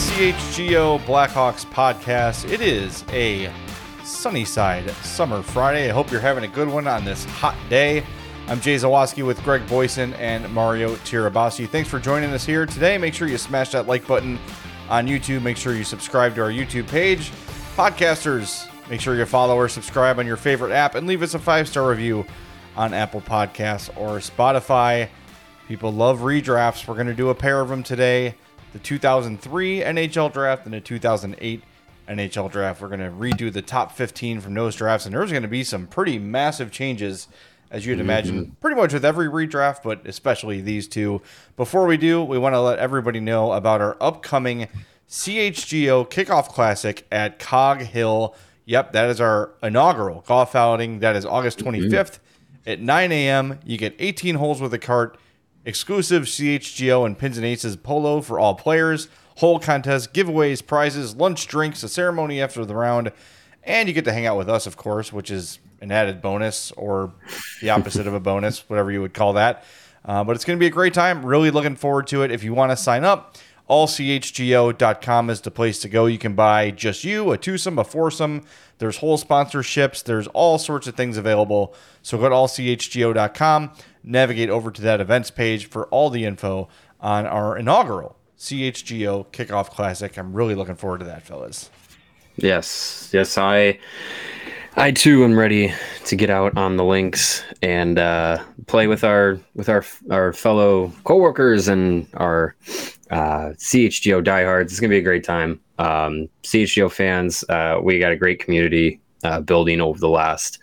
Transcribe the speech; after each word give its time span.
CHGO 0.00 0.98
Blackhawks 1.00 1.66
podcast. 1.66 2.50
It 2.50 2.62
is 2.62 3.04
a 3.10 3.52
sunny 4.02 4.46
side 4.46 4.88
summer 5.02 5.42
Friday. 5.42 5.90
I 5.90 5.92
hope 5.92 6.10
you're 6.10 6.22
having 6.22 6.42
a 6.42 6.48
good 6.48 6.68
one 6.68 6.86
on 6.86 7.04
this 7.04 7.24
hot 7.26 7.54
day. 7.68 8.02
I'm 8.48 8.62
Jay 8.62 8.76
Zawaski 8.76 9.26
with 9.26 9.42
Greg 9.44 9.60
Boysen 9.66 10.18
and 10.18 10.50
Mario 10.54 10.94
Tirabassi. 10.96 11.68
Thanks 11.68 11.90
for 11.90 11.98
joining 11.98 12.30
us 12.30 12.46
here 12.46 12.64
today. 12.64 12.96
Make 12.96 13.12
sure 13.12 13.28
you 13.28 13.36
smash 13.36 13.72
that 13.72 13.86
like 13.86 14.06
button 14.06 14.38
on 14.88 15.06
YouTube. 15.06 15.42
Make 15.42 15.58
sure 15.58 15.74
you 15.74 15.84
subscribe 15.84 16.34
to 16.36 16.42
our 16.44 16.50
YouTube 16.50 16.88
page. 16.88 17.30
Podcasters, 17.76 18.68
make 18.88 19.02
sure 19.02 19.14
you 19.14 19.26
follow 19.26 19.54
or 19.54 19.68
subscribe 19.68 20.18
on 20.18 20.26
your 20.26 20.38
favorite 20.38 20.72
app 20.72 20.94
and 20.94 21.06
leave 21.06 21.22
us 21.22 21.34
a 21.34 21.38
five 21.38 21.68
star 21.68 21.90
review 21.90 22.24
on 22.74 22.94
Apple 22.94 23.20
Podcasts 23.20 23.90
or 23.98 24.18
Spotify. 24.18 25.10
People 25.68 25.92
love 25.92 26.20
redrafts. 26.20 26.88
We're 26.88 26.94
going 26.94 27.06
to 27.06 27.14
do 27.14 27.28
a 27.28 27.34
pair 27.34 27.60
of 27.60 27.68
them 27.68 27.82
today 27.82 28.34
the 28.72 28.78
2003 28.78 29.80
NHL 29.80 30.32
draft 30.32 30.64
and 30.64 30.74
the 30.74 30.80
2008 30.80 31.62
NHL 32.08 32.50
draft. 32.50 32.80
We're 32.80 32.88
going 32.88 33.00
to 33.00 33.10
redo 33.10 33.52
the 33.52 33.62
top 33.62 33.92
15 33.92 34.40
from 34.40 34.54
those 34.54 34.74
drafts, 34.76 35.06
and 35.06 35.14
there's 35.14 35.30
going 35.30 35.42
to 35.42 35.48
be 35.48 35.64
some 35.64 35.86
pretty 35.86 36.18
massive 36.18 36.70
changes, 36.70 37.28
as 37.70 37.86
you'd 37.86 38.00
imagine, 38.00 38.44
mm-hmm. 38.44 38.54
pretty 38.54 38.80
much 38.80 38.92
with 38.92 39.04
every 39.04 39.28
redraft, 39.28 39.82
but 39.82 40.06
especially 40.06 40.60
these 40.60 40.88
two. 40.88 41.22
Before 41.56 41.86
we 41.86 41.96
do, 41.96 42.22
we 42.22 42.38
want 42.38 42.54
to 42.54 42.60
let 42.60 42.78
everybody 42.78 43.20
know 43.20 43.52
about 43.52 43.80
our 43.80 43.96
upcoming 44.00 44.68
CHGO 45.08 46.08
Kickoff 46.08 46.48
Classic 46.48 47.06
at 47.10 47.38
Cog 47.38 47.82
Hill. 47.82 48.34
Yep, 48.66 48.92
that 48.92 49.10
is 49.10 49.20
our 49.20 49.50
inaugural 49.62 50.24
golf 50.26 50.54
outing. 50.54 51.00
That 51.00 51.16
is 51.16 51.24
August 51.24 51.58
mm-hmm. 51.58 51.92
25th 51.92 52.18
at 52.66 52.80
9 52.80 53.12
a.m. 53.12 53.58
You 53.64 53.76
get 53.76 53.94
18 53.98 54.36
holes 54.36 54.60
with 54.60 54.72
a 54.74 54.78
cart 54.78 55.18
exclusive 55.64 56.24
CHGO 56.24 57.06
and 57.06 57.18
Pins 57.18 57.36
and 57.36 57.46
Aces 57.46 57.76
polo 57.76 58.20
for 58.20 58.38
all 58.38 58.54
players, 58.54 59.08
whole 59.36 59.58
contest, 59.58 60.12
giveaways, 60.12 60.66
prizes, 60.66 61.16
lunch, 61.16 61.46
drinks, 61.46 61.82
a 61.82 61.88
ceremony 61.88 62.40
after 62.40 62.64
the 62.64 62.74
round, 62.74 63.12
and 63.62 63.88
you 63.88 63.94
get 63.94 64.04
to 64.04 64.12
hang 64.12 64.26
out 64.26 64.38
with 64.38 64.48
us, 64.48 64.66
of 64.66 64.76
course, 64.76 65.12
which 65.12 65.30
is 65.30 65.58
an 65.80 65.90
added 65.90 66.20
bonus 66.20 66.72
or 66.72 67.12
the 67.60 67.70
opposite 67.70 68.06
of 68.06 68.14
a 68.14 68.20
bonus, 68.20 68.60
whatever 68.68 68.90
you 68.90 69.00
would 69.00 69.14
call 69.14 69.34
that. 69.34 69.64
Uh, 70.04 70.24
but 70.24 70.34
it's 70.34 70.44
going 70.44 70.58
to 70.58 70.60
be 70.60 70.66
a 70.66 70.70
great 70.70 70.94
time. 70.94 71.24
Really 71.24 71.50
looking 71.50 71.76
forward 71.76 72.06
to 72.08 72.22
it. 72.22 72.30
If 72.30 72.42
you 72.42 72.54
want 72.54 72.72
to 72.72 72.76
sign 72.76 73.04
up, 73.04 73.36
allchgo.com 73.68 75.30
is 75.30 75.40
the 75.42 75.50
place 75.50 75.78
to 75.80 75.88
go. 75.88 76.06
You 76.06 76.18
can 76.18 76.34
buy 76.34 76.70
just 76.70 77.04
you, 77.04 77.30
a 77.30 77.38
twosome, 77.38 77.78
a 77.78 77.84
foursome. 77.84 78.42
There's 78.78 78.96
whole 78.96 79.18
sponsorships. 79.18 80.02
There's 80.02 80.26
all 80.28 80.58
sorts 80.58 80.86
of 80.86 80.96
things 80.96 81.16
available. 81.16 81.74
So 82.02 82.18
go 82.18 82.28
to 82.28 82.34
allchgo.com, 82.34 83.72
navigate 84.02 84.50
over 84.50 84.70
to 84.70 84.82
that 84.82 85.00
events 85.00 85.30
page 85.30 85.66
for 85.66 85.86
all 85.86 86.10
the 86.10 86.24
info 86.24 86.68
on 87.00 87.26
our 87.26 87.56
inaugural 87.56 88.16
CHGO 88.38 89.26
Kickoff 89.26 89.70
Classic. 89.70 90.16
I'm 90.16 90.32
really 90.32 90.54
looking 90.54 90.74
forward 90.74 90.98
to 91.00 91.06
that, 91.06 91.22
fellas. 91.22 91.70
Yes, 92.36 93.10
yes, 93.12 93.36
I, 93.36 93.78
I 94.76 94.92
too 94.92 95.24
am 95.24 95.38
ready 95.38 95.74
to 96.06 96.16
get 96.16 96.30
out 96.30 96.56
on 96.56 96.76
the 96.76 96.84
links 96.84 97.42
and 97.60 97.98
uh, 97.98 98.42
play 98.66 98.86
with 98.86 99.04
our 99.04 99.38
with 99.54 99.68
our 99.68 99.84
our 100.10 100.32
fellow 100.32 100.92
coworkers 101.04 101.68
and 101.68 102.06
our 102.14 102.54
uh, 103.10 103.52
CHGO 103.58 104.24
diehards. 104.24 104.72
It's 104.72 104.80
gonna 104.80 104.90
be 104.90 104.98
a 104.98 105.02
great 105.02 105.24
time. 105.24 105.60
Um, 105.78 106.28
CHGO 106.42 106.90
fans, 106.90 107.44
uh, 107.48 107.80
we 107.82 107.98
got 107.98 108.12
a 108.12 108.16
great 108.16 108.38
community 108.38 109.00
uh, 109.24 109.40
building 109.40 109.80
over 109.80 109.98
the 109.98 110.08
last 110.08 110.58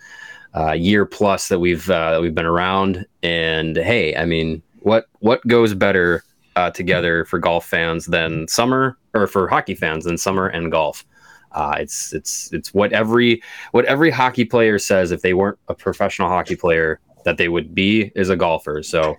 uh, 0.54 0.72
year 0.72 1.04
plus 1.04 1.48
that 1.48 1.58
we've 1.58 1.88
uh, 1.90 2.18
we've 2.20 2.34
been 2.34 2.46
around. 2.46 3.06
And 3.22 3.76
hey, 3.76 4.16
I 4.16 4.24
mean, 4.24 4.62
what 4.80 5.06
what 5.20 5.46
goes 5.46 5.74
better 5.74 6.24
uh, 6.56 6.70
together 6.70 7.24
for 7.24 7.38
golf 7.38 7.66
fans 7.66 8.06
than 8.06 8.48
summer, 8.48 8.96
or 9.14 9.26
for 9.26 9.48
hockey 9.48 9.74
fans 9.74 10.04
than 10.04 10.18
summer 10.18 10.48
and 10.48 10.70
golf? 10.70 11.04
Uh, 11.52 11.76
it's 11.78 12.12
it's 12.12 12.52
it's 12.52 12.74
what 12.74 12.92
every 12.92 13.42
what 13.72 13.84
every 13.86 14.10
hockey 14.10 14.44
player 14.44 14.78
says 14.78 15.10
if 15.10 15.22
they 15.22 15.34
weren't 15.34 15.58
a 15.68 15.74
professional 15.74 16.28
hockey 16.28 16.56
player 16.56 17.00
that 17.24 17.36
they 17.36 17.48
would 17.48 17.74
be 17.74 18.12
is 18.14 18.28
a 18.28 18.36
golfer. 18.36 18.82
So. 18.82 19.16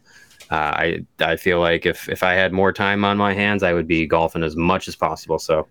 Uh, 0.52 0.56
I 0.56 1.06
I 1.20 1.36
feel 1.36 1.60
like 1.60 1.86
if 1.86 2.10
if 2.10 2.24
I 2.24 2.34
had 2.34 2.54
more 2.54 2.74
time 2.74 3.06
on 3.06 3.18
my 3.18 3.36
hands, 3.36 3.62
I 3.62 3.72
would 3.72 3.86
be 3.86 4.08
golfing 4.08 4.42
as 4.42 4.56
much 4.56 4.88
as 4.88 4.96
possible. 4.96 5.38
So 5.38 5.68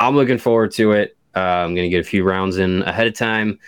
I'm 0.00 0.16
looking 0.16 0.36
forward 0.36 0.70
to 0.72 0.92
it. 0.92 1.16
Uh, 1.34 1.40
I'm 1.64 1.74
going 1.74 1.84
to 1.84 1.88
get 1.88 2.00
a 2.00 2.08
few 2.08 2.24
rounds 2.24 2.58
in 2.58 2.82
ahead 2.82 3.06
of 3.06 3.14
time, 3.14 3.58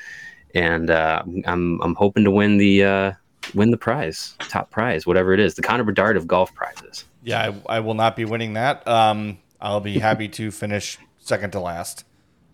and 0.54 0.90
uh, 0.90 1.22
I'm 1.46 1.80
I'm 1.82 1.94
hoping 1.94 2.24
to 2.24 2.30
win 2.30 2.56
the 2.58 2.84
uh, 2.84 3.12
win 3.54 3.70
the 3.70 3.76
prize, 3.76 4.36
top 4.38 4.70
prize, 4.70 5.06
whatever 5.06 5.32
it 5.32 5.40
is, 5.40 5.54
the 5.54 5.62
Connor 5.62 5.84
Bedard 5.84 6.16
of 6.16 6.26
golf 6.26 6.54
prizes. 6.54 7.04
Yeah, 7.22 7.52
I, 7.68 7.76
I 7.76 7.80
will 7.80 7.94
not 7.94 8.16
be 8.16 8.24
winning 8.24 8.54
that. 8.54 8.86
Um, 8.86 9.38
I'll 9.60 9.80
be 9.80 9.98
happy 9.98 10.28
to 10.28 10.50
finish 10.50 10.98
second 11.18 11.52
to 11.52 11.60
last. 11.60 12.04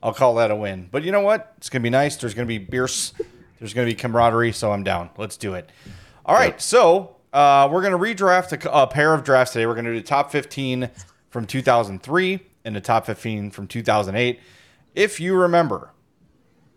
I'll 0.02 0.14
call 0.14 0.34
that 0.36 0.50
a 0.50 0.56
win. 0.56 0.88
But 0.90 1.02
you 1.02 1.12
know 1.12 1.20
what? 1.20 1.52
It's 1.58 1.70
gonna 1.70 1.82
be 1.82 1.90
nice. 1.90 2.16
There's 2.16 2.34
gonna 2.34 2.46
be 2.46 2.58
beers. 2.58 3.12
There's 3.58 3.74
gonna 3.74 3.86
be 3.86 3.94
camaraderie. 3.94 4.52
So 4.52 4.72
I'm 4.72 4.84
down. 4.84 5.10
Let's 5.16 5.36
do 5.36 5.54
it. 5.54 5.70
All 6.24 6.34
right. 6.34 6.60
So 6.60 7.16
uh, 7.32 7.68
we're 7.70 7.82
gonna 7.82 7.98
redraft 7.98 8.64
a, 8.64 8.70
a 8.70 8.86
pair 8.86 9.14
of 9.14 9.24
drafts 9.24 9.52
today. 9.52 9.66
We're 9.66 9.74
gonna 9.74 9.92
do 9.92 10.00
the 10.00 10.06
top 10.06 10.30
15 10.30 10.90
from 11.30 11.46
2003 11.46 12.40
and 12.64 12.76
the 12.76 12.80
top 12.80 13.06
15 13.06 13.50
from 13.50 13.66
2008. 13.66 14.40
If 14.94 15.20
you 15.20 15.34
remember, 15.34 15.92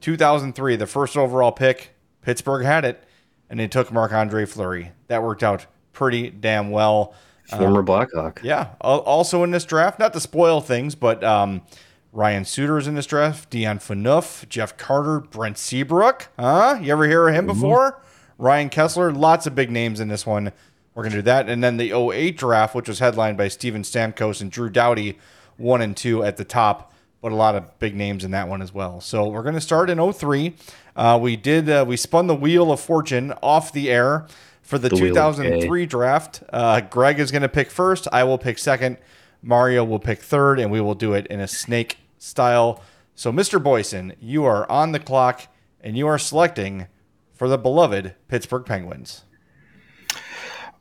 2003, 0.02 0.76
the 0.76 0.88
first 0.88 1.18
overall 1.18 1.52
pick, 1.52 1.96
Pittsburgh 2.22 2.66
had 2.66 2.86
it, 2.86 3.04
and 3.50 3.60
they 3.60 3.68
took 3.68 3.92
Marc 3.92 4.12
Andre 4.12 4.46
Fleury. 4.46 4.92
That 5.08 5.24
worked 5.24 5.44
out 5.44 5.66
pretty 5.94 6.30
damn 6.30 6.72
well. 6.72 7.14
Former 7.46 7.82
Blackhawk. 7.82 8.42
Yeah. 8.44 8.70
Also 8.82 9.44
in 9.44 9.52
this 9.52 9.66
draft, 9.66 9.98
not 9.98 10.14
to 10.14 10.20
spoil 10.20 10.62
things, 10.62 10.94
but 10.94 11.24
um, 11.24 11.64
Ryan 12.12 12.46
Suter's 12.46 12.88
in 12.88 12.94
this 12.94 13.08
draft, 13.08 13.50
Dion 13.50 13.80
Phaneuf, 13.80 14.48
Jeff 14.50 14.78
Carter, 14.78 15.20
Brent 15.20 15.58
Seabrook. 15.58 16.28
Huh? 16.38 16.78
You 16.80 16.92
ever 16.92 17.08
hear 17.08 17.28
of 17.28 17.34
him 17.34 17.48
before? 17.48 18.02
Ryan 18.38 18.70
Kesler. 18.70 19.16
Lots 19.16 19.48
of 19.48 19.56
big 19.56 19.72
names 19.72 20.00
in 20.00 20.08
this 20.08 20.26
one. 20.26 20.52
We're 20.94 21.04
going 21.04 21.12
to 21.12 21.18
do 21.20 21.24
that. 21.24 21.50
And 21.50 21.64
then 21.64 21.78
the 21.78 21.92
08 21.92 22.38
draft, 22.38 22.76
which 22.76 22.88
was 22.88 23.00
headlined 23.00 23.38
by 23.38 23.48
Steven 23.48 23.82
Stamkos 23.82 24.42
and 24.42 24.52
Drew 24.52 24.70
Doughty, 24.70 25.18
one 25.58 25.82
and 25.82 25.96
two 25.96 26.24
at 26.24 26.38
the 26.38 26.46
top 26.46 26.94
but 27.22 27.32
a 27.32 27.36
lot 27.36 27.56
of 27.56 27.78
big 27.80 27.96
names 27.96 28.24
in 28.24 28.32
that 28.32 28.48
one 28.48 28.62
as 28.62 28.74
well. 28.74 29.02
So 29.02 29.28
we're 29.28 29.44
going 29.44 29.56
to 29.56 29.62
start 29.62 29.90
in 29.90 30.14
03. 30.14 30.56
Uh, 30.96 31.20
we 31.22 31.36
did 31.36 31.70
uh, 31.70 31.86
we 31.88 31.98
spun 31.98 32.28
the 32.28 32.36
wheel 32.36 32.72
of 32.72 32.80
fortune 32.80 33.34
off 33.44 33.72
the 33.74 33.90
air 33.90 34.28
for 34.62 34.78
the, 34.78 34.90
The 34.90 34.98
2003 34.98 35.86
draft. 35.86 36.44
Uh, 36.52 36.82
Greg 36.82 37.20
is 37.20 37.32
going 37.32 37.42
to 37.42 37.50
pick 37.50 37.72
first. 37.72 38.08
I 38.12 38.24
will 38.24 38.38
pick 38.38 38.58
second. 38.58 38.98
Mario 39.42 39.84
will 39.84 40.00
pick 40.00 40.20
third, 40.20 40.60
and 40.60 40.70
we 40.72 40.82
will 40.82 40.96
do 40.96 41.14
it 41.14 41.26
in 41.28 41.40
a 41.40 41.48
snake 41.48 41.98
style. 42.18 42.84
So, 43.16 43.32
Mr. 43.32 43.62
Boysen, 43.62 44.16
you 44.20 44.44
are 44.46 44.70
on 44.70 44.92
the 44.92 45.00
clock, 45.00 45.48
and 45.82 45.98
you 45.98 46.08
are 46.08 46.18
selecting 46.18 46.88
for 47.34 47.48
the 47.48 47.58
beloved 47.58 48.16
Pittsburgh 48.28 48.66
Penguins. 48.66 49.24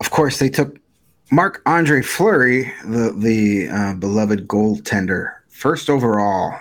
Of 0.01 0.11
course, 0.11 0.39
they 0.39 0.49
took 0.49 0.79
Marc 1.31 1.63
Andre 1.67 2.03
Fleury, 2.03 2.73
the 2.85 3.15
the 3.17 3.69
uh, 3.69 3.95
beloved 3.95 4.49
goaltender, 4.49 5.35
first 5.59 5.91
overall. 5.91 6.57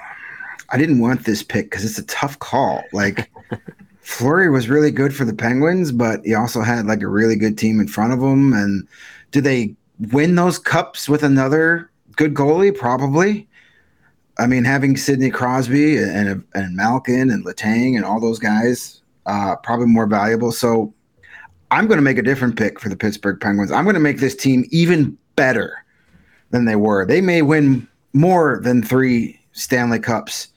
I 0.70 0.78
didn't 0.78 1.00
want 1.00 1.24
this 1.24 1.44
pick 1.44 1.70
because 1.70 1.86
it's 1.86 2.00
a 2.00 2.06
tough 2.06 2.40
call. 2.40 2.84
Like 2.92 3.32
Fleury 4.02 4.50
was 4.50 4.70
really 4.70 4.90
good 4.90 5.16
for 5.16 5.24
the 5.24 5.36
Penguins, 5.36 5.92
but 5.92 6.26
he 6.26 6.34
also 6.34 6.62
had 6.62 6.88
like 6.88 7.04
a 7.04 7.08
really 7.08 7.36
good 7.36 7.58
team 7.58 7.80
in 7.80 7.88
front 7.88 8.12
of 8.12 8.20
him. 8.20 8.54
And 8.54 8.88
do 9.32 9.40
they 9.40 9.76
win 10.12 10.36
those 10.36 10.58
cups 10.58 11.08
with 11.08 11.24
another 11.24 11.92
good 12.16 12.34
goalie? 12.34 12.76
Probably. 12.76 13.48
I 14.40 14.48
mean, 14.48 14.64
having 14.64 14.98
Sidney 14.98 15.30
Crosby 15.30 15.98
and 15.98 16.44
and 16.54 16.76
Malkin 16.76 17.30
and 17.30 17.46
Letang 17.46 17.96
and 17.96 18.04
all 18.04 18.20
those 18.20 18.40
guys, 18.40 19.02
uh, 19.28 19.56
probably 19.58 19.88
more 19.88 20.08
valuable. 20.08 20.52
So 20.52 20.94
I'm 21.70 21.86
going 21.88 21.98
to 22.00 22.04
make 22.04 22.18
a 22.18 22.24
different 22.24 22.58
pick 22.58 22.80
for 22.80 22.90
the 22.90 22.98
Pittsburgh 22.98 23.40
Penguins. 23.40 23.72
I'm 23.72 23.84
going 23.84 23.94
to 23.94 24.00
make 24.00 24.20
this 24.20 24.36
team 24.36 24.66
even 24.72 25.18
better 25.36 25.86
than 26.50 26.66
they 26.66 26.76
were. 26.76 27.06
They 27.06 27.22
may 27.22 27.42
win 27.42 27.88
more 28.18 28.60
than 28.64 28.82
three 28.82 29.40
Stanley 29.54 30.00
Cups 30.00 30.50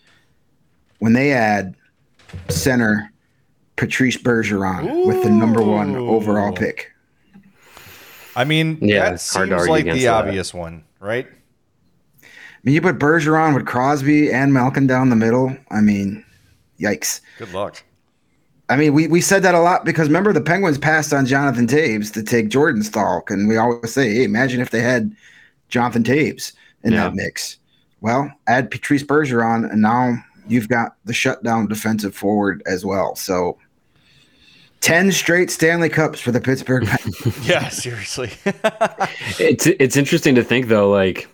when 0.98 1.12
they 1.12 1.32
add 1.32 1.76
center 2.48 3.12
Patrice 3.76 4.16
Bergeron 4.16 5.06
with 5.06 5.22
the 5.22 5.30
number 5.30 5.62
one 5.62 5.94
overall 5.96 6.52
pick. 6.52 6.90
I 8.36 8.44
mean, 8.44 8.78
Yeah, 8.80 9.04
that 9.04 9.12
it's 9.14 9.22
seems 9.24 9.50
argue 9.50 9.70
like 9.70 9.84
the 9.84 10.04
that. 10.04 10.08
obvious 10.26 10.54
one, 10.54 10.84
right? 11.00 11.26
I 12.22 12.26
mean, 12.62 12.74
you 12.74 12.80
put 12.82 12.98
Bergeron 12.98 13.54
with 13.54 13.66
Crosby 13.66 14.30
and 14.32 14.52
Malkin 14.52 14.86
down 14.86 15.08
the 15.10 15.16
middle. 15.16 15.56
I 15.70 15.80
mean, 15.80 16.24
yikes. 16.78 17.20
Good 17.38 17.52
luck. 17.52 17.82
I 18.68 18.76
mean, 18.76 18.94
we, 18.94 19.08
we 19.08 19.20
said 19.20 19.42
that 19.42 19.54
a 19.54 19.60
lot 19.60 19.84
because 19.84 20.08
remember 20.08 20.32
the 20.32 20.40
Penguins 20.40 20.78
passed 20.78 21.12
on 21.12 21.26
Jonathan 21.26 21.66
Toews 21.66 22.12
to 22.12 22.22
take 22.22 22.48
Jordan 22.50 22.82
Staal, 22.82 23.24
and 23.28 23.48
we 23.48 23.56
always 23.56 23.92
say, 23.92 24.14
hey, 24.14 24.24
imagine 24.24 24.60
if 24.60 24.70
they 24.70 24.80
had 24.80 25.14
Jonathan 25.70 26.04
Toews 26.04 26.52
in 26.84 26.92
Yeah. 26.92 27.04
that 27.04 27.14
mix. 27.14 27.58
Well, 28.00 28.30
add 28.46 28.70
Patrice 28.70 29.02
Bergeron, 29.02 29.70
and 29.70 29.82
now 29.82 30.14
you've 30.48 30.68
got 30.68 30.96
the 31.04 31.12
shutdown 31.12 31.66
defensive 31.68 32.14
forward 32.14 32.62
as 32.66 32.84
well. 32.84 33.14
So, 33.14 33.58
ten 34.80 35.12
straight 35.12 35.50
Stanley 35.50 35.88
Cups 35.90 36.20
for 36.20 36.32
the 36.32 36.40
Pittsburgh. 36.40 36.88
Yeah, 37.42 37.68
seriously. 37.68 38.30
It's 39.38 39.66
it's 39.66 39.96
interesting 39.96 40.34
to 40.36 40.44
think 40.44 40.66
though, 40.68 40.90
like 40.90 41.28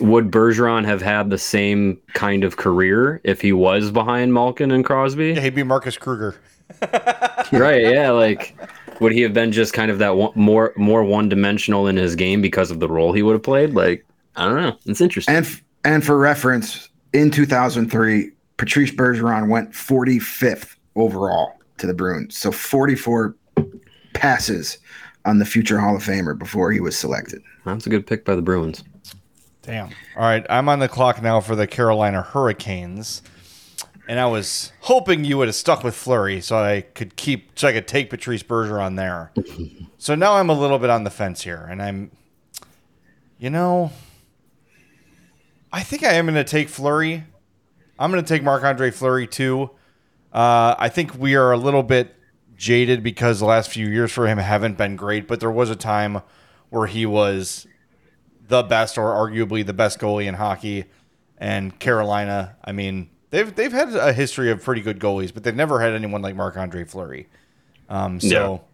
would 0.00 0.30
Bergeron 0.30 0.84
have 0.84 1.00
had 1.00 1.30
the 1.30 1.38
same 1.38 1.98
kind 2.12 2.44
of 2.44 2.58
career 2.58 3.20
if 3.24 3.40
he 3.40 3.52
was 3.52 3.90
behind 3.90 4.34
Malkin 4.34 4.70
and 4.70 4.84
Crosby? 4.84 5.32
yeah, 5.32 5.40
he'd 5.40 5.54
be 5.54 5.62
Marcus 5.62 5.96
Kruger. 5.96 6.34
right? 7.52 7.82
Yeah, 7.82 8.10
like 8.10 8.54
would 9.00 9.12
he 9.12 9.20
have 9.22 9.32
been 9.32 9.52
just 9.52 9.72
kind 9.72 9.90
of 9.90 9.98
that 9.98 10.16
one, 10.16 10.32
more 10.34 10.72
more 10.76 11.02
one 11.02 11.28
dimensional 11.30 11.86
in 11.86 11.96
his 11.96 12.14
game 12.14 12.42
because 12.42 12.70
of 12.70 12.80
the 12.80 12.88
role 12.88 13.12
he 13.12 13.22
would 13.22 13.32
have 13.32 13.42
played? 13.42 13.72
Like 13.74 14.04
I 14.36 14.44
don't 14.44 14.60
know. 14.60 14.78
It's 14.86 15.00
interesting. 15.00 15.34
and 15.34 15.46
f- 15.46 15.62
and 15.84 16.04
for 16.04 16.18
reference, 16.18 16.88
in 17.12 17.30
2003, 17.30 18.30
Patrice 18.56 18.90
Bergeron 18.90 19.48
went 19.48 19.72
45th 19.72 20.76
overall 20.96 21.52
to 21.78 21.86
the 21.86 21.94
Bruins. 21.94 22.36
So 22.36 22.50
44 22.50 23.34
passes 24.14 24.78
on 25.24 25.38
the 25.38 25.44
future 25.44 25.78
Hall 25.78 25.96
of 25.96 26.02
Famer 26.02 26.38
before 26.38 26.72
he 26.72 26.80
was 26.80 26.96
selected. 26.96 27.42
That's 27.64 27.86
a 27.86 27.90
good 27.90 28.06
pick 28.06 28.24
by 28.24 28.34
the 28.34 28.42
Bruins. 28.42 28.82
Damn. 29.62 29.88
All 30.16 30.22
right, 30.22 30.46
I'm 30.48 30.68
on 30.68 30.78
the 30.78 30.88
clock 30.88 31.20
now 31.22 31.40
for 31.40 31.56
the 31.56 31.66
Carolina 31.66 32.22
Hurricanes. 32.22 33.22
And 34.08 34.20
I 34.20 34.26
was 34.26 34.72
hoping 34.82 35.24
you 35.24 35.36
would 35.38 35.48
have 35.48 35.56
stuck 35.56 35.82
with 35.82 35.96
Fleury 35.96 36.40
so 36.40 36.58
I 36.58 36.82
could 36.82 37.16
keep 37.16 37.58
so 37.58 37.66
I 37.66 37.72
could 37.72 37.88
take 37.88 38.08
Patrice 38.08 38.44
Bergeron 38.44 38.94
there. 38.96 39.32
so 39.98 40.14
now 40.14 40.34
I'm 40.34 40.48
a 40.48 40.52
little 40.58 40.78
bit 40.78 40.90
on 40.90 41.02
the 41.02 41.10
fence 41.10 41.42
here, 41.42 41.66
and 41.68 41.82
I'm 41.82 42.12
you 43.40 43.50
know 43.50 43.90
I 45.72 45.82
think 45.82 46.04
I 46.04 46.12
am 46.14 46.26
gonna 46.26 46.44
take 46.44 46.68
Fleury. 46.68 47.24
I'm 47.98 48.10
gonna 48.10 48.22
take 48.22 48.42
Marc 48.42 48.64
Andre 48.64 48.90
Fleury 48.90 49.26
too. 49.26 49.70
Uh, 50.32 50.74
I 50.78 50.88
think 50.88 51.14
we 51.14 51.34
are 51.34 51.52
a 51.52 51.56
little 51.56 51.82
bit 51.82 52.14
jaded 52.56 53.02
because 53.02 53.40
the 53.40 53.46
last 53.46 53.70
few 53.70 53.86
years 53.88 54.12
for 54.12 54.26
him 54.26 54.38
haven't 54.38 54.78
been 54.78 54.96
great, 54.96 55.28
but 55.28 55.40
there 55.40 55.50
was 55.50 55.70
a 55.70 55.76
time 55.76 56.22
where 56.70 56.86
he 56.86 57.06
was 57.06 57.66
the 58.48 58.62
best 58.62 58.98
or 58.98 59.12
arguably 59.12 59.64
the 59.64 59.72
best 59.72 59.98
goalie 59.98 60.26
in 60.26 60.34
hockey. 60.34 60.84
And 61.38 61.78
Carolina, 61.78 62.56
I 62.64 62.72
mean, 62.72 63.10
they've 63.30 63.54
they've 63.54 63.72
had 63.72 63.94
a 63.94 64.12
history 64.12 64.50
of 64.50 64.62
pretty 64.62 64.80
good 64.80 64.98
goalies, 64.98 65.32
but 65.32 65.42
they've 65.44 65.54
never 65.54 65.80
had 65.80 65.92
anyone 65.92 66.22
like 66.22 66.34
Marc 66.34 66.56
Andre 66.56 66.84
Fleury. 66.84 67.28
Um, 67.88 68.20
so 68.20 68.64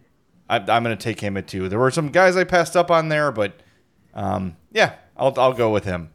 I, 0.49 0.57
I'm 0.57 0.83
going 0.83 0.95
to 0.97 1.03
take 1.03 1.19
him 1.19 1.37
at 1.37 1.47
two. 1.47 1.69
There 1.69 1.79
were 1.79 1.91
some 1.91 2.09
guys 2.09 2.35
I 2.37 2.43
passed 2.45 2.75
up 2.75 2.89
on 2.89 3.09
there, 3.09 3.31
but 3.31 3.53
um, 4.13 4.55
yeah, 4.71 4.95
I'll 5.17 5.33
I'll 5.37 5.53
go 5.53 5.71
with 5.71 5.83
him. 5.85 6.11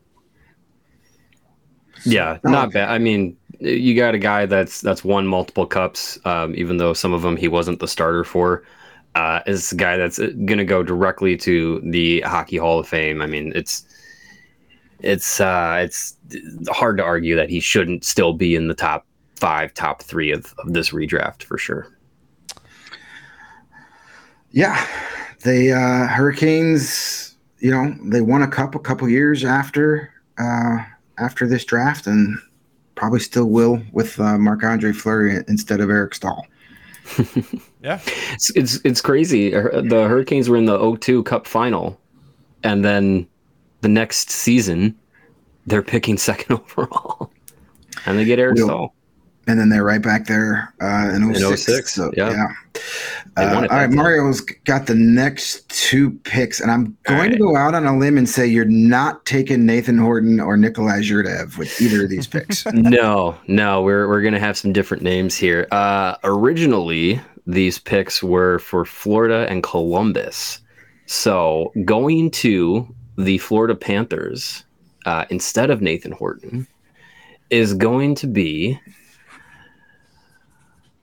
Yeah, 2.04 2.38
not 2.44 2.72
bad. 2.72 2.88
I 2.88 2.98
mean, 2.98 3.36
you 3.60 3.96
got 3.96 4.14
a 4.14 4.18
guy 4.18 4.46
that's 4.46 4.80
that's 4.80 5.04
won 5.04 5.26
multiple 5.26 5.66
cups, 5.66 6.18
um, 6.24 6.54
even 6.54 6.76
though 6.76 6.92
some 6.92 7.12
of 7.12 7.22
them 7.22 7.36
he 7.36 7.48
wasn't 7.48 7.80
the 7.80 7.88
starter 7.88 8.24
for. 8.24 8.64
Uh, 9.14 9.40
is 9.46 9.72
a 9.72 9.74
guy 9.74 9.96
that's 9.96 10.18
going 10.18 10.58
to 10.58 10.64
go 10.64 10.82
directly 10.82 11.36
to 11.36 11.80
the 11.80 12.20
Hockey 12.20 12.56
Hall 12.56 12.78
of 12.78 12.86
Fame. 12.86 13.20
I 13.20 13.26
mean, 13.26 13.52
it's 13.56 13.84
it's 15.00 15.40
uh, 15.40 15.78
it's 15.80 16.16
hard 16.68 16.98
to 16.98 17.02
argue 17.02 17.34
that 17.34 17.50
he 17.50 17.58
shouldn't 17.58 18.04
still 18.04 18.32
be 18.32 18.54
in 18.54 18.68
the 18.68 18.74
top 18.74 19.06
five, 19.36 19.74
top 19.74 20.02
three 20.02 20.30
of, 20.30 20.54
of 20.58 20.72
this 20.72 20.90
redraft 20.90 21.42
for 21.42 21.58
sure. 21.58 21.88
Yeah, 24.50 24.86
the 25.42 25.72
uh, 25.72 26.06
Hurricanes. 26.06 27.36
You 27.60 27.72
know, 27.72 27.92
they 28.04 28.20
won 28.20 28.42
a 28.42 28.48
cup 28.48 28.76
a 28.76 28.78
couple 28.78 29.08
years 29.08 29.44
after 29.44 30.12
uh, 30.38 30.78
after 31.20 31.46
this 31.46 31.64
draft, 31.64 32.06
and 32.06 32.38
probably 32.94 33.20
still 33.20 33.46
will 33.46 33.80
with 33.92 34.18
uh, 34.20 34.38
Marc 34.38 34.62
Andre 34.64 34.92
Fleury 34.92 35.42
instead 35.48 35.80
of 35.80 35.90
Eric 35.90 36.14
Staal. 36.14 36.46
Yeah, 37.80 38.00
It's 38.32 38.50
it's, 38.56 38.80
it's 38.84 39.00
crazy. 39.00 39.50
The 39.50 40.06
Hurricanes 40.08 40.48
were 40.48 40.56
in 40.56 40.64
the 40.64 40.96
02 40.96 41.22
Cup 41.22 41.46
final, 41.46 41.96
and 42.64 42.84
then 42.84 43.28
the 43.82 43.88
next 43.88 44.30
season 44.30 44.96
they're 45.66 45.80
picking 45.82 46.18
second 46.30 46.56
overall, 46.60 47.30
and 48.04 48.18
they 48.18 48.24
get 48.24 48.40
Eric 48.40 48.56
Will- 48.56 48.66
Staal. 48.66 48.94
And 49.48 49.58
then 49.58 49.70
they're 49.70 49.82
right 49.84 50.02
back 50.02 50.26
there 50.26 50.74
uh, 50.80 51.10
in 51.14 51.34
06. 51.34 51.64
06, 51.64 51.94
So, 51.94 52.12
yeah. 52.16 52.30
yeah. 52.30 52.46
Uh, 53.38 53.66
all 53.70 53.76
right. 53.76 53.90
Mario's 53.90 54.40
got 54.42 54.86
the 54.86 54.94
next 54.94 55.68
two 55.70 56.10
picks, 56.24 56.60
and 56.60 56.70
I'm 56.70 56.96
going 57.04 57.30
to 57.30 57.38
go 57.38 57.56
out 57.56 57.74
on 57.74 57.86
a 57.86 57.96
limb 57.96 58.18
and 58.18 58.28
say 58.28 58.46
you're 58.46 58.66
not 58.66 59.24
taking 59.24 59.64
Nathan 59.64 59.96
Horton 59.96 60.38
or 60.38 60.56
Nikolai 60.58 61.00
Zherdev 61.00 61.56
with 61.56 61.80
either 61.80 62.04
of 62.04 62.10
these 62.10 62.26
picks. 62.26 62.66
no, 62.74 63.38
no, 63.46 63.82
we're 63.82 64.06
we're 64.06 64.22
gonna 64.22 64.38
have 64.38 64.58
some 64.58 64.72
different 64.72 65.02
names 65.02 65.34
here. 65.34 65.66
Uh, 65.72 66.16
originally, 66.24 67.20
these 67.46 67.78
picks 67.78 68.22
were 68.22 68.58
for 68.58 68.84
Florida 68.84 69.46
and 69.48 69.62
Columbus. 69.62 70.60
So 71.06 71.72
going 71.86 72.30
to 72.32 72.94
the 73.16 73.38
Florida 73.38 73.74
Panthers 73.74 74.64
uh, 75.06 75.24
instead 75.30 75.70
of 75.70 75.80
Nathan 75.80 76.12
Horton 76.12 76.66
is 77.50 77.72
going 77.72 78.14
to 78.16 78.26
be. 78.26 78.78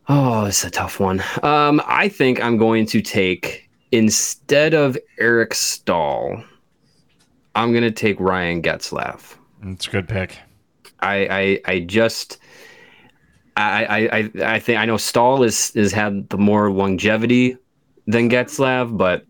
Oh, 0.08 0.46
it's 0.46 0.64
a 0.64 0.70
tough 0.70 1.00
one. 1.00 1.24
Um, 1.42 1.82
I 1.86 2.08
think 2.10 2.42
I'm 2.44 2.58
going 2.58 2.86
to 2.88 3.02
take 3.02 3.70
instead 3.92 4.74
of 4.74 4.98
Eric 5.20 5.54
Staal. 5.54 6.44
I'm 7.56 7.72
going 7.72 7.84
to 7.84 7.92
take 7.92 8.20
Ryan 8.20 8.62
Getzlaf. 8.62 9.36
it's 9.64 9.88
a 9.88 9.92
good 9.92 10.08
pick. 10.08 10.38
I 11.00 11.60
I, 11.66 11.74
I 11.74 11.80
just 11.82 12.38
I, 13.58 14.08
I 14.12 14.32
I 14.56 14.60
think 14.60 14.80
I 14.80 14.86
know 14.86 14.98
Staal 14.98 15.44
is 15.44 15.72
is 15.76 15.92
had 15.92 16.30
the 16.30 16.38
more 16.38 16.72
longevity 16.72 17.58
than 18.08 18.30
Getzlaf, 18.30 18.96
but 18.96 19.26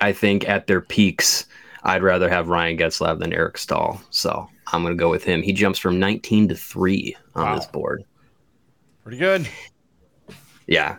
I 0.00 0.12
think 0.12 0.48
at 0.48 0.66
their 0.66 0.80
peaks, 0.80 1.46
I'd 1.84 2.02
rather 2.02 2.28
have 2.28 2.48
Ryan 2.48 2.76
Getzlaf 2.76 3.18
than 3.18 3.32
Eric 3.32 3.58
Staal. 3.58 4.00
So 4.10 4.48
I'm 4.72 4.82
gonna 4.82 4.94
go 4.94 5.10
with 5.10 5.24
him. 5.24 5.42
He 5.42 5.52
jumps 5.52 5.78
from 5.78 5.98
19 5.98 6.48
to 6.48 6.54
three 6.54 7.16
on 7.34 7.44
Wow. 7.46 7.56
this 7.56 7.66
board. 7.66 8.04
Pretty 9.02 9.18
good. 9.18 9.48
Yeah, 10.68 10.96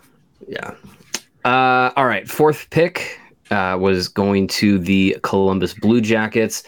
yeah. 0.48 0.74
Uh, 1.46 1.92
all 1.96 2.06
right, 2.06 2.28
fourth 2.28 2.70
pick 2.70 3.20
uh, 3.52 3.78
was 3.80 4.08
going 4.08 4.48
to 4.48 4.80
the 4.80 5.18
Columbus 5.24 5.74
Blue 5.74 6.02
Jackets. 6.02 6.64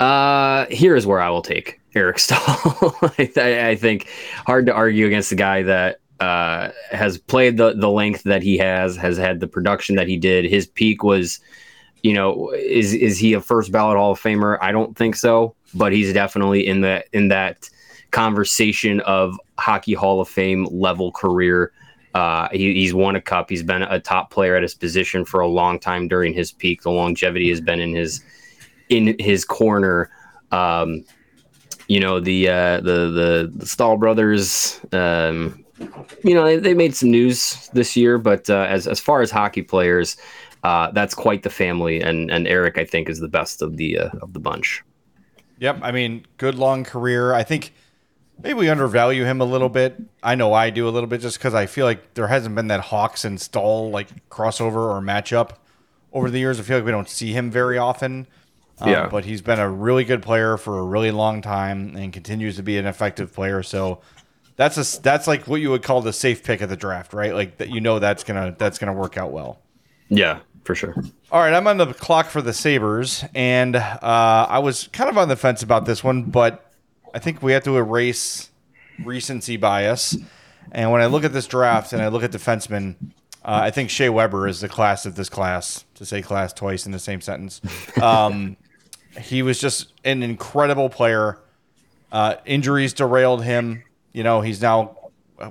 Uh, 0.00 0.66
here 0.66 0.96
is 0.96 1.06
where 1.06 1.20
I 1.20 1.28
will 1.28 1.42
take 1.42 1.80
Eric 1.94 2.18
Staal. 2.18 2.96
I, 3.18 3.68
I 3.68 3.76
think 3.76 4.08
hard 4.46 4.66
to 4.66 4.72
argue 4.72 5.06
against 5.06 5.30
the 5.30 5.36
guy 5.36 5.62
that 5.62 6.00
uh, 6.18 6.70
has 6.90 7.18
played 7.18 7.56
the 7.56 7.74
the 7.74 7.90
length 7.90 8.22
that 8.24 8.42
he 8.42 8.56
has, 8.58 8.96
has 8.96 9.16
had 9.16 9.40
the 9.40 9.46
production 9.46 9.96
that 9.96 10.08
he 10.08 10.16
did. 10.16 10.44
His 10.46 10.66
peak 10.66 11.02
was, 11.02 11.40
you 12.02 12.14
know, 12.14 12.50
is 12.52 12.94
is 12.94 13.18
he 13.18 13.34
a 13.34 13.40
first 13.40 13.70
ballot 13.70 13.96
Hall 13.96 14.12
of 14.12 14.20
Famer? 14.20 14.58
I 14.60 14.72
don't 14.72 14.96
think 14.96 15.14
so, 15.14 15.54
but 15.74 15.92
he's 15.92 16.12
definitely 16.12 16.66
in 16.66 16.80
that 16.80 17.06
in 17.12 17.28
that 17.28 17.68
conversation 18.10 19.00
of 19.00 19.38
hockey 19.58 19.92
Hall 19.92 20.20
of 20.20 20.28
Fame 20.28 20.66
level 20.70 21.12
career. 21.12 21.72
Uh, 22.14 22.48
he, 22.50 22.74
he's 22.74 22.92
won 22.92 23.16
a 23.16 23.20
cup. 23.20 23.48
He's 23.48 23.62
been 23.62 23.82
a 23.82 24.00
top 24.00 24.30
player 24.30 24.56
at 24.56 24.62
his 24.62 24.74
position 24.74 25.24
for 25.24 25.40
a 25.40 25.46
long 25.46 25.78
time 25.78 26.08
during 26.08 26.32
his 26.32 26.50
peak. 26.50 26.82
The 26.82 26.90
longevity 26.90 27.48
has 27.50 27.60
been 27.60 27.80
in 27.80 27.94
his 27.94 28.22
in 28.88 29.16
his 29.18 29.44
corner. 29.44 30.10
Um, 30.50 31.04
you 31.90 31.98
know 31.98 32.20
the 32.20 32.48
uh, 32.48 32.80
the 32.80 33.10
the 33.10 33.52
the 33.54 33.66
Staal 33.66 33.96
brothers. 33.96 34.80
Um, 34.92 35.64
you 36.22 36.34
know 36.34 36.44
they, 36.44 36.56
they 36.56 36.74
made 36.74 36.94
some 36.94 37.10
news 37.10 37.68
this 37.72 37.96
year, 37.96 38.16
but 38.16 38.48
uh, 38.48 38.66
as 38.68 38.86
as 38.86 39.00
far 39.00 39.22
as 39.22 39.30
hockey 39.30 39.62
players, 39.62 40.16
uh, 40.62 40.92
that's 40.92 41.14
quite 41.14 41.42
the 41.42 41.50
family. 41.50 42.00
And 42.00 42.30
and 42.30 42.46
Eric, 42.46 42.78
I 42.78 42.84
think, 42.84 43.08
is 43.08 43.18
the 43.18 43.28
best 43.28 43.60
of 43.60 43.76
the 43.76 43.98
uh, 43.98 44.10
of 44.22 44.32
the 44.32 44.38
bunch. 44.38 44.84
Yep. 45.58 45.80
I 45.82 45.90
mean, 45.90 46.24
good 46.38 46.54
long 46.54 46.84
career. 46.84 47.34
I 47.34 47.42
think 47.42 47.74
maybe 48.42 48.54
we 48.54 48.68
undervalue 48.68 49.24
him 49.24 49.40
a 49.40 49.44
little 49.44 49.68
bit. 49.68 49.96
I 50.22 50.34
know 50.34 50.52
I 50.52 50.70
do 50.70 50.88
a 50.88 50.90
little 50.90 51.08
bit 51.08 51.20
just 51.20 51.38
because 51.38 51.54
I 51.54 51.66
feel 51.66 51.86
like 51.86 52.14
there 52.14 52.26
hasn't 52.28 52.54
been 52.54 52.68
that 52.68 52.80
Hawks 52.80 53.24
and 53.24 53.40
Staal 53.40 53.90
like 53.90 54.28
crossover 54.28 54.76
or 54.76 55.00
matchup 55.00 55.52
over 56.12 56.30
the 56.30 56.38
years. 56.38 56.58
I 56.58 56.62
feel 56.62 56.78
like 56.78 56.84
we 56.84 56.90
don't 56.90 57.08
see 57.08 57.32
him 57.32 57.50
very 57.50 57.78
often. 57.78 58.26
Um, 58.78 58.88
Yeah. 58.88 59.08
But 59.08 59.24
he's 59.24 59.42
been 59.42 59.60
a 59.60 59.70
really 59.70 60.04
good 60.04 60.22
player 60.22 60.56
for 60.56 60.78
a 60.78 60.84
really 60.84 61.10
long 61.10 61.42
time 61.42 61.96
and 61.96 62.12
continues 62.12 62.56
to 62.56 62.62
be 62.62 62.78
an 62.78 62.86
effective 62.86 63.32
player. 63.32 63.62
So 63.62 64.00
that's 64.56 64.76
a 64.76 65.00
that's 65.00 65.26
like 65.26 65.46
what 65.46 65.60
you 65.60 65.70
would 65.70 65.82
call 65.82 66.02
the 66.02 66.12
safe 66.12 66.42
pick 66.44 66.60
of 66.60 66.68
the 66.68 66.76
draft, 66.76 67.12
right? 67.12 67.34
Like 67.34 67.58
that 67.58 67.70
you 67.70 67.80
know 67.80 67.98
that's 67.98 68.24
gonna 68.24 68.54
that's 68.58 68.78
gonna 68.78 68.92
work 68.92 69.16
out 69.16 69.32
well. 69.32 69.60
Yeah, 70.08 70.40
for 70.64 70.74
sure. 70.74 70.94
All 71.30 71.40
right, 71.40 71.54
I'm 71.54 71.66
on 71.66 71.76
the 71.76 71.94
clock 71.94 72.26
for 72.26 72.42
the 72.42 72.52
Sabres, 72.52 73.24
and 73.34 73.76
uh, 73.76 74.46
I 74.48 74.58
was 74.58 74.88
kind 74.88 75.08
of 75.08 75.16
on 75.16 75.28
the 75.28 75.36
fence 75.36 75.62
about 75.62 75.84
this 75.84 76.02
one, 76.02 76.24
but 76.24 76.69
I 77.14 77.18
think 77.18 77.42
we 77.42 77.52
have 77.52 77.64
to 77.64 77.76
erase 77.76 78.50
recency 79.04 79.56
bias. 79.56 80.16
And 80.72 80.92
when 80.92 81.02
I 81.02 81.06
look 81.06 81.24
at 81.24 81.32
this 81.32 81.46
draft 81.46 81.92
and 81.92 82.02
I 82.02 82.08
look 82.08 82.22
at 82.22 82.30
defensemen, 82.30 82.94
uh, 83.44 83.60
I 83.62 83.70
think 83.70 83.90
Shea 83.90 84.08
Weber 84.08 84.46
is 84.46 84.60
the 84.60 84.68
class 84.68 85.06
of 85.06 85.14
this 85.14 85.28
class, 85.28 85.84
to 85.94 86.04
say 86.04 86.22
class 86.22 86.52
twice 86.52 86.86
in 86.86 86.92
the 86.92 86.98
same 86.98 87.20
sentence. 87.20 87.60
Um, 88.00 88.56
he 89.18 89.42
was 89.42 89.60
just 89.60 89.92
an 90.04 90.22
incredible 90.22 90.88
player. 90.88 91.38
Uh, 92.12 92.36
injuries 92.44 92.92
derailed 92.92 93.42
him. 93.42 93.82
You 94.12 94.22
know, 94.22 94.40
he's 94.40 94.60
now. 94.60 94.96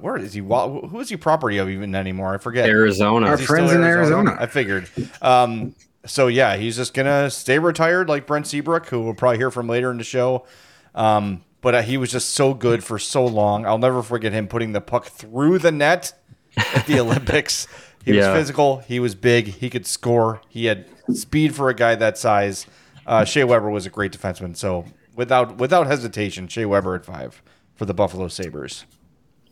Where 0.02 0.18
is 0.18 0.34
he? 0.34 0.40
Who 0.42 1.00
is 1.00 1.10
he 1.10 1.18
property 1.18 1.58
of 1.58 1.68
even 1.68 1.96
anymore? 1.96 2.36
I 2.36 2.38
forget. 2.38 2.70
Arizona. 2.70 3.26
Our 3.26 3.38
friends 3.38 3.72
still 3.72 3.82
in 3.82 3.88
Arizona. 3.88 4.38
I 4.40 4.46
figured. 4.46 4.88
Um, 5.22 5.74
so 6.06 6.28
yeah, 6.28 6.58
he's 6.58 6.76
just 6.76 6.94
gonna 6.94 7.30
stay 7.32 7.58
retired 7.58 8.08
like 8.08 8.28
Brent 8.28 8.46
Seabrook, 8.46 8.86
who 8.88 9.02
we'll 9.02 9.16
probably 9.16 9.38
hear 9.38 9.50
from 9.50 9.68
later 9.68 9.90
in 9.90 9.98
the 9.98 10.04
show. 10.04 10.46
Um, 10.94 11.44
but 11.62 11.76
uh, 11.76 11.82
he 11.82 11.98
was 11.98 12.12
just 12.12 12.30
so 12.32 12.54
good 12.54 12.84
for 12.84 12.98
so 13.00 13.26
long. 13.26 13.66
I'll 13.66 13.78
never 13.78 14.02
forget 14.04 14.32
him 14.34 14.48
putting 14.48 14.72
the 14.74 14.82
puck 14.82 15.06
through 15.06 15.60
the 15.60 15.72
net 15.72 16.14
at 16.58 16.86
the 16.88 17.00
Olympics. 17.02 17.68
He 18.06 18.14
Yeah. 18.14 18.32
was 18.32 18.40
physical. 18.42 18.78
He 18.80 19.00
was 19.00 19.16
big. 19.16 19.48
He 19.48 19.70
could 19.70 19.86
score. 19.86 20.42
He 20.50 20.66
had 20.66 20.86
speed 21.14 21.56
for 21.56 21.70
a 21.70 21.74
guy 21.74 21.96
that 21.96 22.18
size. 22.18 22.66
Uh, 23.06 23.26
Shea 23.26 23.44
Weber 23.44 23.70
was 23.70 23.86
a 23.86 23.90
great 23.90 24.12
defenseman. 24.12 24.56
So 24.56 24.86
without 25.16 25.58
without 25.58 25.88
hesitation, 25.88 26.48
Shea 26.48 26.66
Weber 26.66 26.96
at 26.96 27.06
five 27.06 27.42
for 27.76 27.86
the 27.86 27.94
Buffalo 27.94 28.28
Sabres. 28.28 28.86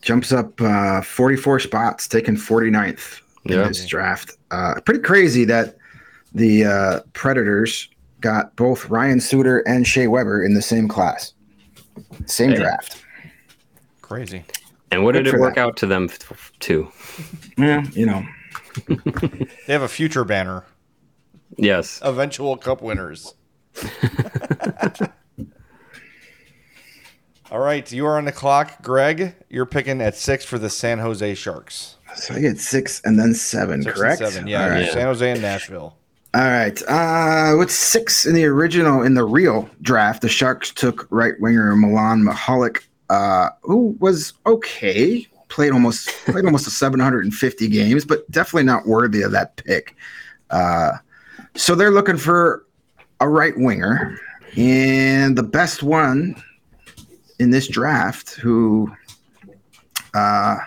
Jumps 0.01 0.31
up 0.31 0.61
uh, 0.61 1.01
44 1.01 1.59
spots, 1.59 2.07
taking 2.07 2.35
49th 2.35 3.21
in 3.45 3.57
this 3.63 3.85
draft. 3.87 4.37
Uh, 4.51 4.75
pretty 4.85 4.99
crazy 5.01 5.43
that 5.45 5.75
the 6.33 6.65
uh, 6.65 6.99
Predators 7.13 7.89
got 8.21 8.55
both 8.55 8.89
Ryan 8.89 9.19
Suter 9.19 9.59
and 9.67 9.87
Shea 9.87 10.07
Weber 10.07 10.43
in 10.43 10.53
the 10.53 10.61
same 10.61 10.87
class, 10.87 11.33
same 12.25 12.51
Hey. 12.51 12.57
draft. 12.57 13.03
Crazy. 14.01 14.43
and 14.91 15.03
what 15.03 15.13
Good 15.13 15.23
did 15.25 15.33
it 15.35 15.39
work 15.39 15.55
them. 15.55 15.67
out 15.67 15.77
to 15.77 15.85
them 15.85 16.05
f- 16.09 16.51
too? 16.59 16.89
Yeah, 17.57 17.83
you 17.91 18.05
know. 18.05 18.23
They 19.67 19.73
have 19.73 19.81
a 19.81 19.87
future 19.87 20.23
banner. 20.23 20.63
Yes. 21.57 21.99
eventual 22.03 22.55
cup 22.57 22.81
winners. 22.81 23.33
All 27.49 27.59
right, 27.59 27.89
you 27.91 28.05
are 28.05 28.17
on 28.17 28.25
the 28.25 28.31
clock, 28.33 28.81
Greg. 28.83 29.33
You're 29.49 29.65
picking 29.65 30.01
at 30.01 30.15
six 30.15 30.43
for 30.43 30.59
the 30.59 30.69
San 30.69 30.99
Jose 30.99 31.33
Sharks. 31.35 31.95
So 32.15 32.35
I 32.35 32.39
get 32.41 32.59
six 32.59 33.01
and 33.05 33.17
then 33.17 33.33
seven, 33.33 33.81
Six 33.83 33.93
and 33.93 34.01
correct? 34.01 34.19
seven, 34.19 34.47
yeah, 34.47 34.63
All 34.63 34.69
right. 34.69 34.85
Yeah. 34.85 34.91
San 34.91 35.05
Jose 35.05 35.31
and 35.31 35.41
Nashville. 35.41 35.97
All 36.37 36.43
right. 36.43 36.79
Uh, 36.87 37.55
with 37.57 37.71
six 37.71 38.27
in 38.27 38.35
the 38.35 38.45
original, 38.45 39.01
in 39.01 39.15
the 39.15 39.23
real 39.23 39.67
draft, 39.81 40.21
the 40.21 40.29
Sharks 40.29 40.71
took 40.71 41.07
right 41.09 41.33
winger 41.39 41.75
Milan 41.75 42.21
Michalek, 42.21 42.83
uh, 43.09 43.49
who 43.63 43.97
was 43.99 44.33
okay. 44.45 45.25
Played 45.47 45.71
almost 45.71 46.09
played 46.25 46.45
almost 46.45 46.69
750 46.69 47.67
games, 47.69 48.05
but 48.05 48.29
definitely 48.29 48.65
not 48.65 48.85
worthy 48.85 49.23
of 49.23 49.31
that 49.31 49.55
pick. 49.55 49.95
Uh, 50.51 50.91
so 51.55 51.73
they're 51.73 51.89
looking 51.89 52.17
for 52.17 52.67
a 53.19 53.27
right 53.27 53.57
winger, 53.57 54.19
and 54.55 55.35
the 55.35 55.41
best 55.41 55.81
one 55.81 56.35
in 57.39 57.49
this 57.49 57.67
draft, 57.67 58.35
who, 58.35 58.95
uh, 60.13 60.57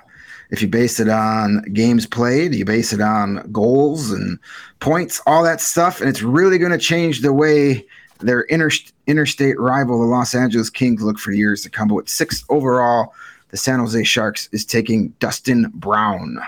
if 0.50 0.61
you 0.61 0.69
base 0.69 1.00
it 1.00 1.09
on 1.09 1.62
games 1.73 2.07
played, 2.07 2.54
you 2.54 2.64
base 2.64 2.92
it 2.92 3.00
on 3.00 3.49
goals 3.52 4.11
and 4.11 4.38
points, 4.80 5.21
all 5.26 5.42
that 5.45 5.61
stuff, 5.61 6.00
and 6.00 6.09
it's 6.09 6.23
really 6.23 6.59
going 6.59 6.73
to 6.73 6.78
change 6.78 7.21
the 7.21 7.33
way 7.33 7.87
their 8.19 8.42
inter- 8.42 8.71
interstate 9.07 9.59
rival, 9.59 10.00
the 10.00 10.07
Los 10.07 10.35
Angeles 10.35 10.71
Kings, 10.71 11.02
look 11.02 11.19
for 11.19 11.33
years 11.33 11.62
to 11.62 11.71
come. 11.71 11.88
But 11.88 11.95
with 11.95 12.09
six 12.09 12.45
overall, 12.49 13.14
the 13.49 13.57
San 13.57 13.78
Jose 13.78 14.02
Sharks 14.04 14.49
is 14.52 14.64
taking 14.64 15.09
Dustin 15.21 15.71
Brown. 15.75 16.38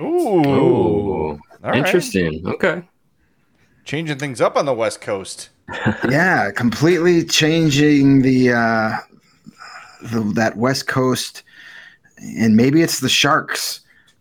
Ooh, 0.00 0.04
Ooh. 0.04 1.28
All 1.30 1.40
right. 1.62 1.76
Interesting. 1.76 2.46
Okay. 2.46 2.82
changing 3.84 4.18
things 4.18 4.40
up 4.40 4.56
on 4.56 4.64
the 4.66 4.74
West 4.74 5.00
Coast. 5.00 5.50
yeah, 6.08 6.50
completely 6.50 7.24
changing 7.24 8.22
the, 8.22 8.52
uh, 8.52 8.96
the 10.02 10.20
that 10.34 10.56
West 10.56 10.86
Coast, 10.88 11.42
and 12.20 12.56
maybe 12.56 12.82
it's 12.82 13.00
the 13.00 13.08
Sharks 13.08 13.80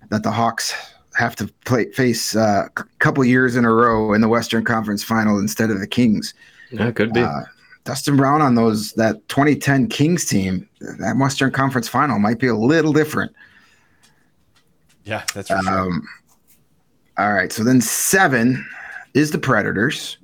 that 0.09 0.23
the 0.23 0.31
Hawks 0.31 0.73
have 1.15 1.35
to 1.37 1.47
play 1.65 1.91
face 1.91 2.35
uh, 2.35 2.67
a 2.77 2.83
couple 2.99 3.23
years 3.25 3.55
in 3.55 3.65
a 3.65 3.71
row 3.73 4.13
in 4.13 4.21
the 4.21 4.27
Western 4.29 4.63
Conference 4.63 5.03
Final 5.03 5.37
instead 5.39 5.69
of 5.69 5.79
the 5.79 5.87
Kings. 5.87 6.33
Yeah, 6.71 6.91
could 6.91 7.13
be. 7.13 7.21
Uh, 7.21 7.41
Dustin 7.83 8.15
Brown 8.17 8.41
on 8.41 8.55
those 8.55 8.91
that 8.93 9.27
2010 9.29 9.87
Kings 9.87 10.25
team, 10.25 10.67
that 10.79 11.15
Western 11.17 11.51
Conference 11.51 11.87
Final 11.87 12.19
might 12.19 12.37
be 12.39 12.47
a 12.47 12.55
little 12.55 12.93
different. 12.93 13.31
Yeah, 15.03 15.23
that's 15.33 15.49
for 15.49 15.59
sure. 15.63 15.79
Um, 15.79 16.07
all 17.17 17.33
right, 17.33 17.51
so 17.51 17.63
then 17.63 17.81
seven 17.81 18.65
is 19.13 19.31
the 19.31 19.39
Predators, 19.39 20.17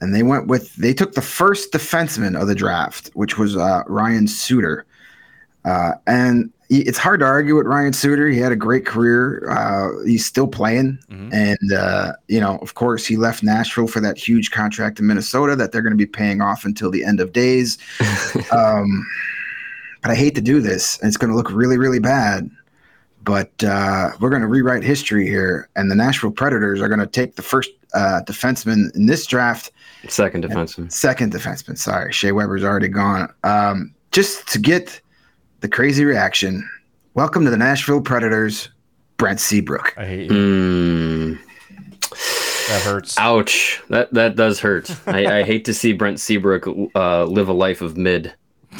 and 0.00 0.14
they 0.14 0.22
went 0.22 0.46
with 0.46 0.74
they 0.76 0.92
took 0.92 1.14
the 1.14 1.22
first 1.22 1.72
defenseman 1.72 2.40
of 2.40 2.46
the 2.48 2.54
draft, 2.54 3.10
which 3.14 3.38
was 3.38 3.56
uh, 3.56 3.82
Ryan 3.86 4.26
Suter, 4.28 4.84
uh, 5.64 5.92
and 6.06 6.52
he- 6.63 6.63
it's 6.80 6.98
hard 6.98 7.20
to 7.20 7.26
argue 7.26 7.56
with 7.56 7.66
Ryan 7.66 7.92
Suter. 7.92 8.28
He 8.28 8.38
had 8.38 8.52
a 8.52 8.56
great 8.56 8.84
career. 8.86 9.48
Uh, 9.50 10.04
he's 10.04 10.24
still 10.26 10.46
playing, 10.46 10.98
Mhm. 11.10 11.32
and 11.32 11.72
uh, 11.72 12.12
you 12.28 12.40
know, 12.40 12.58
of 12.58 12.74
course, 12.74 13.06
he 13.06 13.16
left 13.16 13.42
Nashville 13.42 13.86
for 13.86 14.00
that 14.00 14.16
huge 14.18 14.50
contract 14.50 14.98
in 15.00 15.06
Minnesota 15.06 15.56
that 15.56 15.72
they're 15.72 15.82
going 15.82 15.92
to 15.92 15.96
be 15.96 16.06
paying 16.06 16.40
off 16.40 16.64
until 16.64 16.90
the 16.90 17.04
end 17.04 17.20
of 17.20 17.32
days. 17.32 17.78
um, 18.52 19.06
but 20.02 20.10
I 20.10 20.14
hate 20.14 20.34
to 20.34 20.40
do 20.40 20.60
this, 20.60 20.98
and 21.00 21.08
it's 21.08 21.16
going 21.16 21.30
to 21.30 21.36
look 21.36 21.50
really, 21.50 21.78
really 21.78 21.98
bad 22.00 22.50
but 23.22 23.64
uh, 23.64 24.10
we're 24.20 24.28
going 24.28 24.42
to 24.42 24.46
rewrite 24.48 24.82
history 24.82 25.26
here, 25.26 25.66
and 25.76 25.90
the 25.90 25.94
Nashville 25.94 26.30
Predators 26.30 26.82
are 26.82 26.88
going 26.88 27.00
to 27.00 27.06
take 27.06 27.36
the 27.36 27.42
first 27.42 27.70
uh, 27.94 28.20
defenseman 28.26 28.94
in 28.94 29.06
this 29.06 29.24
draft, 29.24 29.72
Second 30.08 30.44
defenseman. 30.44 30.92
second 30.92 31.32
defenseman. 31.32 31.78
Sorry, 31.78 32.12
Shea 32.12 32.32
Weber's 32.32 32.62
already 32.62 32.88
gone. 32.88 33.32
Um, 33.42 33.94
just 34.12 34.46
to 34.48 34.58
get 34.58 35.00
the 35.64 35.68
crazy 35.70 36.04
reaction, 36.04 36.68
welcome 37.14 37.42
to 37.42 37.50
the 37.50 37.56
Nashville 37.56 38.02
Predators, 38.02 38.68
Brent 39.16 39.40
Seabrook. 39.40 39.94
I 39.96 40.04
hate 40.04 40.30
you. 40.30 41.38
That 42.68 42.82
hurts. 42.84 43.16
Ouch. 43.16 43.82
That 43.88 44.12
that 44.12 44.36
does 44.36 44.60
hurt. 44.60 44.94
I, 45.06 45.38
I 45.38 45.42
hate 45.42 45.64
to 45.64 45.72
see 45.72 45.94
Brent 45.94 46.20
Seabrook 46.20 46.66
uh, 46.94 47.24
live 47.24 47.48
a 47.48 47.54
life 47.54 47.80
of 47.80 47.96
mid. 47.96 48.34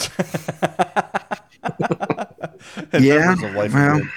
yeah, 2.93 3.33
Members 3.33 3.43
of 3.43 3.45
of 3.45 3.73
well, 3.73 3.99
Good. 4.01 4.11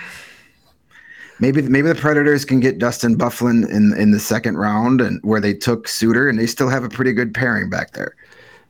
maybe 1.39 1.61
maybe 1.61 1.87
the 1.87 1.95
Predators 1.95 2.43
can 2.43 2.59
get 2.59 2.79
Dustin 2.79 3.17
Byfuglien 3.17 3.69
in 3.69 3.93
in 3.97 4.11
the 4.11 4.19
second 4.19 4.57
round, 4.57 4.99
and 4.99 5.21
where 5.23 5.39
they 5.39 5.53
took 5.53 5.87
Suter, 5.87 6.27
and 6.27 6.37
they 6.37 6.47
still 6.47 6.67
have 6.67 6.83
a 6.83 6.89
pretty 6.89 7.13
good 7.13 7.33
pairing 7.33 7.69
back 7.69 7.93
there. 7.93 8.13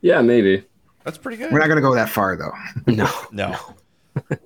Yeah, 0.01 0.22
maybe. 0.22 0.63
That's 1.08 1.18
pretty 1.18 1.38
good. 1.38 1.54
We're 1.54 1.60
not 1.60 1.68
going 1.68 1.77
to 1.77 1.82
go 1.82 1.96
that 1.96 2.10
far, 2.10 2.36
though. 2.36 2.51
No. 2.86 3.10
No. 3.32 3.56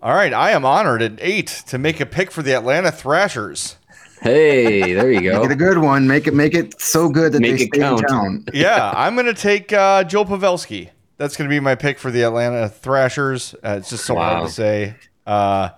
All 0.02 0.14
right, 0.14 0.34
I 0.34 0.52
am 0.52 0.66
honored 0.66 1.02
at 1.02 1.14
eight 1.20 1.64
to 1.68 1.78
make 1.78 2.00
a 2.00 2.06
pick 2.06 2.32
for 2.32 2.42
the 2.42 2.54
Atlanta 2.56 2.92
Thrashers. 2.92 3.78
Hey, 4.22 4.94
there 4.94 5.12
you 5.12 5.22
go. 5.22 5.40
Make 5.42 5.46
it 5.50 5.52
a 5.52 5.56
good 5.56 5.78
one. 5.80 6.08
Make 6.08 6.28
it 6.28 6.34
make 6.36 6.54
it 6.54 6.80
so 6.80 7.10
good 7.10 7.32
that 7.34 7.40
Make 7.42 7.58
they 7.58 7.64
it 7.64 7.68
stay 7.74 7.80
count. 7.80 8.02
in 8.02 8.08
town. 8.08 8.46
Yeah, 8.54 8.92
I'm 8.96 9.16
going 9.16 9.26
to 9.26 9.34
take 9.34 9.74
uh, 9.74 10.04
Joe 10.04 10.26
Pavelski. 10.26 10.90
That's 11.18 11.36
going 11.36 11.50
to 11.50 11.54
be 11.54 11.60
my 11.60 11.76
pick 11.76 11.98
for 12.00 12.12
the 12.12 12.22
Atlanta 12.24 12.70
Thrashers. 12.70 13.54
Uh, 13.64 13.78
it's 13.80 13.90
just 13.90 14.06
so 14.06 14.16
Wow. 14.16 14.36
hard 14.36 14.48
to 14.48 14.54
say. 14.54 14.96
Uh, 15.26 15.70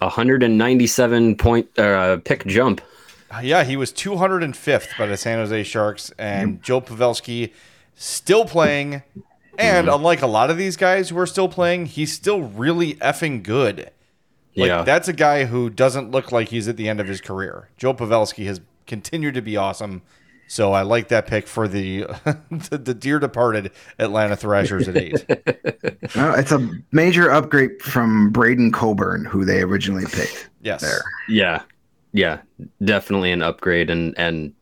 197 0.00 1.36
point 1.36 1.78
uh, 1.78 2.18
pick 2.24 2.44
jump. 2.46 2.80
yeah, 3.42 3.64
he 3.64 3.76
was 3.76 3.92
205th 3.92 4.96
by 4.98 5.06
the 5.06 5.16
San 5.16 5.38
Jose 5.38 5.62
Sharks, 5.64 6.10
and 6.18 6.62
Joe 6.62 6.80
Pavelski 6.80 7.52
still 7.94 8.44
playing. 8.44 9.02
And 9.58 9.86
mm-hmm. 9.86 9.96
unlike 9.96 10.22
a 10.22 10.26
lot 10.26 10.50
of 10.50 10.56
these 10.56 10.76
guys 10.76 11.08
who 11.08 11.18
are 11.18 11.26
still 11.26 11.48
playing, 11.48 11.86
he's 11.86 12.12
still 12.12 12.42
really 12.42 12.94
effing 12.94 13.42
good. 13.42 13.90
Like, 14.56 14.68
yeah. 14.68 14.82
that's 14.82 15.08
a 15.08 15.12
guy 15.12 15.44
who 15.44 15.68
doesn't 15.68 16.10
look 16.10 16.32
like 16.32 16.48
he's 16.48 16.66
at 16.66 16.76
the 16.76 16.88
end 16.88 16.98
of 16.98 17.06
his 17.06 17.20
career. 17.20 17.68
Joe 17.76 17.92
Pavelski 17.92 18.46
has 18.46 18.60
continued 18.86 19.34
to 19.34 19.42
be 19.42 19.56
awesome. 19.56 20.02
So 20.48 20.72
I 20.72 20.82
like 20.82 21.08
that 21.08 21.26
pick 21.26 21.46
for 21.46 21.68
the 21.68 22.02
the, 22.50 22.78
the 22.78 22.94
dear 22.94 23.18
departed 23.18 23.72
Atlanta 23.98 24.36
Thrashers 24.36 24.88
at 24.88 24.96
eight. 24.96 25.24
Well, 26.14 26.38
it's 26.38 26.52
a 26.52 26.70
major 26.92 27.30
upgrade 27.30 27.82
from 27.82 28.30
Braydon 28.30 28.70
Coburn, 28.70 29.24
who 29.24 29.44
they 29.44 29.60
originally 29.60 30.04
picked. 30.06 30.48
Yes. 30.62 30.80
There. 30.80 31.02
yeah. 31.28 31.62
Yeah. 32.12 32.40
Definitely 32.82 33.32
an 33.32 33.42
upgrade. 33.42 33.90
And, 33.90 34.14
and 34.16 34.54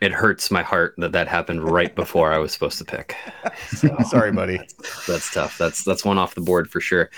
it 0.00 0.12
hurts 0.12 0.50
my 0.50 0.62
heart 0.62 0.94
that 0.98 1.12
that 1.12 1.28
happened 1.28 1.64
right 1.64 1.94
before 1.94 2.32
I 2.32 2.38
was 2.38 2.52
supposed 2.52 2.78
to 2.78 2.84
pick. 2.84 3.16
Sorry, 4.08 4.32
buddy. 4.32 4.60
That's 5.06 5.32
tough. 5.32 5.58
That's 5.58 5.84
that's 5.84 6.04
one 6.04 6.18
off 6.18 6.34
the 6.34 6.40
board 6.40 6.70
for 6.70 6.80
sure. 6.80 7.10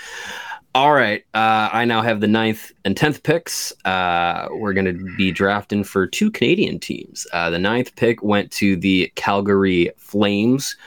All 0.73 0.93
right. 0.93 1.23
Uh, 1.33 1.67
I 1.73 1.83
now 1.83 2.01
have 2.01 2.21
the 2.21 2.27
ninth 2.27 2.71
and 2.85 2.95
tenth 2.95 3.23
picks. 3.23 3.73
Uh, 3.83 4.47
we're 4.51 4.71
going 4.71 4.85
to 4.85 5.15
be 5.17 5.31
drafting 5.31 5.83
for 5.83 6.07
two 6.07 6.31
Canadian 6.31 6.79
teams. 6.79 7.27
Uh, 7.33 7.49
the 7.49 7.59
ninth 7.59 7.93
pick 7.97 8.23
went 8.23 8.51
to 8.53 8.77
the 8.77 9.11
Calgary 9.15 9.91
Flames. 9.97 10.77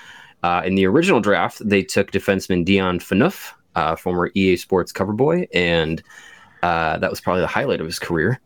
Uh, 0.42 0.62
in 0.64 0.74
the 0.74 0.86
original 0.86 1.20
draft, 1.20 1.60
they 1.66 1.82
took 1.82 2.12
defenseman 2.12 2.64
Dion 2.64 2.98
Phaneuf, 2.98 3.52
uh, 3.74 3.94
former 3.94 4.30
EA 4.34 4.56
Sports 4.56 4.90
cover 4.90 5.12
boy, 5.12 5.46
and 5.52 6.02
uh, 6.62 6.96
that 6.98 7.10
was 7.10 7.20
probably 7.20 7.42
the 7.42 7.46
highlight 7.46 7.80
of 7.80 7.86
his 7.86 7.98
career. 7.98 8.40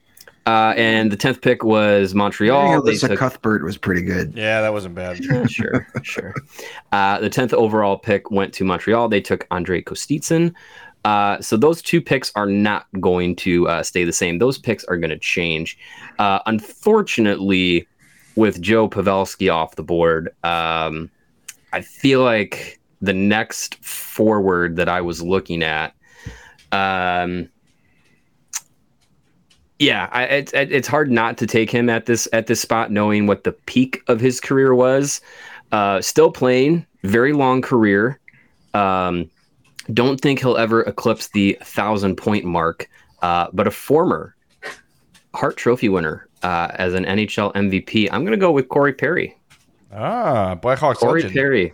Uh, 0.48 0.72
and 0.78 1.12
the 1.12 1.16
tenth 1.16 1.42
pick 1.42 1.62
was 1.62 2.14
Montreal. 2.14 2.80
They 2.82 2.96
took- 2.96 3.18
Cuthbert 3.18 3.62
was 3.62 3.76
pretty 3.76 4.00
good. 4.00 4.32
Yeah, 4.34 4.62
that 4.62 4.72
wasn't 4.72 4.94
bad. 4.94 5.22
sure, 5.50 5.86
sure. 6.02 6.34
Uh, 6.90 7.20
the 7.20 7.28
tenth 7.28 7.52
overall 7.52 7.98
pick 7.98 8.30
went 8.30 8.54
to 8.54 8.64
Montreal. 8.64 9.10
They 9.10 9.20
took 9.20 9.46
Andrei 9.50 9.82
Kostitsyn. 9.82 10.54
Uh, 11.04 11.38
so 11.42 11.58
those 11.58 11.82
two 11.82 12.00
picks 12.00 12.32
are 12.34 12.46
not 12.46 12.86
going 12.98 13.36
to 13.36 13.68
uh, 13.68 13.82
stay 13.82 14.04
the 14.04 14.12
same. 14.12 14.38
Those 14.38 14.56
picks 14.56 14.84
are 14.84 14.96
going 14.96 15.10
to 15.10 15.18
change. 15.18 15.76
Uh, 16.18 16.38
unfortunately, 16.46 17.86
with 18.34 18.58
Joe 18.62 18.88
Pavelski 18.88 19.52
off 19.52 19.76
the 19.76 19.82
board, 19.82 20.34
um, 20.44 21.10
I 21.74 21.82
feel 21.82 22.22
like 22.22 22.80
the 23.02 23.12
next 23.12 23.74
forward 23.84 24.76
that 24.76 24.88
I 24.88 25.02
was 25.02 25.20
looking 25.20 25.62
at. 25.62 25.92
Um, 26.72 27.50
yeah, 29.78 30.08
I, 30.10 30.24
it's 30.24 30.52
it's 30.54 30.88
hard 30.88 31.10
not 31.10 31.38
to 31.38 31.46
take 31.46 31.70
him 31.70 31.88
at 31.88 32.06
this 32.06 32.28
at 32.32 32.46
this 32.46 32.60
spot, 32.60 32.90
knowing 32.90 33.26
what 33.26 33.44
the 33.44 33.52
peak 33.52 34.02
of 34.08 34.20
his 34.20 34.40
career 34.40 34.74
was. 34.74 35.20
Uh, 35.70 36.00
still 36.00 36.32
playing, 36.32 36.84
very 37.04 37.32
long 37.32 37.62
career. 37.62 38.18
Um, 38.74 39.30
don't 39.92 40.20
think 40.20 40.40
he'll 40.40 40.56
ever 40.56 40.82
eclipse 40.82 41.28
the 41.28 41.56
thousand 41.62 42.16
point 42.16 42.44
mark, 42.44 42.88
uh, 43.22 43.48
but 43.52 43.66
a 43.66 43.70
former 43.70 44.34
Hart 45.34 45.56
Trophy 45.56 45.88
winner 45.88 46.26
uh, 46.42 46.68
as 46.74 46.94
an 46.94 47.04
NHL 47.04 47.54
MVP. 47.54 48.08
I'm 48.10 48.22
going 48.22 48.32
to 48.32 48.38
go 48.38 48.50
with 48.50 48.68
Corey 48.68 48.92
Perry. 48.92 49.36
Ah, 49.92 50.56
Blackhawks 50.56 50.96
Corey 50.96 51.22
legend. 51.22 51.34
Perry, 51.34 51.72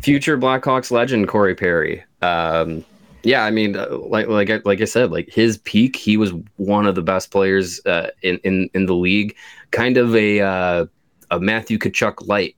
future 0.00 0.38
Blackhawks 0.38 0.90
legend 0.90 1.28
Corey 1.28 1.54
Perry. 1.54 2.04
Um, 2.22 2.84
yeah, 3.22 3.44
I 3.44 3.50
mean, 3.50 3.76
uh, 3.76 3.86
like 3.90 4.28
like 4.28 4.50
I, 4.50 4.60
like 4.64 4.80
I 4.80 4.84
said, 4.84 5.10
like 5.10 5.30
his 5.30 5.58
peak, 5.58 5.96
he 5.96 6.16
was 6.16 6.32
one 6.56 6.86
of 6.86 6.94
the 6.94 7.02
best 7.02 7.30
players 7.30 7.84
uh, 7.86 8.10
in 8.22 8.38
in 8.44 8.70
in 8.74 8.86
the 8.86 8.94
league. 8.94 9.36
Kind 9.70 9.96
of 9.96 10.14
a 10.16 10.40
uh, 10.40 10.86
a 11.30 11.40
Matthew 11.40 11.78
Tkachuk 11.78 12.26
light 12.26 12.56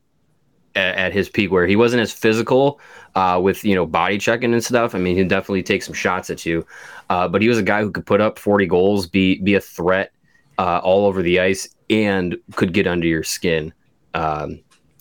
at, 0.75 0.95
at 0.97 1.13
his 1.13 1.29
peak, 1.29 1.51
where 1.51 1.67
he 1.67 1.75
wasn't 1.75 2.03
as 2.03 2.13
physical 2.13 2.81
uh, 3.15 3.41
with 3.43 3.65
you 3.65 3.75
know 3.75 3.87
body 3.87 4.19
checking 4.19 4.53
and 4.53 4.63
stuff. 4.63 4.95
I 4.95 4.99
mean, 4.99 5.17
he'd 5.17 5.29
definitely 5.29 5.65
take 5.65 5.83
some 5.83 5.95
shots 5.95 6.31
at 6.31 6.47
you, 6.47 6.65
uh, 7.11 7.27
but 7.27 7.43
he 7.43 7.49
was 7.49 7.59
a 7.59 7.63
guy 7.63 7.83
who 7.83 7.91
could 7.91 8.07
put 8.07 8.21
up 8.21 8.39
40 8.39 8.67
goals, 8.67 9.07
be 9.07 9.41
be 9.41 9.55
a 9.55 9.61
threat 9.61 10.13
uh, 10.59 10.81
all 10.85 11.07
over 11.07 11.23
the 11.23 11.41
ice, 11.41 11.69
and 11.91 12.37
could 12.55 12.73
get 12.73 12.87
under 12.87 13.07
your 13.07 13.25
skin. 13.25 13.73
Um, 14.15 14.61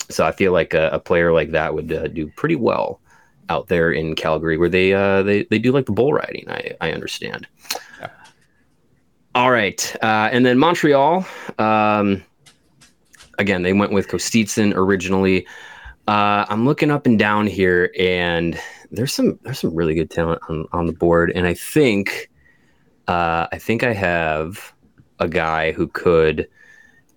so 0.09 0.25
I 0.25 0.31
feel 0.31 0.53
like 0.53 0.73
a, 0.73 0.89
a 0.89 0.99
player 0.99 1.31
like 1.31 1.51
that 1.51 1.73
would 1.73 1.87
do 1.87 2.31
pretty 2.35 2.55
well 2.55 3.00
out 3.49 3.67
there 3.67 3.91
in 3.91 4.15
Calgary, 4.15 4.57
where 4.57 4.69
they 4.69 4.93
uh, 4.93 5.23
they 5.23 5.43
they 5.45 5.59
do 5.59 5.71
like 5.71 5.85
the 5.85 5.91
bull 5.91 6.13
riding. 6.13 6.49
I 6.49 6.75
I 6.81 6.91
understand. 6.91 7.47
All 9.33 9.49
right, 9.49 9.95
uh, 10.03 10.29
and 10.31 10.45
then 10.45 10.59
Montreal. 10.59 11.25
Um, 11.57 12.21
again, 13.37 13.61
they 13.61 13.71
went 13.71 13.93
with 13.93 14.09
Kostitsyn 14.09 14.73
originally. 14.75 15.47
Uh, 16.07 16.45
I'm 16.49 16.65
looking 16.65 16.91
up 16.91 17.05
and 17.05 17.17
down 17.17 17.47
here, 17.47 17.93
and 17.97 18.59
there's 18.91 19.13
some 19.13 19.39
there's 19.43 19.59
some 19.59 19.73
really 19.73 19.95
good 19.95 20.09
talent 20.09 20.41
on, 20.49 20.65
on 20.73 20.85
the 20.85 20.91
board, 20.91 21.31
and 21.33 21.47
I 21.47 21.53
think 21.53 22.29
uh, 23.07 23.47
I 23.51 23.57
think 23.57 23.83
I 23.83 23.93
have 23.93 24.73
a 25.19 25.29
guy 25.29 25.71
who 25.71 25.87
could 25.87 26.49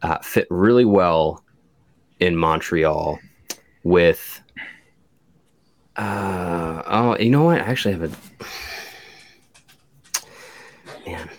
uh, 0.03 0.19
fit 0.19 0.47
really 0.51 0.85
well 0.85 1.45
in 2.21 2.37
Montreal 2.37 3.19
with. 3.83 4.41
Uh, 5.97 6.83
oh, 6.87 7.17
you 7.19 7.31
know 7.31 7.45
what? 7.45 7.61
I 7.61 7.65
actually 7.65 7.95
have 7.95 8.03
a 8.03 8.11
man. 11.09 11.31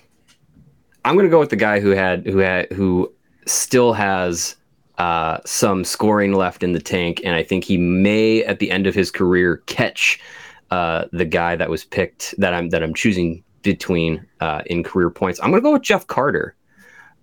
I'm 1.04 1.15
gonna 1.15 1.30
go 1.30 1.39
with 1.39 1.50
the 1.50 1.56
guy 1.56 1.80
who 1.80 1.89
had 1.89 2.26
who 2.26 2.38
had 2.39 2.72
who 2.72 3.13
still 3.46 3.94
has 3.94 4.56
uh, 4.98 5.39
some 5.46 5.84
scoring 5.84 6.34
left 6.34 6.63
in 6.63 6.72
the 6.72 6.80
tank, 6.80 7.22
and 7.24 7.36
I 7.36 7.44
think 7.44 7.63
he 7.63 7.78
may 7.78 8.44
at 8.44 8.60
the 8.60 8.72
end 8.72 8.88
of 8.88 8.96
his 8.96 9.12
career 9.12 9.58
catch 9.65 10.20
uh, 10.72 11.06
the 11.12 11.26
guy 11.26 11.56
that 11.56 11.70
was 11.70 11.84
picked 11.84 12.34
that 12.38 12.54
I'm 12.54 12.70
that 12.70 12.82
I'm 12.82 12.94
choosing 12.94 13.44
between 13.62 14.26
uh, 14.39 14.62
in 14.68 14.84
career 14.84 15.10
points. 15.10 15.39
I'm 15.41 15.52
gonna 15.52 15.62
go 15.62 15.74
with 15.74 15.84
Jeff 15.84 16.08
Carter. 16.08 16.56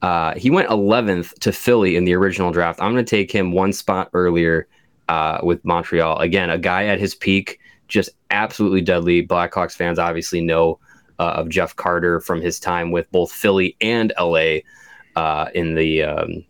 Uh, 0.02 0.34
he 0.34 0.50
went 0.50 0.68
11th 0.68 1.38
to 1.38 1.52
Philly 1.52 1.94
in 1.94 2.04
the 2.04 2.14
original 2.14 2.50
draft. 2.50 2.82
I'm 2.82 2.92
going 2.92 3.04
to 3.04 3.08
take 3.08 3.30
him 3.30 3.52
one 3.52 3.72
spot 3.72 4.10
earlier 4.14 4.66
uh, 5.08 5.40
with 5.42 5.64
Montreal. 5.64 6.18
Again, 6.18 6.50
a 6.50 6.58
guy 6.58 6.86
at 6.86 6.98
his 6.98 7.14
peak, 7.14 7.60
just 7.88 8.10
absolutely 8.30 8.80
deadly. 8.80 9.26
Blackhawks 9.26 9.76
fans 9.76 9.98
obviously 9.98 10.40
know 10.40 10.78
uh, 11.18 11.34
of 11.36 11.48
Jeff 11.48 11.76
Carter 11.76 12.20
from 12.20 12.40
his 12.40 12.58
time 12.58 12.90
with 12.90 13.10
both 13.12 13.32
Philly 13.32 13.76
and 13.80 14.12
LA 14.18 14.58
uh, 15.16 15.48
in 15.54 15.74
the 15.74 16.02
um, 16.02 16.44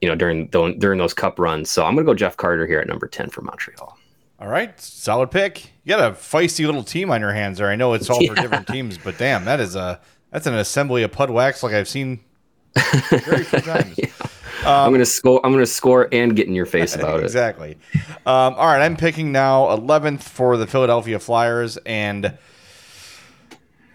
you 0.00 0.08
know 0.08 0.14
during 0.14 0.48
during 0.48 0.98
those 0.98 1.14
Cup 1.14 1.38
runs. 1.38 1.70
So 1.70 1.84
I'm 1.84 1.94
going 1.94 2.06
to 2.06 2.10
go 2.10 2.14
Jeff 2.14 2.36
Carter 2.36 2.66
here 2.66 2.80
at 2.80 2.88
number 2.88 3.06
10 3.06 3.30
for 3.30 3.42
Montreal. 3.42 3.96
All 4.40 4.48
right, 4.48 4.78
solid 4.80 5.30
pick. 5.32 5.72
You 5.84 5.96
got 5.96 6.12
a 6.12 6.14
feisty 6.14 6.64
little 6.64 6.84
team 6.84 7.10
on 7.10 7.20
your 7.20 7.32
hands 7.32 7.58
there. 7.58 7.68
I 7.68 7.76
know 7.76 7.92
it's 7.94 8.08
all 8.08 8.24
for 8.24 8.34
different 8.36 8.68
teams, 8.68 8.96
but 8.96 9.18
damn, 9.18 9.44
that 9.44 9.58
is 9.58 9.74
a 9.74 10.00
that's 10.30 10.46
an 10.46 10.54
assembly 10.54 11.02
of 11.02 11.12
Pud 11.12 11.30
Wax 11.30 11.62
like 11.62 11.74
I've 11.74 11.88
seen 11.88 12.20
very 13.10 13.44
few 13.44 13.60
times. 13.60 13.98
I'm 14.64 14.90
going 14.90 15.00
to 15.00 15.06
score. 15.06 15.40
I'm 15.44 15.52
to 15.56 15.66
score 15.66 16.08
and 16.12 16.34
get 16.34 16.46
in 16.46 16.54
your 16.54 16.66
face 16.66 16.94
about 16.96 17.20
it. 17.20 17.24
exactly. 17.24 17.78
Um, 18.26 18.54
all 18.54 18.66
right, 18.66 18.82
I'm 18.82 18.96
picking 18.96 19.32
now 19.32 19.66
11th 19.66 20.22
for 20.22 20.56
the 20.56 20.66
Philadelphia 20.66 21.18
Flyers, 21.18 21.76
and 21.78 22.36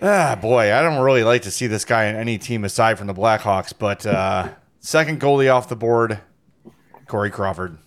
ah, 0.02 0.38
boy, 0.39 0.73
I 0.73 0.82
don't 0.82 1.02
really 1.02 1.23
like 1.23 1.43
to 1.43 1.52
see 1.52 1.67
this 1.67 1.86
guy 1.86 2.06
in 2.06 2.15
any 2.15 2.38
team 2.38 2.63
aside 2.63 2.97
from 2.97 3.08
the 3.08 3.13
Blackhawks. 3.13 3.73
But 3.78 4.06
uh, 4.06 4.49
second 4.80 5.19
goalie 5.19 5.54
off 5.54 5.69
the 5.69 5.76
board, 5.76 6.19
Corey 7.08 7.32
Crawford. 7.32 7.78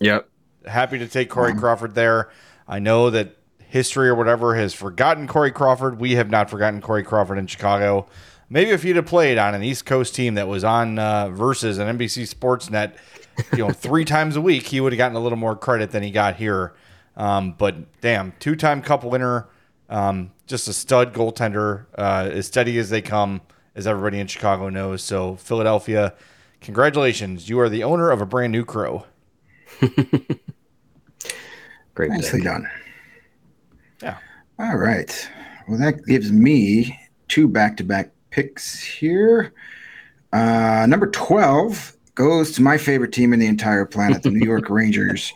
Yep. 0.00 0.28
Happy 0.66 0.98
to 0.98 1.08
take 1.08 1.30
Corey 1.30 1.54
Crawford 1.54 1.94
there. 1.94 2.30
I 2.66 2.78
know 2.78 3.10
that 3.10 3.36
history 3.58 4.08
or 4.08 4.14
whatever 4.14 4.54
has 4.54 4.72
forgotten 4.72 5.26
Corey 5.26 5.50
Crawford. 5.50 6.00
We 6.00 6.12
have 6.12 6.30
not 6.30 6.48
forgotten 6.48 6.80
Corey 6.80 7.02
Crawford 7.02 7.38
in 7.38 7.46
Chicago. 7.46 8.06
Maybe 8.50 8.70
if 8.70 8.82
he'd 8.82 8.96
have 8.96 9.06
played 9.06 9.38
on 9.38 9.54
an 9.54 9.62
East 9.62 9.86
Coast 9.86 10.14
team 10.14 10.34
that 10.34 10.48
was 10.48 10.64
on 10.64 10.98
uh, 10.98 11.28
versus 11.30 11.78
an 11.78 11.96
NBC 11.98 12.32
Sportsnet, 12.32 12.94
you 13.52 13.58
know, 13.58 13.70
three 13.70 14.04
times 14.14 14.36
a 14.36 14.40
week, 14.40 14.64
he 14.66 14.80
would 14.80 14.92
have 14.92 14.98
gotten 14.98 15.16
a 15.16 15.20
little 15.20 15.38
more 15.38 15.56
credit 15.56 15.90
than 15.90 16.02
he 16.02 16.10
got 16.10 16.36
here. 16.36 16.74
Um, 17.16 17.54
but 17.56 18.00
damn, 18.00 18.32
two-time 18.40 18.82
Cup 18.82 19.04
winner, 19.04 19.48
um, 19.88 20.32
just 20.46 20.68
a 20.68 20.72
stud 20.72 21.14
goaltender, 21.14 21.86
uh, 21.96 22.28
as 22.32 22.46
steady 22.46 22.78
as 22.78 22.90
they 22.90 23.00
come, 23.02 23.40
as 23.74 23.86
everybody 23.86 24.20
in 24.20 24.26
Chicago 24.26 24.68
knows. 24.68 25.02
So 25.02 25.36
Philadelphia, 25.36 26.14
congratulations, 26.60 27.48
you 27.48 27.58
are 27.60 27.68
the 27.68 27.84
owner 27.84 28.10
of 28.10 28.20
a 28.20 28.26
brand 28.26 28.52
new 28.52 28.64
crow. 28.64 29.06
Great 31.94 32.10
Nicely 32.10 32.40
pick. 32.40 32.44
done. 32.44 32.68
Yeah. 34.02 34.18
All 34.58 34.76
right. 34.76 35.30
Well, 35.68 35.78
that 35.78 36.04
gives 36.06 36.32
me 36.32 36.98
two 37.28 37.48
back-to-back 37.48 38.10
picks 38.38 38.80
here. 38.82 39.52
Uh, 40.32 40.86
number 40.88 41.08
twelve 41.10 41.96
goes 42.16 42.52
to 42.52 42.62
my 42.62 42.76
favorite 42.78 43.12
team 43.12 43.32
in 43.32 43.38
the 43.40 43.46
entire 43.46 43.84
planet, 43.86 44.22
the 44.22 44.30
New 44.30 44.44
York 44.52 44.68
Rangers. 44.70 45.32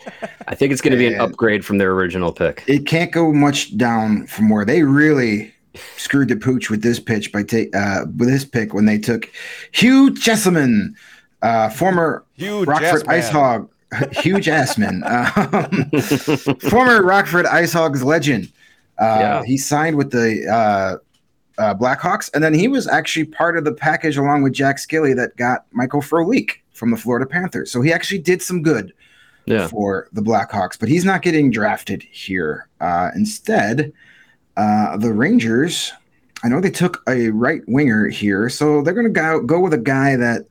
I 0.48 0.54
think 0.54 0.72
it's 0.72 0.80
going 0.80 0.92
to 0.92 0.98
be 0.98 1.06
an 1.12 1.20
upgrade 1.20 1.64
from 1.64 1.78
their 1.78 1.92
original 1.92 2.32
pick. 2.32 2.64
It 2.66 2.86
can't 2.86 3.10
go 3.12 3.32
much 3.32 3.76
down 3.76 4.26
from 4.26 4.48
where 4.48 4.64
they 4.64 4.82
really 4.82 5.52
screwed 5.96 6.28
the 6.28 6.36
pooch 6.36 6.70
with 6.70 6.82
this 6.82 6.98
pitch 6.98 7.32
by 7.32 7.42
take 7.44 7.74
uh, 7.74 8.04
with 8.16 8.28
this 8.28 8.44
pick 8.44 8.74
when 8.74 8.84
they 8.86 8.98
took 8.98 9.30
Hugh 9.72 10.10
Jessiman, 10.10 10.94
uh, 11.42 11.68
former 11.70 12.24
Huge 12.34 12.66
Rockford 12.66 13.02
ass. 13.02 13.08
Ice 13.08 13.28
Hog, 13.28 13.70
huge 14.12 14.46
assman, 14.46 15.02
um, 15.06 16.56
former 16.70 17.02
Rockford 17.04 17.46
Ice 17.46 17.72
Hogs 17.72 18.02
legend. 18.02 18.52
Uh, 18.98 19.16
Yeah. 19.20 19.42
He 19.44 19.56
signed 19.56 19.96
with 19.96 20.10
the 20.10 21.00
uh, 21.58 21.74
Blackhawks, 21.74 22.30
and 22.34 22.42
then 22.42 22.54
he 22.54 22.68
was 22.68 22.86
actually 22.86 23.24
part 23.26 23.58
of 23.58 23.64
the 23.64 23.72
package 23.72 24.16
along 24.16 24.42
with 24.42 24.52
Jack 24.52 24.76
Skille 24.78 25.14
that 25.16 25.36
got 25.36 25.66
Michael 25.72 26.00
Frolik 26.00 26.52
from 26.72 26.90
the 26.90 26.96
Florida 26.96 27.26
Panthers. 27.26 27.70
So 27.70 27.80
he 27.82 27.92
actually 27.92 28.20
did 28.20 28.40
some 28.40 28.62
good 28.62 28.92
Yeah. 29.46 29.66
for 29.66 30.08
the 30.12 30.20
Blackhawks, 30.22 30.78
but 30.78 30.88
he's 30.88 31.04
not 31.04 31.22
getting 31.22 31.50
drafted 31.50 32.02
here. 32.04 32.68
Uh, 32.80 33.10
instead, 33.14 33.92
uh, 34.56 34.96
the 34.96 35.12
Rangers, 35.12 35.92
I 36.44 36.48
know 36.48 36.60
they 36.60 36.70
took 36.70 37.02
a 37.08 37.30
right 37.30 37.62
winger 37.66 38.08
here, 38.08 38.48
so 38.48 38.80
they're 38.82 38.94
going 38.94 39.12
to 39.12 39.20
go, 39.20 39.40
go 39.40 39.58
with 39.60 39.72
a 39.74 39.78
guy 39.78 40.14
that 40.16 40.46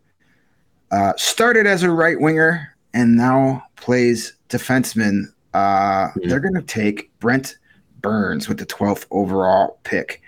uh, 0.91 1.13
started 1.17 1.65
as 1.67 1.84
a 1.84 1.89
right 1.91 2.20
winger 2.20 2.76
and 2.93 3.15
now 3.17 3.63
plays 3.76 4.34
defenseman. 4.50 5.26
Uh, 5.54 6.08
Mhm. 6.10 6.30
They're 6.30 6.39
going 6.39 6.54
to 6.56 6.62
take 6.62 7.12
Brent 7.20 7.58
Burns 8.02 8.48
with 8.48 8.58
the 8.58 8.65
12th 8.65 9.06
overall 9.12 9.80
pick. 9.84 10.22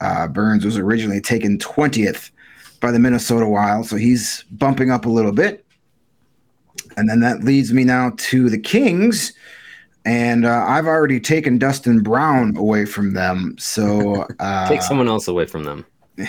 Uh, 0.00 0.28
Burns 0.28 0.64
was 0.64 0.76
originally 0.76 1.20
taken 1.20 1.58
20th 1.58 2.30
by 2.80 2.90
the 2.90 2.98
Minnesota 2.98 3.46
Wild, 3.46 3.86
so 3.86 3.96
he's 3.96 4.44
bumping 4.50 4.90
up 4.90 5.06
a 5.06 5.08
little 5.08 5.32
bit. 5.32 5.64
And 6.96 7.08
then 7.08 7.20
that 7.20 7.42
leads 7.42 7.72
me 7.72 7.84
now 7.84 8.12
to 8.16 8.48
the 8.48 8.58
Kings. 8.58 9.32
And 10.04 10.44
uh, 10.44 10.64
I've 10.68 10.86
already 10.86 11.18
taken 11.18 11.56
Dustin 11.58 12.02
Brown 12.02 12.56
away 12.56 12.84
from 12.84 13.14
them. 13.14 13.56
So 13.58 14.26
uh, 14.38 14.68
Take 14.68 14.82
someone 14.82 15.08
else 15.08 15.28
away 15.28 15.46
from 15.46 15.64
them. 15.64 15.86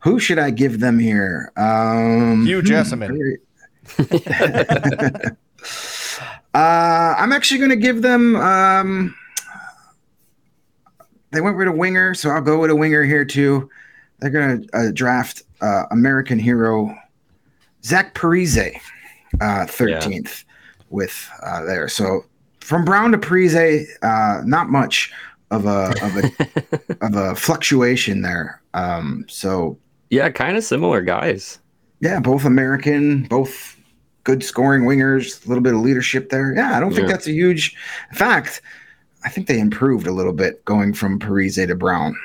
who 0.00 0.18
should 0.18 0.38
I 0.38 0.50
give 0.50 0.80
them 0.80 0.98
here? 0.98 1.52
Um, 1.56 2.44
Hugh 2.44 2.60
hmm, 2.60 2.66
Jessiman. 2.66 3.08
very- 3.08 3.38
uh, 6.54 7.14
I'm 7.16 7.32
actually 7.32 7.58
going 7.58 7.70
to 7.70 7.76
give 7.76 8.02
them. 8.02 8.36
Um, 8.36 9.14
they 11.36 11.42
went 11.42 11.58
with 11.58 11.68
a 11.68 11.72
winger, 11.72 12.14
so 12.14 12.30
I'll 12.30 12.40
go 12.40 12.58
with 12.58 12.70
a 12.70 12.74
winger 12.76 13.04
here 13.04 13.24
too. 13.26 13.68
They're 14.20 14.30
going 14.30 14.62
to 14.62 14.76
uh, 14.76 14.90
draft 14.92 15.42
uh, 15.60 15.82
American 15.90 16.38
hero 16.38 16.96
Zach 17.84 18.14
Parise, 18.14 18.74
uh, 19.42 19.66
13th 19.66 20.44
with 20.88 21.28
uh, 21.42 21.62
there. 21.64 21.88
So 21.88 22.24
from 22.60 22.86
Brown 22.86 23.12
to 23.12 23.18
Parise, 23.18 23.84
uh, 24.02 24.40
not 24.46 24.70
much 24.70 25.12
of 25.50 25.66
a 25.66 25.94
of 26.02 26.16
a 26.16 26.96
of 27.06 27.14
a 27.14 27.34
fluctuation 27.36 28.22
there. 28.22 28.62
Um, 28.72 29.26
so 29.28 29.78
Yeah, 30.08 30.30
kind 30.30 30.56
of 30.56 30.64
similar 30.64 31.02
guys. 31.02 31.58
yeah, 32.00 32.18
both 32.18 32.46
American, 32.46 33.24
both 33.24 33.76
good 34.24 34.42
scoring 34.42 34.84
wingers, 34.84 35.44
a 35.44 35.48
little 35.48 35.62
bit 35.62 35.74
of 35.74 35.80
leadership 35.80 36.30
there. 36.30 36.54
Yeah, 36.54 36.76
I 36.76 36.80
don't 36.80 36.94
think 36.94 37.08
Yeah. 37.08 37.12
that's 37.12 37.26
a 37.26 37.32
huge 37.32 37.76
fact. 38.14 38.62
I 39.26 39.28
think 39.28 39.48
they 39.48 39.58
improved 39.58 40.06
a 40.06 40.12
little 40.12 40.32
bit 40.32 40.64
going 40.64 40.94
from 40.94 41.18
Parise 41.18 41.66
to 41.66 41.74
Brown. 41.74 42.16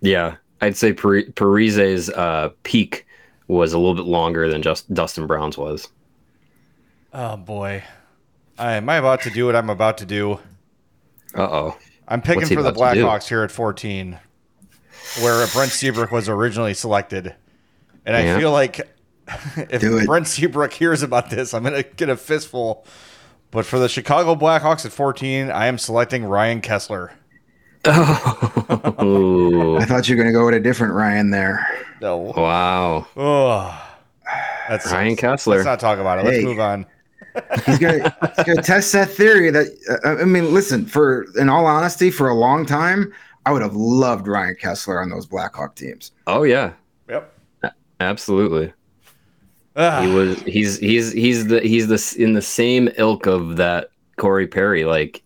Yeah, 0.00 0.36
I'd 0.60 0.76
say 0.76 0.92
Pari- 0.92 1.32
Parise's 1.32 2.10
uh, 2.10 2.50
peak 2.62 3.04
was 3.48 3.72
a 3.72 3.78
little 3.78 3.96
bit 3.96 4.06
longer 4.06 4.48
than 4.48 4.62
just 4.62 4.92
Dustin 4.94 5.26
Brown's 5.26 5.58
was. 5.58 5.88
Oh 7.12 7.36
boy. 7.36 7.82
I, 8.56 8.74
am 8.74 8.88
I 8.88 8.96
about 8.96 9.22
to 9.22 9.30
do 9.30 9.46
what 9.46 9.56
I'm 9.56 9.68
about 9.68 9.98
to 9.98 10.06
do? 10.06 10.34
Uh 11.34 11.42
oh. 11.42 11.78
I'm 12.06 12.22
picking 12.22 12.46
for 12.46 12.62
the 12.62 12.68
about 12.68 12.94
to 12.94 13.00
do? 13.00 13.04
Blackhawks 13.04 13.28
here 13.28 13.42
at 13.42 13.50
14, 13.50 14.16
where 15.22 15.46
Brent 15.48 15.72
Seabrook 15.72 16.12
was 16.12 16.28
originally 16.28 16.74
selected. 16.74 17.34
And 18.06 18.14
I 18.14 18.38
feel 18.38 18.52
like 18.52 18.80
if 19.56 20.06
Brent 20.06 20.28
Seabrook 20.28 20.72
hears 20.72 21.02
about 21.02 21.30
this, 21.30 21.52
I'm 21.52 21.64
going 21.64 21.82
to 21.82 21.88
get 21.96 22.08
a 22.08 22.16
fistful. 22.16 22.86
But 23.54 23.64
for 23.64 23.78
the 23.78 23.88
Chicago 23.88 24.34
Blackhawks 24.34 24.84
at 24.84 24.90
14, 24.92 25.48
I 25.50 25.66
am 25.68 25.78
selecting 25.78 26.24
Ryan 26.24 26.60
Kesler. 26.60 27.10
Ooh. 29.02 29.76
I 29.78 29.84
thought 29.84 30.08
you 30.08 30.16
were 30.16 30.22
going 30.22 30.32
to 30.34 30.36
go 30.38 30.44
with 30.44 30.54
a 30.54 30.60
different 30.60 30.92
Ryan 30.92 31.30
there. 31.30 31.64
No. 32.00 32.18
wow. 32.18 33.06
Oh. 33.16 33.80
That's 34.68 34.90
Ryan 34.90 35.14
Kesler. 35.16 35.46
Let's 35.54 35.64
not 35.66 35.78
talk 35.78 35.98
about 36.00 36.18
it. 36.18 36.24
Let's 36.24 36.38
Hey. 36.38 36.44
move 36.44 36.58
on. 36.58 36.84
He's 37.66 37.78
going 37.78 38.02
to 38.02 38.60
test 38.62 38.92
that 38.92 39.08
theory 39.10 39.50
that 39.50 39.66
uh, 40.04 40.20
I 40.20 40.24
mean, 40.24 40.52
listen, 40.52 40.84
for 40.86 41.26
in 41.38 41.48
all 41.48 41.66
honesty, 41.66 42.10
for 42.10 42.28
a 42.28 42.34
long 42.34 42.66
time, 42.66 43.12
I 43.46 43.52
would 43.52 43.62
have 43.62 43.74
loved 43.76 44.26
Ryan 44.26 44.56
Kesler 44.60 45.00
on 45.02 45.10
those 45.10 45.26
Blackhawk 45.26 45.74
teams. 45.76 46.12
Oh 46.26 46.42
yeah, 46.44 46.72
Yep. 47.08 47.32
absolutely. 48.00 48.72
Ah, 49.76 50.02
He 50.02 50.12
was. 50.12 50.40
He's. 50.42 50.78
He's. 50.78 51.12
He's 51.12 51.46
the. 51.48 51.60
He's 51.60 51.88
the 51.88 52.22
in 52.22 52.34
the 52.34 52.42
same 52.42 52.88
ilk 52.96 53.26
of 53.26 53.56
that 53.56 53.90
Corey 54.16 54.46
Perry. 54.46 54.84
Like, 54.84 55.22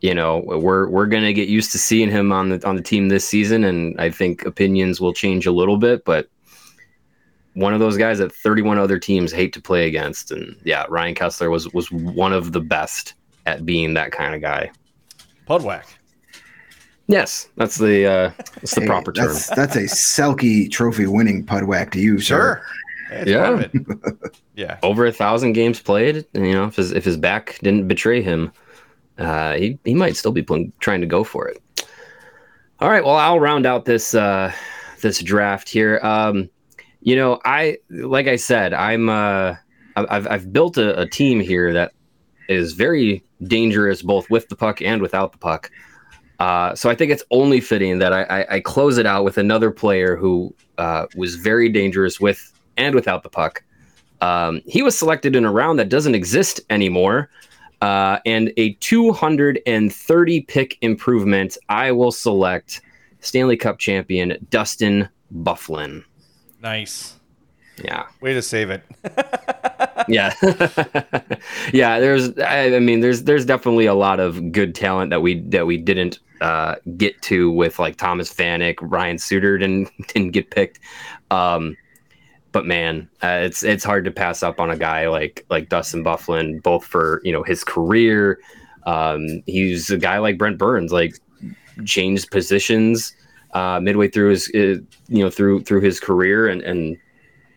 you 0.00 0.14
know, 0.14 0.42
we're 0.44 0.88
we're 0.88 1.06
gonna 1.06 1.32
get 1.32 1.48
used 1.48 1.72
to 1.72 1.78
seeing 1.78 2.10
him 2.10 2.30
on 2.32 2.50
the 2.50 2.66
on 2.68 2.76
the 2.76 2.82
team 2.82 3.08
this 3.08 3.26
season, 3.26 3.64
and 3.64 3.98
I 4.00 4.10
think 4.10 4.44
opinions 4.44 5.00
will 5.00 5.14
change 5.14 5.46
a 5.46 5.52
little 5.52 5.78
bit. 5.78 6.04
But 6.04 6.28
one 7.54 7.72
of 7.72 7.80
those 7.80 7.96
guys 7.96 8.18
that 8.18 8.32
31 8.34 8.78
other 8.78 8.98
teams 8.98 9.32
hate 9.32 9.52
to 9.54 9.62
play 9.62 9.86
against, 9.86 10.30
and 10.30 10.56
yeah, 10.64 10.84
Ryan 10.90 11.14
Kesler 11.14 11.50
was 11.50 11.72
was 11.72 11.90
one 11.90 12.32
of 12.34 12.52
the 12.52 12.60
best 12.60 13.14
at 13.46 13.64
being 13.64 13.94
that 13.94 14.12
kind 14.12 14.34
of 14.34 14.40
guy. 14.42 14.70
Pudwack. 15.48 15.84
Yes, 17.06 17.48
that's 17.56 17.76
the 17.76 18.06
uh, 18.06 18.30
that's 18.56 18.74
the 18.74 18.80
Hey, 18.82 18.86
proper 18.86 19.12
term. 19.12 19.26
that's, 19.28 19.48
That's 19.50 19.76
a 19.76 19.82
Selke 19.82 20.70
Trophy 20.70 21.06
winning 21.06 21.44
Pudwack 21.44 21.90
to 21.92 21.98
you, 22.00 22.18
sir. 22.18 22.56
Sure. 22.56 22.62
It's 23.22 23.30
Yeah. 23.30 23.66
yeah. 24.54 24.78
over 24.82 25.06
a 25.06 25.12
thousand 25.12 25.52
games 25.52 25.80
played. 25.80 26.24
and, 26.34 26.46
You 26.46 26.52
know, 26.52 26.64
if 26.64 26.76
his 26.76 26.92
if 26.92 27.04
his 27.04 27.16
back 27.16 27.58
didn't 27.62 27.88
betray 27.88 28.22
him, 28.22 28.52
uh, 29.18 29.54
he 29.54 29.78
he 29.84 29.94
might 29.94 30.16
still 30.16 30.32
be 30.32 30.42
playing, 30.42 30.72
trying 30.80 31.00
to 31.00 31.06
go 31.06 31.24
for 31.24 31.48
it. 31.48 31.62
All 32.80 32.90
right, 32.90 33.04
well, 33.04 33.16
I'll 33.16 33.40
round 33.40 33.66
out 33.66 33.84
this 33.84 34.14
uh, 34.14 34.52
this 35.00 35.22
draft 35.22 35.68
here. 35.68 36.00
Um, 36.02 36.50
you 37.00 37.16
know, 37.16 37.40
I 37.44 37.78
like 37.90 38.26
I 38.26 38.36
said, 38.36 38.74
I'm 38.74 39.08
uh, 39.08 39.56
I've 39.96 40.26
I've 40.26 40.52
built 40.52 40.76
a, 40.76 41.00
a 41.00 41.06
team 41.06 41.40
here 41.40 41.72
that 41.72 41.92
is 42.48 42.72
very 42.72 43.24
dangerous 43.44 44.02
both 44.02 44.28
with 44.30 44.48
the 44.48 44.56
puck 44.56 44.82
and 44.82 45.00
without 45.00 45.32
the 45.32 45.38
puck. 45.38 45.70
Uh, 46.40 46.74
so 46.74 46.90
I 46.90 46.94
think 46.94 47.12
it's 47.12 47.22
only 47.30 47.60
fitting 47.60 47.98
that 48.00 48.12
I, 48.12 48.22
I, 48.24 48.54
I 48.56 48.60
close 48.60 48.98
it 48.98 49.06
out 49.06 49.24
with 49.24 49.38
another 49.38 49.70
player 49.70 50.16
who 50.16 50.54
uh, 50.78 51.06
was 51.16 51.36
very 51.36 51.68
dangerous 51.68 52.20
with 52.20 52.52
and 52.76 52.94
without 52.94 53.22
the 53.22 53.28
puck. 53.28 53.62
Um, 54.20 54.62
he 54.66 54.82
was 54.82 54.96
selected 54.96 55.36
in 55.36 55.44
a 55.44 55.52
round 55.52 55.78
that 55.78 55.88
doesn't 55.88 56.14
exist 56.14 56.60
anymore. 56.70 57.30
Uh, 57.80 58.18
and 58.24 58.52
a 58.56 58.72
230 58.74 60.40
pick 60.42 60.78
improvement, 60.80 61.58
I 61.68 61.92
will 61.92 62.12
select 62.12 62.80
Stanley 63.20 63.56
Cup 63.56 63.78
champion 63.78 64.38
Dustin 64.50 65.08
Byfuglien. 65.34 66.04
Nice. 66.62 67.18
Yeah. 67.82 68.06
Way 68.20 68.34
to 68.34 68.42
save 68.42 68.70
it. 68.70 68.82
yeah 70.08 70.34
yeah 71.72 72.00
there's 72.00 72.36
I, 72.38 72.76
I 72.76 72.78
mean 72.80 73.00
there's 73.00 73.24
there's 73.24 73.44
definitely 73.44 73.86
a 73.86 73.94
lot 73.94 74.20
of 74.20 74.52
good 74.52 74.74
talent 74.74 75.10
that 75.10 75.22
we 75.22 75.40
that 75.50 75.66
we 75.66 75.76
didn't 75.76 76.18
uh 76.40 76.76
get 76.96 77.20
to 77.22 77.50
with 77.50 77.78
like 77.78 77.96
thomas 77.96 78.32
vanek 78.32 78.76
ryan 78.80 79.18
suter 79.18 79.58
didn't 79.58 79.90
didn't 80.08 80.32
get 80.32 80.50
picked 80.50 80.80
um 81.30 81.76
but 82.54 82.64
man 82.64 83.06
uh, 83.22 83.40
it's 83.42 83.62
it's 83.62 83.84
hard 83.84 84.06
to 84.06 84.10
pass 84.10 84.42
up 84.42 84.58
on 84.58 84.70
a 84.70 84.76
guy 84.76 85.08
like 85.08 85.44
like 85.50 85.68
dustin 85.68 86.02
byfuglien 86.02 86.62
both 86.62 86.84
for 86.84 87.20
you 87.22 87.32
know 87.32 87.42
his 87.42 87.62
career 87.62 88.40
um 88.86 89.42
he's 89.44 89.90
a 89.90 89.98
guy 89.98 90.16
like 90.16 90.38
brent 90.38 90.56
burns 90.56 90.92
like 90.92 91.18
changed 91.84 92.30
positions 92.30 93.14
uh 93.52 93.78
midway 93.80 94.08
through 94.08 94.30
his 94.30 94.48
uh, 94.54 94.80
you 95.08 95.22
know 95.22 95.30
through 95.30 95.62
through 95.64 95.80
his 95.80 96.00
career 96.00 96.48
and 96.48 96.62
and 96.62 96.96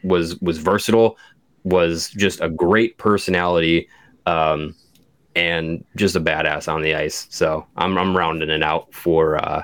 was 0.04 0.38
was 0.42 0.58
versatile 0.58 1.18
was 1.64 2.10
just 2.12 2.40
a 2.42 2.50
great 2.50 2.98
personality 2.98 3.90
um, 4.26 4.76
and 5.36 5.84
just 5.96 6.16
a 6.16 6.22
badass 6.22 6.72
on 6.72 6.82
the 6.82 6.96
ice. 6.96 7.28
So 7.30 7.66
I'm, 7.76 7.98
I'm 7.98 8.16
rounding 8.16 8.50
it 8.50 8.64
out 8.64 8.94
for 8.94 9.44
uh, 9.44 9.64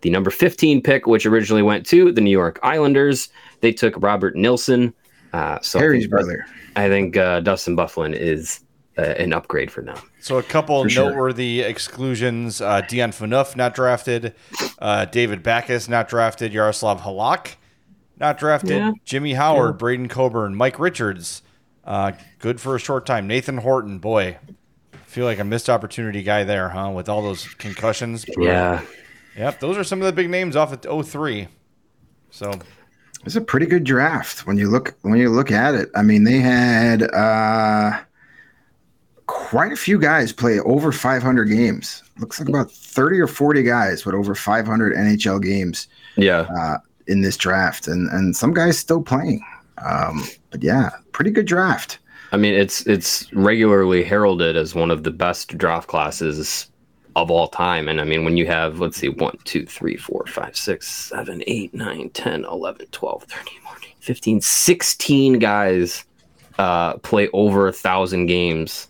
the 0.00 0.10
number 0.10 0.30
15 0.30 0.82
pick, 0.82 1.06
which 1.06 1.26
originally 1.26 1.62
went 1.62 1.86
to 1.86 2.12
the 2.12 2.20
New 2.20 2.30
York 2.30 2.58
Islanders. 2.62 3.28
They 3.64 3.72
took 3.72 3.94
Robert 3.96 4.36
Nilsson. 4.36 4.92
Uh, 5.32 5.58
so 5.62 5.78
I 5.78 5.82
Harry's 5.82 6.02
think, 6.02 6.10
brother. 6.10 6.44
I 6.76 6.88
think 6.90 7.16
uh, 7.16 7.40
Dustin 7.40 7.74
Byfuglien 7.74 8.14
is 8.14 8.60
uh, 8.98 9.00
an 9.02 9.32
upgrade 9.32 9.70
for 9.70 9.80
them. 9.80 9.96
So 10.20 10.36
a 10.36 10.42
couple 10.42 10.82
For 10.82 10.90
sure. 10.90 11.06
noteworthy 11.06 11.60
exclusions: 11.62 12.60
uh, 12.60 12.82
Dion 12.82 13.10
Phaneuf 13.10 13.56
not 13.56 13.74
drafted, 13.74 14.34
uh, 14.80 15.06
David 15.06 15.42
Backes 15.42 15.88
not 15.88 16.08
drafted, 16.08 16.52
Jaroslav 16.52 17.00
Halak 17.00 17.54
not 18.20 18.36
drafted, 18.38 18.76
Yeah. 18.76 18.92
Jimmy 19.06 19.32
Howard, 19.32 19.78
Braydon 19.78 20.08
Coburn, 20.08 20.54
Mike 20.54 20.78
Richards, 20.78 21.40
uh, 21.86 22.12
good 22.38 22.60
for 22.60 22.76
a 22.76 22.78
short 22.78 23.06
time. 23.06 23.26
Nathan 23.26 23.56
Horton, 23.56 23.98
boy, 23.98 24.36
feel 25.06 25.24
like 25.24 25.38
a 25.38 25.44
missed 25.44 25.70
opportunity 25.70 26.22
guy 26.22 26.44
there, 26.44 26.68
huh? 26.68 26.90
With 26.94 27.08
all 27.08 27.22
those 27.22 27.48
concussions. 27.54 28.26
Yeah, 28.36 28.82
Yep, 29.38 29.60
those 29.60 29.78
are 29.78 29.84
some 29.84 30.00
of 30.02 30.06
the 30.06 30.12
big 30.12 30.28
names 30.28 30.54
off 30.54 30.70
at 30.72 30.84
03. 30.84 31.48
So 32.30 32.52
It's 33.24 33.36
a 33.36 33.40
pretty 33.40 33.66
good 33.66 33.84
draft 33.84 34.46
when 34.46 34.58
you 34.58 34.68
look 34.68 34.94
when 35.02 35.18
you 35.18 35.30
look 35.30 35.50
at 35.50 35.74
it. 35.74 35.90
I 35.94 36.02
mean, 36.02 36.24
they 36.24 36.38
had 36.38 37.02
uh, 37.02 37.98
quite 39.26 39.72
a 39.72 39.76
few 39.76 39.98
guys 39.98 40.32
play 40.32 40.60
over 40.60 40.92
500 40.92 41.44
games. 41.46 42.02
Looks 42.18 42.38
like 42.38 42.48
about 42.48 42.70
30 42.70 43.20
or 43.20 43.26
40 43.26 43.62
guys 43.62 44.04
with 44.04 44.14
over 44.14 44.34
500 44.34 44.94
NHL 44.94 45.42
games 45.42 45.88
yeah. 46.16 46.46
uh, 46.58 46.78
in 47.06 47.22
this 47.22 47.36
draft, 47.36 47.88
and 47.88 48.08
and 48.10 48.36
some 48.36 48.52
guys 48.52 48.78
still 48.78 49.02
playing. 49.02 49.44
Um, 49.84 50.24
but 50.50 50.62
yeah, 50.62 50.90
pretty 51.12 51.30
good 51.30 51.46
draft. 51.46 51.98
I 52.32 52.36
mean, 52.36 52.54
it's 52.54 52.86
it's 52.86 53.32
regularly 53.32 54.04
heralded 54.04 54.56
as 54.56 54.74
one 54.74 54.90
of 54.90 55.04
the 55.04 55.10
best 55.10 55.56
draft 55.56 55.88
classes 55.88 56.68
of 57.16 57.30
all 57.30 57.48
time. 57.48 57.88
And 57.88 58.00
I 58.00 58.04
mean, 58.04 58.24
when 58.24 58.36
you 58.36 58.46
have, 58.46 58.80
let's 58.80 58.96
see, 58.96 59.08
1, 59.08 59.38
2, 59.44 59.66
3, 59.66 59.96
4, 59.96 60.26
5, 60.26 60.56
6, 60.56 60.88
7, 60.88 61.44
8, 61.46 61.74
9, 61.74 62.10
10, 62.10 62.44
11, 62.44 62.86
12, 62.86 63.22
13, 63.24 63.60
14, 63.60 63.90
15, 64.00 64.40
16 64.40 65.38
guys 65.38 66.04
uh, 66.58 66.94
play 66.98 67.28
over 67.32 67.68
a 67.68 67.72
thousand 67.72 68.26
games. 68.26 68.88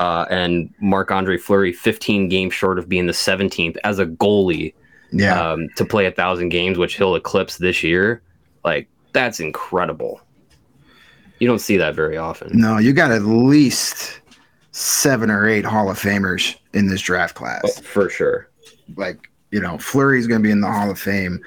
Uh, 0.00 0.26
and 0.30 0.72
Marc 0.80 1.10
Andre 1.10 1.36
Fleury, 1.36 1.72
15 1.72 2.28
games 2.28 2.54
short 2.54 2.78
of 2.78 2.88
being 2.88 3.06
the 3.06 3.12
17th 3.12 3.76
as 3.82 3.98
a 3.98 4.06
goalie 4.06 4.72
Yeah, 5.10 5.52
um, 5.52 5.68
to 5.76 5.84
play 5.84 6.06
a 6.06 6.12
thousand 6.12 6.50
games, 6.50 6.78
which 6.78 6.94
he'll 6.94 7.16
eclipse 7.16 7.58
this 7.58 7.82
year. 7.82 8.22
Like, 8.64 8.88
that's 9.12 9.40
incredible. 9.40 10.20
You 11.40 11.48
don't 11.48 11.58
see 11.58 11.76
that 11.78 11.94
very 11.96 12.16
often. 12.16 12.50
no, 12.56 12.78
you 12.78 12.92
got 12.92 13.10
at 13.10 13.22
least 13.22 14.20
seven 14.72 15.30
or 15.30 15.48
eight 15.48 15.64
Hall 15.64 15.90
of 15.90 15.98
Famers 15.98 16.56
in 16.74 16.88
this 16.88 17.00
draft 17.00 17.34
class. 17.34 17.62
Oh, 17.64 17.82
for 17.82 18.08
sure. 18.10 18.48
like 18.96 19.30
you 19.50 19.60
know, 19.60 19.78
Fleury's 19.78 20.26
going 20.26 20.40
to 20.42 20.46
be 20.46 20.50
in 20.50 20.60
the 20.60 20.70
Hall 20.70 20.90
of 20.90 20.98
Fame. 20.98 21.40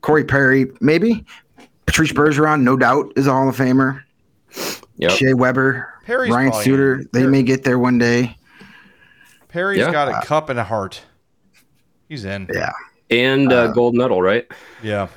Corey 0.00 0.24
Perry, 0.24 0.66
maybe. 0.80 1.24
Patrice 1.86 2.12
Bergeron, 2.12 2.62
no 2.62 2.76
doubt, 2.76 3.12
is 3.16 3.26
a 3.26 3.30
Hall 3.32 3.48
of 3.48 3.56
Famer. 3.56 4.02
Yep. 4.96 5.10
Shea 5.12 5.34
Weber, 5.34 5.92
Perry's 6.06 6.32
Ryan 6.32 6.48
probably- 6.50 6.64
Suter, 6.64 7.04
they 7.12 7.22
Per- 7.24 7.30
may 7.30 7.42
get 7.42 7.64
there 7.64 7.78
one 7.78 7.98
day. 7.98 8.36
Perry's 9.48 9.80
Yeah. 9.80 9.92
got 9.92 10.08
a 10.08 10.26
cup 10.26 10.48
and 10.48 10.58
a 10.58 10.64
Hart. 10.64 11.02
He's 12.08 12.24
in. 12.24 12.48
Yeah, 12.52 12.72
And 13.10 13.52
uh, 13.52 13.68
gold 13.72 13.94
medal, 13.94 14.22
right? 14.22 14.46
Yeah. 14.82 15.08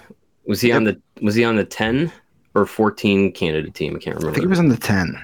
Was 0.45 0.59
he 0.61 0.71
on 0.71 0.83
the 0.83 0.99
was 1.21 1.35
he 1.35 1.43
on 1.45 1.55
the 1.55 1.65
ten 1.65 2.11
or 2.53 2.65
fourteen 2.65 3.31
candidate 3.31 3.73
team? 3.73 3.95
I 3.95 3.99
can't 3.99 4.15
remember. 4.17 4.31
I 4.31 4.33
think 4.33 4.43
he 4.43 4.47
was 4.47 4.59
on 4.59 4.67
the 4.69 4.77
ten. 4.77 5.17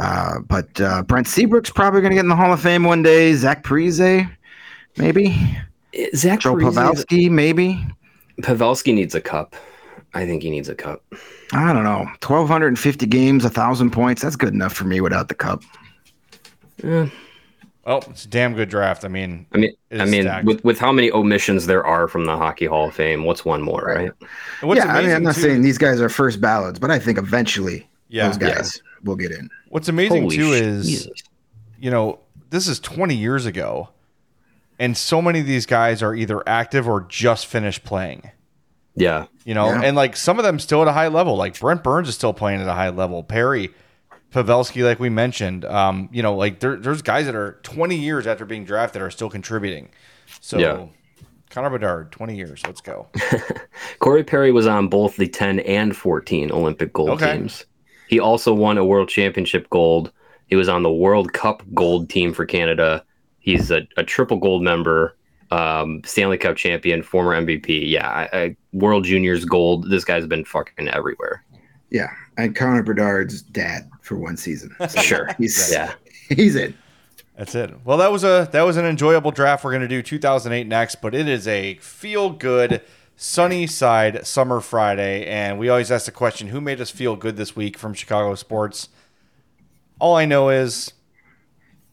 Uh, 0.00 0.38
but 0.40 0.80
uh, 0.80 1.02
Brent 1.02 1.26
Seabrook's 1.26 1.70
probably 1.70 2.00
going 2.00 2.10
to 2.10 2.14
get 2.14 2.24
in 2.24 2.28
the 2.28 2.36
Hall 2.36 2.52
of 2.52 2.60
Fame 2.60 2.84
one 2.84 3.02
day. 3.02 3.34
Zach 3.34 3.62
Parise, 3.62 4.28
maybe. 4.96 5.36
Eh, 5.94 6.06
Zach 6.14 6.40
Joe 6.40 6.54
Parise- 6.54 6.74
Pavelski, 6.74 7.30
maybe. 7.30 7.84
Pavelski 8.40 8.94
needs 8.94 9.14
a 9.14 9.20
cup. 9.20 9.54
I 10.14 10.24
think 10.26 10.42
he 10.42 10.50
needs 10.50 10.68
a 10.68 10.74
cup. 10.74 11.04
I 11.52 11.72
don't 11.72 11.84
know. 11.84 12.04
1,250 12.22 13.06
games, 13.06 13.44
1,000 13.44 13.90
points. 13.90 14.22
That's 14.22 14.36
good 14.36 14.54
enough 14.54 14.72
for 14.72 14.84
me 14.84 15.00
without 15.00 15.28
the 15.28 15.34
cup. 15.34 15.62
Yeah. 16.82 17.08
Oh, 17.86 17.98
it's 18.08 18.24
a 18.24 18.28
damn 18.28 18.54
good 18.54 18.68
draft. 18.68 19.04
I 19.04 19.08
mean, 19.08 19.46
I 19.52 19.58
mean, 19.58 19.72
I 19.92 20.04
mean, 20.04 20.22
stacked. 20.22 20.46
with 20.46 20.62
with 20.64 20.78
how 20.78 20.92
many 20.92 21.10
omissions 21.10 21.66
there 21.66 21.84
are 21.84 22.08
from 22.08 22.24
the 22.26 22.36
Hockey 22.36 22.66
Hall 22.66 22.88
of 22.88 22.94
Fame, 22.94 23.24
what's 23.24 23.44
one 23.44 23.62
more, 23.62 23.82
right? 23.82 24.10
and 24.60 24.68
what's 24.68 24.78
yeah, 24.78 24.92
I 24.92 25.02
mean, 25.02 25.10
I'm 25.10 25.22
not 25.22 25.34
too- 25.34 25.40
saying 25.40 25.62
these 25.62 25.78
guys 25.78 26.00
are 26.00 26.08
first 26.08 26.40
ballots, 26.40 26.78
but 26.78 26.90
I 26.90 26.98
think 26.98 27.18
eventually 27.18 27.88
Yeah. 28.08 28.26
those 28.28 28.36
guys 28.36 28.82
will 29.04 29.16
get 29.16 29.32
in. 29.32 29.48
What's 29.68 29.88
amazing 29.88 30.22
Holy 30.22 30.36
too 30.36 30.52
is 30.52 30.86
Jesus. 30.86 31.22
you 31.78 31.90
know, 31.90 32.20
this 32.50 32.66
is 32.68 32.80
20 32.80 33.14
years 33.14 33.46
ago, 33.46 33.88
and 34.78 34.96
so 34.96 35.20
many 35.22 35.40
of 35.40 35.46
these 35.46 35.66
guys 35.66 36.02
are 36.02 36.14
either 36.14 36.46
active 36.48 36.88
or 36.88 37.02
just 37.08 37.46
finished 37.46 37.84
playing. 37.84 38.30
Yeah, 38.96 39.26
You 39.44 39.54
know, 39.54 39.66
Yeah. 39.66 39.82
and 39.84 39.96
like 39.96 40.16
some 40.16 40.38
of 40.38 40.44
them 40.44 40.58
still 40.58 40.82
at 40.82 40.88
a 40.88 40.92
high 40.92 41.08
level. 41.08 41.36
Like 41.36 41.58
Brent 41.58 41.82
Burns 41.82 42.08
is 42.08 42.14
still 42.16 42.32
playing 42.34 42.60
at 42.60 42.66
a 42.66 42.72
high 42.74 42.88
level. 42.90 43.22
Perry, 43.22 43.70
Pavelski, 44.32 44.84
like 44.84 44.98
we 44.98 45.08
mentioned. 45.08 45.64
Um, 45.64 46.08
you 46.12 46.22
know, 46.22 46.34
like 46.34 46.60
there, 46.60 46.76
there's 46.76 47.00
guys 47.00 47.26
that 47.26 47.34
are 47.36 47.58
20 47.62 47.96
years 47.96 48.26
after 48.26 48.44
being 48.44 48.64
drafted 48.64 49.00
are 49.00 49.10
still 49.10 49.30
contributing. 49.30 49.88
So, 50.40 50.58
Yeah. 50.58 50.86
Connor 51.50 51.70
Bedard, 51.70 52.12
20 52.12 52.36
years. 52.36 52.62
Let's 52.66 52.80
go. 52.80 53.08
Corey 54.00 54.22
Perry 54.22 54.52
was 54.52 54.66
on 54.66 54.88
both 54.88 55.16
the 55.16 55.26
10 55.28 55.60
and 55.60 55.96
14 55.96 56.52
Olympic 56.52 56.92
gold 56.92 57.10
Okay. 57.10 57.38
teams. 57.38 57.64
He 58.10 58.18
also 58.18 58.52
won 58.52 58.76
a 58.76 58.84
World 58.84 59.08
Championship 59.08 59.70
gold. 59.70 60.10
He 60.48 60.56
was 60.56 60.68
on 60.68 60.82
the 60.82 60.90
World 60.90 61.32
Cup 61.32 61.62
gold 61.74 62.10
team 62.10 62.32
for 62.34 62.44
Canada. 62.44 63.04
He's 63.38 63.70
a, 63.70 63.86
a 63.96 64.02
triple 64.02 64.38
gold 64.38 64.64
member, 64.64 65.16
um, 65.52 66.02
Stanley 66.04 66.36
Cup 66.36 66.56
champion, 66.56 67.04
former 67.04 67.40
MVP. 67.40 67.88
Yeah, 67.88 68.08
I, 68.08 68.36
I, 68.36 68.56
World 68.72 69.04
Juniors 69.04 69.44
gold. 69.44 69.88
This 69.90 70.04
guy's 70.04 70.26
been 70.26 70.44
fucking 70.44 70.88
everywhere. 70.88 71.44
Yeah, 71.90 72.08
and 72.36 72.56
Connor 72.56 72.82
Bedard's 72.82 73.42
dad 73.42 73.88
for 74.02 74.16
one 74.18 74.36
season. 74.36 74.74
So 74.88 75.00
Sure. 75.00 75.28
he's 75.38 75.70
Yeah. 75.72 75.94
he's 76.30 76.56
in. 76.56 76.74
That's 77.36 77.54
it. 77.54 77.72
Well, 77.84 77.98
that 77.98 78.10
was 78.10 78.24
a 78.24 78.48
that 78.50 78.62
was 78.62 78.76
an 78.76 78.86
enjoyable 78.86 79.30
draft. 79.30 79.62
We're 79.62 79.70
going 79.70 79.82
to 79.82 79.88
do 79.88 80.02
2008 80.02 80.66
next, 80.66 80.96
but 81.00 81.14
it 81.14 81.28
is 81.28 81.46
a 81.46 81.74
feel 81.76 82.30
good 82.30 82.82
sunny 83.22 83.66
side 83.66 84.26
summer 84.26 84.60
Friday, 84.60 85.26
and 85.26 85.58
we 85.58 85.68
always 85.68 85.90
ask 85.90 86.06
the 86.06 86.10
question, 86.10 86.48
who 86.48 86.60
made 86.60 86.80
us 86.80 86.90
feel 86.90 87.16
good 87.16 87.36
this 87.36 87.54
week 87.54 87.76
from 87.76 87.92
Chicago 87.92 88.34
sports? 88.34 88.88
All 89.98 90.16
I 90.16 90.24
know 90.24 90.48
is 90.48 90.94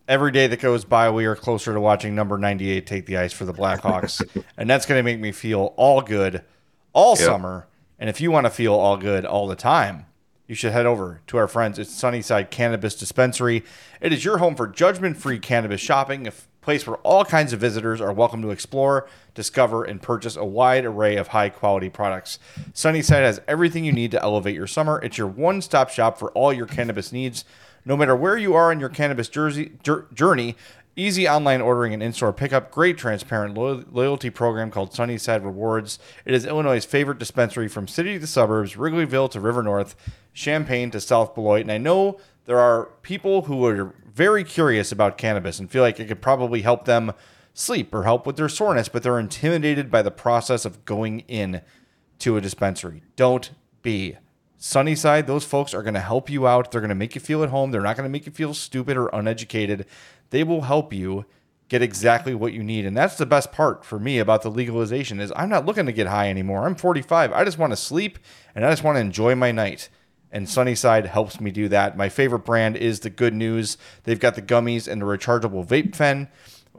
every 0.08 0.32
day 0.32 0.48
that 0.48 0.62
goes 0.62 0.86
by, 0.86 1.10
we 1.10 1.26
are 1.26 1.36
closer 1.36 1.74
to 1.74 1.82
watching 1.82 2.16
number 2.16 2.38
98 2.38 2.88
take 2.88 3.06
the 3.08 3.18
ice 3.18 3.34
for 3.34 3.44
the 3.44 3.54
Blackhawks, 3.54 4.26
and 4.58 4.70
that's 4.70 4.86
going 4.86 4.98
to 5.00 5.04
make 5.04 5.20
me 5.20 5.34
feel 5.34 5.74
all 5.76 6.02
good 6.02 6.44
all 6.94 7.18
summer. 7.18 7.68
And 8.00 8.10
if 8.10 8.22
you 8.22 8.32
want 8.32 8.46
to 8.46 8.50
feel 8.50 8.74
all 8.74 8.96
good 8.96 9.26
all 9.26 9.48
the 9.48 9.56
time, 9.58 10.06
you 10.48 10.56
should 10.56 10.72
head 10.72 10.86
over 10.86 11.20
to 11.28 11.36
our 11.36 11.50
friends 11.50 11.78
at 11.78 11.88
Sunnyside 11.88 12.52
Cannabis 12.52 12.96
Dispensary. 12.96 13.66
It 14.00 14.14
is 14.14 14.24
your 14.24 14.38
home 14.38 14.56
for 14.56 14.66
judgment 14.66 15.18
free 15.18 15.40
cannabis 15.40 15.82
shopping, 15.82 16.26
a 16.26 16.30
f- 16.30 16.48
place 16.68 16.86
where 16.86 16.98
all 16.98 17.24
kinds 17.24 17.54
of 17.54 17.62
visitors 17.62 18.02
are 18.02 18.12
welcome 18.12 18.42
to 18.42 18.50
explore, 18.50 19.08
discover, 19.34 19.86
and 19.86 20.02
purchase 20.02 20.36
a 20.36 20.44
wide 20.44 20.84
array 20.84 21.16
of 21.16 21.30
high 21.30 21.48
quality 21.48 21.88
products. 21.90 22.40
Sunnyside 22.74 23.24
has 23.24 23.40
everything 23.48 23.86
you 23.86 23.94
need 23.94 24.12
to 24.12 24.22
elevate 24.22 24.54
your 24.54 24.68
summer. 24.68 25.00
It's 25.02 25.18
your 25.18 25.28
one 25.28 25.62
stop 25.62 25.90
shop 25.90 26.20
for 26.20 26.30
all 26.32 26.52
your 26.52 26.66
cannabis 26.66 27.14
needs. 27.14 27.46
No 27.86 27.96
matter 27.96 28.18
where 28.18 28.36
you 28.36 28.54
are 28.54 28.70
in 28.70 28.82
your 28.82 28.90
cannabis 28.90 29.30
jersey, 29.30 29.72
jour- 29.82 30.08
journey, 30.14 30.58
Easy 31.00 31.30
online 31.30 31.62
ordering 31.62 31.94
and 31.94 32.02
in-store 32.02 32.34
pickup. 32.34 32.72
Great 32.72 32.98
transparent 32.98 33.54
lo- 33.54 33.84
loyalty 33.92 34.32
program 34.32 34.72
called 34.72 34.96
Sunnyside 34.96 35.44
Rewards. 35.44 36.00
It 36.26 36.34
is 36.34 36.44
Illinois' 36.44 36.84
favorite 36.84 37.20
dispensary 37.20 37.68
from 37.68 37.88
city 37.88 38.18
to 38.18 38.26
suburbs, 38.26 38.74
Wrigleyville 38.74 39.30
to 39.30 39.40
River 39.40 39.62
North, 39.62 39.96
Champaign 40.34 40.90
to 40.90 41.00
South 41.00 41.36
Beloit. 41.36 41.62
And 41.62 41.72
I 41.72 41.78
know 41.78 42.20
there 42.48 42.60
are 42.60 42.86
people 43.04 43.44
who 43.44 43.64
are 43.66 43.94
very 44.12 44.44
curious 44.44 44.92
about 44.92 45.18
cannabis 45.18 45.60
and 45.60 45.70
feel 45.70 45.84
like 45.84 46.00
it 46.00 46.08
could 46.08 46.22
probably 46.22 46.64
help 46.64 46.86
them 46.86 47.12
sleep 47.54 47.94
or 47.94 48.04
help 48.04 48.26
with 48.26 48.38
their 48.38 48.50
soreness, 48.50 48.88
but 48.88 49.04
they're 49.04 49.20
intimidated 49.20 49.92
by 49.92 50.02
the 50.02 50.10
process 50.10 50.64
of 50.64 50.86
going 50.86 51.20
in 51.28 51.62
to 52.20 52.38
a 52.38 52.42
dispensary. 52.42 53.04
Don't 53.16 53.52
be. 53.82 54.18
Sunnyside, 54.58 55.28
those 55.28 55.44
folks 55.44 55.74
are 55.74 55.84
going 55.84 55.94
to 55.94 56.00
help 56.00 56.30
you 56.30 56.48
out. 56.48 56.72
They're 56.72 56.82
going 56.82 56.90
to 56.90 56.96
make 56.96 57.16
you 57.16 57.22
feel 57.22 57.44
at 57.44 57.50
home. 57.50 57.72
They're 57.72 57.82
not 57.82 57.98
going 57.98 58.08
to 58.08 58.12
make 58.12 58.26
you 58.26 58.32
feel 58.32 58.54
stupid 58.54 58.96
or 58.98 59.08
uneducated. 59.10 59.86
They 60.30 60.44
will 60.44 60.62
help 60.62 60.94
you 60.94 61.26
get 61.68 61.82
exactly 61.82 62.34
what 62.34 62.54
you 62.54 62.64
need. 62.64 62.86
And 62.86 62.96
that's 62.96 63.18
the 63.18 63.26
best 63.26 63.52
part 63.52 63.84
for 63.84 64.00
me 64.00 64.20
about 64.20 64.42
the 64.42 64.50
legalization 64.50 65.20
is 65.20 65.34
I'm 65.36 65.50
not 65.50 65.66
looking 65.66 65.86
to 65.86 65.92
get 65.92 66.08
high 66.08 66.30
anymore. 66.30 66.66
I'm 66.66 66.76
45. 66.76 67.34
I 67.34 67.44
just 67.44 67.58
want 67.58 67.74
to 67.74 67.78
sleep 67.78 68.20
and 68.56 68.66
I 68.66 68.70
just 68.72 68.86
want 68.86 68.96
to 68.96 69.02
enjoy 69.02 69.36
my 69.36 69.52
night. 69.52 69.90
And 70.32 70.50
Sunnyside 70.50 71.06
helps 71.06 71.40
me 71.40 71.52
do 71.52 71.70
that. 71.70 71.98
My 71.98 72.10
favorite 72.10 72.46
brand 72.46 72.76
is 72.76 73.00
the 73.00 73.10
Good 73.10 73.34
News. 73.34 73.78
They've 74.04 74.20
got 74.20 74.36
the 74.36 74.42
gummies 74.42 74.88
and 74.88 75.02
the 75.02 75.06
rechargeable 75.06 75.66
vape 75.66 75.98
pen 75.98 76.28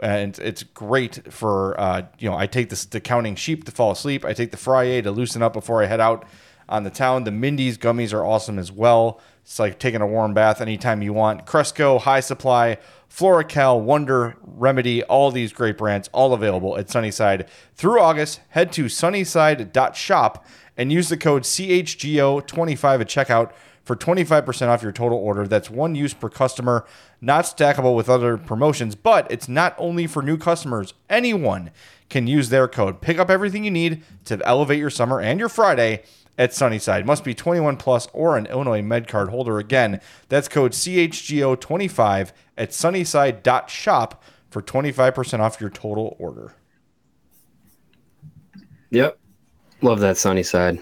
and 0.00 0.38
it's 0.38 0.62
great 0.62 1.32
for 1.32 1.78
uh, 1.80 2.02
you 2.18 2.30
know 2.30 2.36
I 2.36 2.46
take 2.46 2.68
this 2.68 2.84
the 2.84 3.00
counting 3.00 3.34
sheep 3.34 3.64
to 3.64 3.72
fall 3.72 3.90
asleep. 3.90 4.24
I 4.24 4.32
take 4.32 4.50
the 4.50 4.56
Frye 4.56 5.00
to 5.00 5.10
loosen 5.10 5.42
up 5.42 5.52
before 5.52 5.82
I 5.82 5.86
head 5.86 6.00
out 6.00 6.24
on 6.68 6.84
the 6.84 6.90
town. 6.90 7.24
The 7.24 7.30
Mindy's 7.30 7.78
gummies 7.78 8.12
are 8.12 8.24
awesome 8.24 8.58
as 8.58 8.70
well. 8.70 9.20
It's 9.42 9.58
like 9.58 9.78
taking 9.78 10.02
a 10.02 10.06
warm 10.06 10.34
bath 10.34 10.60
anytime 10.60 11.02
you 11.02 11.12
want. 11.14 11.46
Cresco, 11.46 11.98
High 11.98 12.20
Supply, 12.20 12.76
Floracal, 13.10 13.80
Wonder, 13.80 14.36
Remedy, 14.42 15.02
all 15.04 15.30
these 15.30 15.52
great 15.52 15.78
brands, 15.78 16.08
all 16.12 16.34
available 16.34 16.76
at 16.76 16.90
Sunnyside 16.90 17.48
through 17.74 18.00
August. 18.00 18.40
Head 18.50 18.72
to 18.72 18.88
sunnyside.shop 18.88 20.46
and 20.78 20.92
use 20.92 21.08
the 21.10 21.16
code 21.16 21.42
CHGO25 21.42 23.00
at 23.00 23.08
checkout 23.08 23.52
for 23.82 23.96
25% 23.96 24.68
off 24.68 24.82
your 24.82 24.92
total 24.92 25.18
order. 25.18 25.46
That's 25.46 25.68
one 25.68 25.94
use 25.94 26.14
per 26.14 26.28
customer, 26.28 26.86
not 27.20 27.44
stackable 27.44 27.96
with 27.96 28.08
other 28.08 28.36
promotions, 28.36 28.94
but 28.94 29.26
it's 29.30 29.48
not 29.48 29.74
only 29.76 30.06
for 30.06 30.22
new 30.22 30.38
customers. 30.38 30.94
Anyone 31.10 31.70
can 32.08 32.26
use 32.26 32.50
their 32.50 32.68
code. 32.68 33.00
Pick 33.00 33.18
up 33.18 33.28
everything 33.28 33.64
you 33.64 33.70
need 33.70 34.02
to 34.26 34.40
elevate 34.46 34.78
your 34.78 34.90
summer 34.90 35.20
and 35.20 35.40
your 35.40 35.48
Friday 35.48 36.04
at 36.38 36.54
Sunnyside. 36.54 37.04
Must 37.04 37.24
be 37.24 37.34
21 37.34 37.76
plus 37.76 38.06
or 38.12 38.36
an 38.36 38.46
Illinois 38.46 38.82
MedCard 38.82 39.30
holder. 39.30 39.58
Again, 39.58 40.00
that's 40.28 40.48
code 40.48 40.72
CHGO25 40.72 42.32
at 42.56 42.72
sunnyside.shop 42.72 44.22
for 44.50 44.62
25% 44.62 45.40
off 45.40 45.60
your 45.60 45.70
total 45.70 46.14
order. 46.18 46.54
Yep. 48.90 49.18
Love 49.82 50.00
that 50.00 50.16
sunny 50.16 50.42
side. 50.42 50.78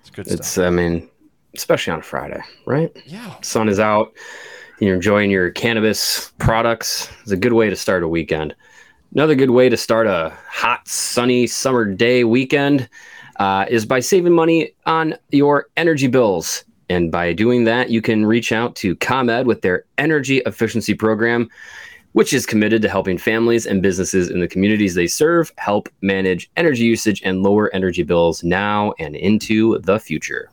It's 0.00 0.10
good 0.10 0.26
It's, 0.26 0.48
stuff. 0.48 0.66
I 0.66 0.70
mean, 0.70 1.08
especially 1.54 1.92
on 1.92 2.00
a 2.00 2.02
Friday, 2.02 2.40
right? 2.66 2.96
Yeah. 3.06 3.34
Sun 3.42 3.68
is 3.68 3.78
out. 3.78 4.12
You're 4.80 4.94
enjoying 4.94 5.30
your 5.30 5.50
cannabis 5.50 6.32
products. 6.38 7.10
It's 7.22 7.32
a 7.32 7.36
good 7.36 7.52
way 7.52 7.68
to 7.68 7.76
start 7.76 8.02
a 8.02 8.08
weekend. 8.08 8.54
Another 9.12 9.34
good 9.34 9.50
way 9.50 9.68
to 9.68 9.76
start 9.76 10.06
a 10.06 10.32
hot, 10.48 10.86
sunny 10.86 11.46
summer 11.46 11.84
day 11.84 12.24
weekend 12.24 12.88
uh, 13.36 13.64
is 13.68 13.84
by 13.86 14.00
saving 14.00 14.32
money 14.34 14.72
on 14.86 15.14
your 15.30 15.66
energy 15.76 16.06
bills. 16.06 16.64
And 16.90 17.12
by 17.12 17.32
doing 17.32 17.64
that, 17.64 17.90
you 17.90 18.00
can 18.00 18.24
reach 18.24 18.52
out 18.52 18.76
to 18.76 18.96
ComEd 18.96 19.46
with 19.46 19.62
their 19.62 19.84
energy 19.98 20.38
efficiency 20.46 20.94
program, 20.94 21.48
which 22.18 22.32
is 22.32 22.46
committed 22.46 22.82
to 22.82 22.88
helping 22.88 23.16
families 23.16 23.64
and 23.64 23.80
businesses 23.80 24.28
in 24.28 24.40
the 24.40 24.48
communities 24.48 24.96
they 24.96 25.06
serve 25.06 25.52
help 25.56 25.88
manage 26.00 26.50
energy 26.56 26.82
usage 26.82 27.22
and 27.22 27.44
lower 27.44 27.72
energy 27.72 28.02
bills 28.02 28.42
now 28.42 28.92
and 28.98 29.14
into 29.14 29.78
the 29.82 30.00
future. 30.00 30.50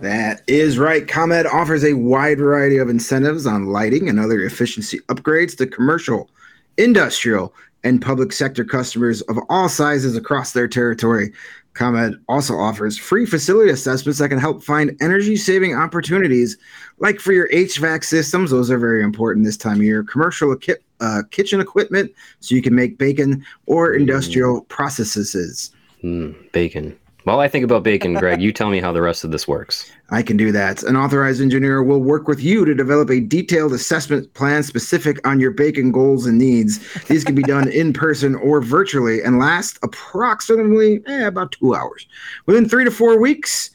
That 0.00 0.42
is 0.48 0.78
right. 0.78 1.06
ComEd 1.06 1.46
offers 1.46 1.84
a 1.84 1.92
wide 1.92 2.38
variety 2.38 2.78
of 2.78 2.88
incentives 2.88 3.46
on 3.46 3.66
lighting 3.66 4.08
and 4.08 4.18
other 4.18 4.42
efficiency 4.42 4.98
upgrades 5.06 5.56
to 5.58 5.68
commercial, 5.68 6.28
industrial, 6.76 7.54
and 7.84 8.02
public 8.02 8.32
sector 8.32 8.64
customers 8.64 9.20
of 9.22 9.38
all 9.48 9.68
sizes 9.68 10.16
across 10.16 10.52
their 10.52 10.66
territory. 10.66 11.32
ComEd 11.74 12.20
also 12.28 12.54
offers 12.54 12.98
free 12.98 13.24
facility 13.24 13.70
assessments 13.70 14.18
that 14.18 14.28
can 14.28 14.38
help 14.38 14.62
find 14.62 14.96
energy 15.00 15.36
saving 15.36 15.74
opportunities, 15.74 16.58
like 16.98 17.18
for 17.18 17.32
your 17.32 17.48
HVAC 17.48 18.04
systems. 18.04 18.50
Those 18.50 18.70
are 18.70 18.78
very 18.78 19.02
important 19.02 19.46
this 19.46 19.56
time 19.56 19.78
of 19.78 19.82
year. 19.82 20.02
Commercial 20.02 20.52
equip, 20.52 20.82
uh, 21.00 21.22
kitchen 21.30 21.60
equipment, 21.60 22.12
so 22.40 22.54
you 22.54 22.62
can 22.62 22.74
make 22.74 22.98
bacon 22.98 23.44
or 23.66 23.94
industrial 23.94 24.62
processes. 24.62 25.70
Mm, 26.02 26.52
bacon. 26.52 26.98
While 27.24 27.38
I 27.38 27.46
think 27.46 27.64
about 27.64 27.84
bacon, 27.84 28.14
Greg, 28.14 28.42
you 28.42 28.52
tell 28.52 28.68
me 28.68 28.80
how 28.80 28.90
the 28.90 29.00
rest 29.00 29.22
of 29.22 29.30
this 29.30 29.46
works. 29.46 29.92
I 30.10 30.22
can 30.22 30.36
do 30.36 30.50
that. 30.50 30.82
An 30.82 30.96
authorized 30.96 31.40
engineer 31.40 31.80
will 31.80 32.00
work 32.00 32.26
with 32.26 32.42
you 32.42 32.64
to 32.64 32.74
develop 32.74 33.10
a 33.10 33.20
detailed 33.20 33.72
assessment 33.72 34.34
plan 34.34 34.64
specific 34.64 35.24
on 35.26 35.38
your 35.38 35.52
bacon 35.52 35.92
goals 35.92 36.26
and 36.26 36.36
needs. 36.36 36.80
These 37.04 37.22
can 37.22 37.36
be 37.36 37.44
done 37.44 37.68
in 37.68 37.92
person 37.92 38.34
or 38.34 38.60
virtually 38.60 39.22
and 39.22 39.38
last 39.38 39.78
approximately 39.84 41.00
eh, 41.06 41.24
about 41.24 41.52
two 41.52 41.76
hours. 41.76 42.08
Within 42.46 42.68
three 42.68 42.84
to 42.84 42.90
four 42.90 43.20
weeks, 43.20 43.70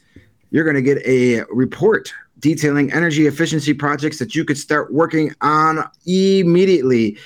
you're 0.50 0.64
going 0.64 0.76
to 0.76 0.82
get 0.82 0.98
a 1.06 1.44
report 1.50 2.12
detailing 2.40 2.92
energy 2.92 3.26
efficiency 3.26 3.72
projects 3.72 4.18
that 4.18 4.34
you 4.34 4.44
could 4.44 4.58
start 4.58 4.92
working 4.92 5.34
on 5.40 5.88
immediately. 6.06 7.16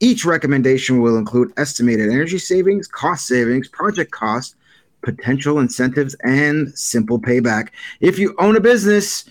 Each 0.00 0.26
recommendation 0.26 1.00
will 1.00 1.16
include 1.16 1.52
estimated 1.56 2.10
energy 2.10 2.38
savings, 2.38 2.86
cost 2.86 3.26
savings, 3.26 3.66
project 3.68 4.10
costs, 4.10 4.54
potential 5.02 5.58
incentives, 5.58 6.14
and 6.24 6.76
simple 6.78 7.18
payback. 7.20 7.68
If 8.00 8.18
you 8.18 8.34
own 8.38 8.56
a 8.56 8.60
business 8.60 9.24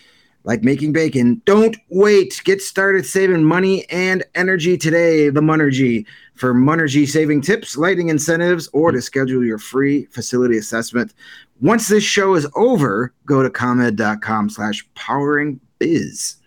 like 0.43 0.63
making 0.63 0.93
bacon, 0.93 1.41
don't 1.45 1.75
wait. 1.89 2.41
Get 2.45 2.62
started 2.62 3.05
saving 3.05 3.43
money 3.43 3.88
and 3.89 4.23
energy 4.36 4.77
today. 4.77 5.29
The 5.29 5.41
Monergy. 5.41 6.05
For 6.36 6.53
Monergy 6.53 7.05
saving 7.05 7.41
tips, 7.41 7.75
lighting 7.75 8.08
incentives, 8.08 8.69
or 8.71 8.93
to 8.93 9.01
schedule 9.01 9.43
your 9.43 9.58
free 9.58 10.05
facility 10.05 10.58
assessment. 10.58 11.13
Once 11.60 11.89
this 11.89 12.05
show 12.05 12.34
is 12.36 12.47
over, 12.55 13.12
go 13.25 13.43
to 13.43 13.49
comed.com 13.49 14.49
slash 14.49 14.88
powering 14.95 15.60
biz. 15.79 16.38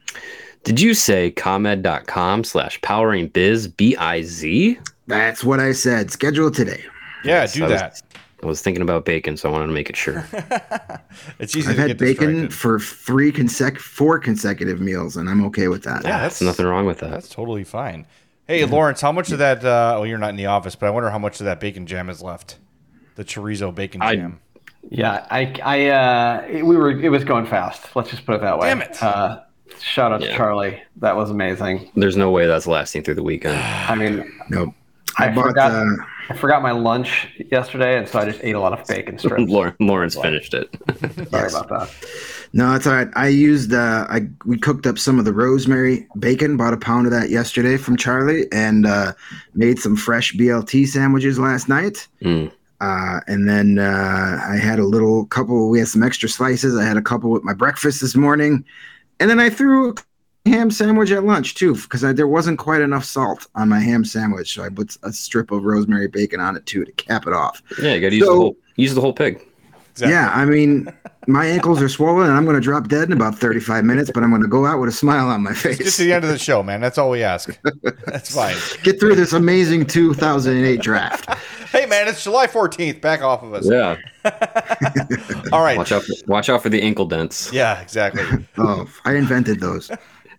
Did 0.64 0.80
you 0.80 0.94
say 0.94 1.30
comed.com 1.32 2.44
slash 2.44 2.80
powering 2.80 3.28
biz 3.28 3.68
B 3.68 3.94
I 3.96 4.22
Z? 4.22 4.78
That's 5.08 5.44
what 5.44 5.60
I 5.60 5.72
said. 5.72 6.10
Schedule 6.10 6.50
today. 6.50 6.82
Yeah, 7.24 7.46
do 7.46 7.64
I 7.64 7.68
was- 7.68 7.80
that. 7.80 8.02
I 8.42 8.46
was 8.46 8.60
thinking 8.60 8.82
about 8.82 9.04
bacon, 9.04 9.36
so 9.36 9.48
I 9.48 9.52
wanted 9.52 9.68
to 9.68 9.72
make 9.72 9.88
it 9.90 9.96
sure. 9.96 10.26
It's 11.38 11.54
easy 11.54 11.68
I've 11.70 11.76
to 11.76 11.80
had 11.82 11.88
get 11.88 11.98
bacon 11.98 12.28
distracted. 12.46 12.54
for 12.54 12.78
three 12.80 13.30
consec 13.32 13.78
four 13.78 14.18
consecutive 14.18 14.80
meals, 14.80 15.16
and 15.16 15.28
I'm 15.28 15.44
okay 15.46 15.68
with 15.68 15.82
that. 15.84 16.02
Yeah, 16.04 16.20
That's 16.22 16.38
that's 16.38 16.42
nothing 16.42 16.66
wrong 16.66 16.86
with 16.86 16.98
that. 17.00 17.10
That's 17.10 17.28
totally 17.28 17.64
fine. 17.64 18.06
Hey, 18.48 18.64
Lawrence, 18.64 19.00
how 19.00 19.12
much 19.12 19.30
of 19.30 19.38
that? 19.38 19.58
Uh, 19.58 19.94
well, 19.96 20.06
you're 20.06 20.18
not 20.18 20.30
in 20.30 20.36
the 20.36 20.46
office, 20.46 20.74
but 20.74 20.86
I 20.86 20.90
wonder 20.90 21.10
how 21.10 21.18
much 21.18 21.40
of 21.40 21.44
that 21.46 21.60
bacon 21.60 21.86
jam 21.86 22.08
is 22.08 22.22
left. 22.22 22.58
The 23.16 23.24
chorizo 23.24 23.74
bacon 23.74 24.00
I- 24.02 24.16
jam. 24.16 24.40
Yeah, 24.90 25.26
I, 25.30 25.54
I, 25.62 25.86
uh, 25.90 26.64
we 26.64 26.76
were, 26.76 26.90
it 26.90 27.08
was 27.08 27.22
going 27.22 27.46
fast. 27.46 27.94
Let's 27.94 28.10
just 28.10 28.26
put 28.26 28.34
it 28.34 28.40
that 28.40 28.58
way. 28.58 28.66
Damn 28.68 28.82
it. 28.82 29.00
Uh, 29.00 29.42
shout 29.80 30.10
out 30.12 30.22
to 30.22 30.34
Charlie. 30.34 30.82
That 30.96 31.14
was 31.14 31.30
amazing. 31.30 31.88
There's 31.94 32.16
no 32.16 32.32
way 32.32 32.46
that's 32.48 32.66
lasting 32.66 33.04
through 33.04 33.14
the 33.14 33.22
weekend. 33.22 33.56
I 33.58 33.94
mean, 33.94 34.32
Nope. 34.50 34.74
I, 35.18 35.26
I 35.26 35.34
bought 35.34 35.46
forgot- 35.48 35.72
uh, 35.72 35.84
I 36.30 36.34
forgot 36.36 36.62
my 36.62 36.70
lunch 36.70 37.28
yesterday, 37.50 37.98
and 37.98 38.08
so 38.08 38.20
I 38.20 38.24
just 38.24 38.40
ate 38.42 38.54
a 38.54 38.60
lot 38.60 38.72
of 38.78 38.86
bacon 38.86 39.18
strips. 39.18 39.50
Lauren, 39.50 39.74
Lawrence 39.80 40.14
finished 40.16 40.54
it. 40.54 40.74
Sorry 41.00 41.26
Yes. 41.32 41.54
about 41.54 41.68
that. 41.68 41.90
No, 42.54 42.74
it's 42.74 42.86
all 42.86 42.94
right. 42.94 43.08
I 43.16 43.28
used 43.28 43.72
uh 43.74 44.06
I 44.08 44.28
we 44.44 44.56
cooked 44.58 44.86
up 44.86 44.98
some 44.98 45.18
of 45.18 45.24
the 45.24 45.32
rosemary 45.32 46.06
bacon, 46.18 46.56
bought 46.56 46.72
a 46.74 46.76
pound 46.76 47.06
of 47.06 47.12
that 47.12 47.30
yesterday 47.30 47.76
from 47.76 47.96
Charlie, 47.96 48.46
and 48.52 48.86
uh 48.86 49.12
made 49.54 49.78
some 49.78 49.96
fresh 49.96 50.32
BLT 50.34 50.86
sandwiches 50.86 51.38
last 51.38 51.68
night. 51.68 52.06
Mm. 52.22 52.50
Uh 52.80 53.20
and 53.26 53.48
then 53.48 53.78
uh 53.78 54.40
I 54.48 54.56
had 54.56 54.78
a 54.78 54.84
little 54.84 55.26
couple 55.26 55.70
we 55.70 55.78
had 55.80 55.88
some 55.88 56.02
extra 56.02 56.28
slices. 56.28 56.76
I 56.76 56.84
had 56.84 56.96
a 56.96 57.02
couple 57.02 57.30
with 57.30 57.42
my 57.42 57.54
breakfast 57.54 58.00
this 58.00 58.14
morning. 58.14 58.64
And 59.18 59.28
then 59.30 59.40
I 59.40 59.50
threw 59.50 59.90
a 59.90 59.94
ham 60.46 60.70
sandwich 60.70 61.10
at 61.10 61.24
lunch 61.24 61.54
too, 61.54 61.74
because 61.74 62.00
there 62.00 62.26
wasn't 62.26 62.58
quite 62.58 62.80
enough 62.82 63.04
salt 63.04 63.46
on 63.54 63.68
my 63.68 63.80
ham 63.80 64.04
sandwich. 64.04 64.54
So 64.54 64.62
I 64.64 64.68
put 64.68 64.96
a 65.02 65.12
strip 65.12 65.50
of 65.50 65.64
rosemary 65.64 66.08
bacon 66.08 66.40
on 66.40 66.56
it 66.56 66.66
too 66.66 66.84
to 66.84 66.92
cap 66.92 67.26
it 67.26 67.32
off. 67.32 67.62
Yeah, 67.80 67.94
you 67.94 68.00
got 68.00 68.10
to 68.10 68.16
use 68.16 68.24
So- 68.26 68.32
the 68.32 68.36
whole 68.40 68.56
use 68.76 68.94
the 68.94 69.00
whole 69.00 69.12
pig. 69.12 69.40
Exactly. 69.92 70.14
Yeah, 70.14 70.30
I 70.34 70.46
mean, 70.46 70.90
my 71.26 71.44
ankles 71.44 71.82
are 71.82 71.88
swollen 71.88 72.26
and 72.26 72.34
I'm 72.34 72.44
going 72.46 72.54
to 72.56 72.62
drop 72.62 72.88
dead 72.88 73.08
in 73.08 73.12
about 73.12 73.36
35 73.38 73.84
minutes, 73.84 74.10
but 74.10 74.22
I'm 74.22 74.30
going 74.30 74.40
to 74.40 74.48
go 74.48 74.64
out 74.64 74.80
with 74.80 74.88
a 74.88 74.92
smile 74.92 75.28
on 75.28 75.42
my 75.42 75.50
Get 75.50 75.58
face. 75.76 75.96
to 75.98 76.04
the 76.04 76.14
end 76.14 76.24
of 76.24 76.30
the 76.30 76.38
show, 76.38 76.62
man. 76.62 76.80
That's 76.80 76.96
all 76.96 77.10
we 77.10 77.22
ask. 77.22 77.54
That's 78.06 78.34
fine. 78.34 78.56
Get 78.84 78.98
through 78.98 79.16
this 79.16 79.34
amazing 79.34 79.84
2008 79.84 80.80
draft. 80.80 81.28
Hey, 81.68 81.84
man, 81.84 82.08
it's 82.08 82.24
July 82.24 82.46
14th. 82.46 83.02
Back 83.02 83.20
off 83.20 83.42
of 83.42 83.52
us. 83.52 83.68
Yeah, 83.68 83.98
All 85.52 85.62
right. 85.62 85.76
watch 85.76 85.92
out! 85.92 86.04
For, 86.04 86.14
watch 86.26 86.48
out 86.48 86.62
for 86.62 86.70
the 86.70 86.80
ankle 86.80 87.04
dents. 87.04 87.52
Yeah, 87.52 87.78
exactly. 87.82 88.24
Oh, 88.56 88.88
I 89.04 89.14
invented 89.16 89.60
those. 89.60 89.90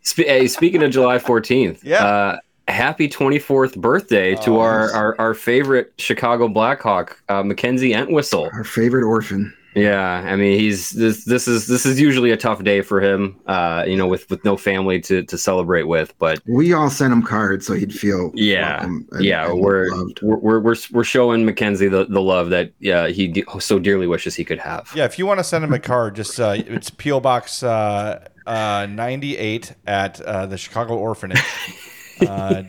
Spe- 0.03 0.19
hey, 0.27 0.47
speaking 0.47 0.83
of 0.83 0.91
July 0.91 1.17
14th, 1.17 1.79
Yeah. 1.83 2.03
uh, 2.05 2.37
happy 2.67 3.07
24th 3.09 3.75
birthday 3.77 4.35
to 4.35 4.55
Oh, 4.57 4.59
our, 4.59 4.91
our 4.93 5.15
our 5.19 5.33
favorite 5.33 5.93
Chicago 5.97 6.47
Blackhawk, 6.47 7.21
uh, 7.29 7.43
Mackenzie 7.43 7.93
Entwistle. 7.93 8.49
Our 8.53 8.63
favorite 8.63 9.03
orphan. 9.05 9.53
Yeah, 9.75 10.21
I 10.27 10.35
mean 10.35 10.59
he's 10.59 10.91
this 10.91 11.25
this 11.25 11.47
is 11.47 11.65
this 11.65 11.83
is 11.83 11.99
usually 11.99 12.29
a 12.29 12.37
tough 12.37 12.63
day 12.63 12.81
for 12.81 13.01
him, 13.01 13.35
uh, 13.47 13.83
you 13.87 13.97
know, 13.97 14.05
with 14.05 14.29
with 14.29 14.45
no 14.45 14.55
family 14.55 14.99
to 15.01 15.23
to 15.23 15.35
celebrate 15.35 15.83
with. 15.87 16.13
But 16.19 16.41
We 16.47 16.73
all 16.73 16.91
sent 16.91 17.11
him 17.11 17.23
cards 17.23 17.65
so 17.65 17.73
he'd 17.73 17.91
feel 17.91 18.31
yeah, 18.35 18.83
and- 18.83 19.07
yeah, 19.19 19.49
and 19.49 19.59
we're, 19.59 19.89
loved. 19.89 20.19
we're 20.21 20.37
we're 20.37 20.59
we're 20.59 20.75
we're 20.91 21.03
showing 21.03 21.43
Mackenzie 21.43 21.87
the, 21.87 22.05
the 22.05 22.21
love 22.21 22.51
that 22.51 22.71
yeah 22.79 23.07
he 23.07 23.27
de- 23.29 23.43
so 23.59 23.79
dearly 23.79 24.05
wishes 24.05 24.35
he 24.35 24.45
could 24.45 24.59
have. 24.59 24.91
Yeah, 24.95 25.05
if 25.05 25.17
you 25.17 25.25
want 25.25 25.39
to 25.39 25.43
send 25.43 25.63
him 25.63 25.73
a 25.73 25.79
card, 25.79 26.15
just 26.15 26.39
uh, 26.39 26.53
it's 26.55 26.91
PO 26.91 27.19
Box 27.21 27.63
uh, 27.63 28.27
uh, 28.45 28.87
98 28.89 29.73
at 29.87 30.21
uh, 30.21 30.45
the 30.45 30.57
Chicago 30.57 30.97
Orphanage. 30.97 31.41
Uh, 32.21 32.63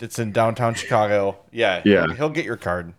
it's 0.00 0.18
in 0.18 0.32
downtown 0.32 0.74
Chicago. 0.74 1.36
Yeah, 1.52 1.82
Yeah. 1.84 2.06
he'll, 2.06 2.14
he'll 2.14 2.30
get 2.30 2.44
your 2.46 2.56
card. 2.56 2.94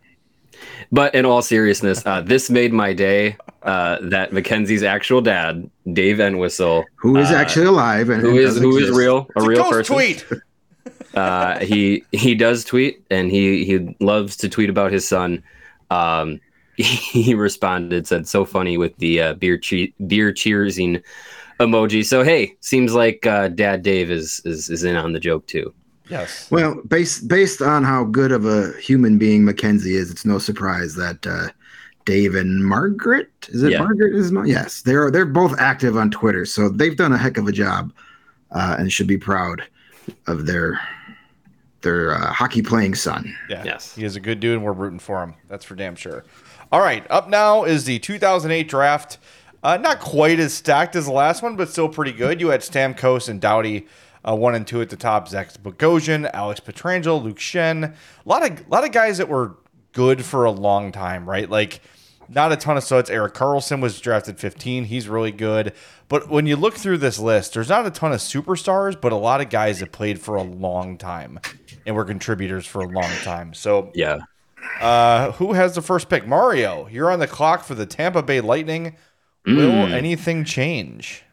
But 0.91 1.15
in 1.15 1.25
all 1.25 1.41
seriousness, 1.41 2.05
uh, 2.05 2.21
this 2.21 2.49
made 2.51 2.71
my 2.71 2.93
day. 2.93 3.35
Uh, 3.63 3.97
that 4.03 4.31
Mackenzie's 4.31 4.83
actual 4.83 5.21
dad, 5.21 5.69
Dave 5.91 6.19
Entwistle, 6.21 6.85
Who 6.97 7.17
is 7.17 7.31
uh, 7.31 7.35
actually 7.35 7.65
alive 7.65 8.09
and 8.09 8.21
who 8.21 8.29
and 8.29 8.37
is 8.39 8.53
does 8.53 8.61
who 8.63 8.77
is 8.77 8.91
real, 8.91 9.17
a 9.17 9.39
It's 9.39 9.43
a 9.45 9.47
real 9.49 9.63
ghost 9.63 9.71
person. 9.89 9.95
tweet. 9.95 10.25
uh, 11.15 11.59
he 11.59 12.03
he 12.11 12.35
does 12.35 12.63
tweet 12.63 13.03
and 13.09 13.29
he 13.31 13.65
he 13.65 13.95
loves 13.99 14.37
to 14.37 14.49
tweet 14.49 14.69
about 14.69 14.91
his 14.93 15.05
son. 15.05 15.43
Um, 15.89 16.39
he 16.77 17.33
responded, 17.33 18.07
said, 18.07 18.27
"So 18.27 18.45
funny 18.45 18.77
with 18.77 18.95
the 18.97 19.19
uh, 19.21 19.33
beer 19.33 19.57
che- 19.57 19.93
beer 20.05 20.31
cheersing 20.31 21.01
emoji." 21.59 22.05
So 22.05 22.23
hey, 22.23 22.55
seems 22.61 22.93
like 22.93 23.25
uh, 23.25 23.49
Dad 23.49 23.83
Dave 23.83 24.09
is, 24.11 24.41
is 24.45 24.69
is 24.69 24.83
in 24.83 24.95
on 24.95 25.13
the 25.13 25.19
joke 25.19 25.47
too. 25.47 25.73
Yes. 26.09 26.49
Well, 26.49 26.81
based 26.87 27.27
based 27.27 27.61
on 27.61 27.83
how 27.83 28.05
good 28.05 28.31
of 28.31 28.45
a 28.45 28.71
human 28.79 29.17
being 29.17 29.43
Mackenzie 29.43 29.95
is, 29.95 30.09
it's 30.09 30.25
no 30.25 30.39
surprise 30.39 30.95
that 30.95 31.25
uh, 31.27 31.49
Dave 32.05 32.33
and 32.35 32.65
Margaret. 32.65 33.29
Is 33.49 33.63
it 33.63 33.71
Yeah. 33.73 33.79
Margaret? 33.79 34.15
Is 34.15 34.31
not? 34.31 34.47
Yes, 34.47 34.81
they're 34.83 35.11
they're 35.11 35.25
both 35.25 35.53
active 35.59 35.97
on 35.97 36.09
Twitter, 36.09 36.45
so 36.45 36.69
they've 36.69 36.95
done 36.95 37.11
a 37.11 37.17
heck 37.17 37.37
of 37.37 37.47
a 37.47 37.51
job, 37.51 37.91
uh, 38.51 38.77
and 38.79 38.91
should 38.91 39.07
be 39.07 39.17
proud 39.17 39.63
of 40.27 40.45
their 40.45 40.79
their 41.81 42.13
uh, 42.15 42.31
hockey 42.31 42.61
playing 42.61 42.95
son. 42.95 43.35
Yeah. 43.49 43.63
Yes. 43.63 43.93
He 43.95 44.03
is 44.03 44.15
a 44.15 44.19
good 44.19 44.39
dude, 44.39 44.55
and 44.55 44.63
we're 44.63 44.71
rooting 44.73 44.99
for 44.99 45.21
him. 45.21 45.35
That's 45.49 45.63
for 45.65 45.75
damn 45.75 45.95
sure. 45.95 46.23
All 46.71 46.79
right. 46.79 47.05
Up 47.09 47.29
now 47.29 47.65
is 47.65 47.85
the 47.85 47.99
2008 47.99 48.67
draft. 48.67 49.19
Uh, 49.63 49.77
not 49.77 49.99
quite 49.99 50.39
as 50.39 50.53
stacked 50.53 50.95
as 50.95 51.05
the 51.05 51.11
last 51.11 51.41
one, 51.41 51.55
but 51.55 51.69
still 51.69 51.89
pretty 51.89 52.11
good. 52.11 52.39
You 52.39 52.49
had 52.49 52.61
Stamkos 52.61 53.27
and 53.27 53.41
Doughty, 53.41 53.87
uh, 54.27 54.35
one 54.35 54.55
and 54.55 54.65
two 54.67 54.81
at 54.81 54.89
the 54.89 54.95
top. 54.95 55.27
Zach 55.27 55.51
Bogosian, 55.61 56.29
Alex 56.33 56.59
Pietrangelo, 56.59 57.21
Luke 57.21 57.37
Schenn. 57.39 57.83
A 57.93 57.93
lot 58.29 58.49
of 58.49 58.67
lot 58.69 58.83
of 58.83 58.91
guys 58.91 59.17
that 59.17 59.27
were 59.29 59.57
good 59.93 60.23
for 60.23 60.45
a 60.45 60.51
long 60.51 60.91
time, 60.91 61.27
right? 61.27 61.49
Like 61.49 61.81
not 62.29 62.51
a 62.51 62.57
ton 62.57 62.77
of 62.77 62.83
studs. 62.83 63.09
Erik 63.09 63.33
Karlsson 63.33 63.81
was 63.81 63.99
drafted 63.99 64.37
15. 64.39 64.85
He's 64.85 65.07
really 65.07 65.31
good. 65.31 65.73
But 66.09 66.29
when 66.29 66.45
you 66.45 66.55
look 66.55 66.75
through 66.75 66.97
this 66.99 67.17
list, 67.19 67.53
there's 67.53 67.69
not 67.69 67.85
a 67.85 67.89
ton 67.91 68.11
of 68.11 68.19
superstars, 68.19 68.99
but 68.99 69.11
a 69.11 69.15
lot 69.17 69.39
of 69.41 69.49
guys 69.49 69.79
that 69.79 69.91
played 69.91 70.19
for 70.21 70.35
a 70.35 70.43
long 70.43 70.97
time 70.97 71.39
and 71.85 71.95
were 71.95 72.03
contributors 72.05 72.65
for 72.65 72.81
a 72.81 72.87
long 72.87 73.09
time. 73.23 73.53
So 73.53 73.91
Yeah. 73.95 74.19
uh, 74.81 75.31
who 75.33 75.53
has 75.53 75.73
the 75.75 75.81
first 75.81 76.09
pick? 76.09 76.27
Mario, 76.27 76.87
you're 76.91 77.09
on 77.09 77.19
the 77.19 77.27
clock 77.27 77.63
for 77.63 77.75
the 77.75 77.85
Tampa 77.85 78.21
Bay 78.21 78.41
Lightning. 78.41 78.95
Will 79.47 79.93
anything 79.93 80.43
change? 80.43 81.23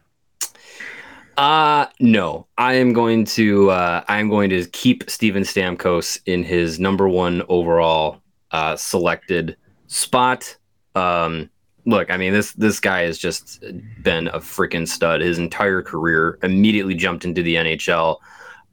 Uh 1.36 1.86
no. 1.98 2.46
I 2.58 2.74
am 2.74 2.92
going 2.92 3.24
to 3.26 3.70
uh 3.70 4.04
I 4.06 4.18
am 4.20 4.28
going 4.28 4.50
to 4.50 4.64
keep 4.66 5.10
Steven 5.10 5.42
Stamkos 5.42 6.20
in 6.26 6.44
his 6.44 6.78
number 6.78 7.08
one 7.08 7.42
overall 7.48 8.22
uh 8.52 8.76
selected 8.76 9.56
spot. 9.88 10.56
Um 10.94 11.50
look, 11.86 12.08
I 12.10 12.16
mean 12.16 12.32
this 12.32 12.52
this 12.52 12.78
guy 12.78 13.02
has 13.02 13.18
just 13.18 13.64
been 14.02 14.28
a 14.28 14.38
freaking 14.38 14.86
stud 14.86 15.20
his 15.20 15.40
entire 15.40 15.82
career. 15.82 16.38
Immediately 16.44 16.94
jumped 16.94 17.24
into 17.24 17.42
the 17.42 17.56
NHL 17.56 18.18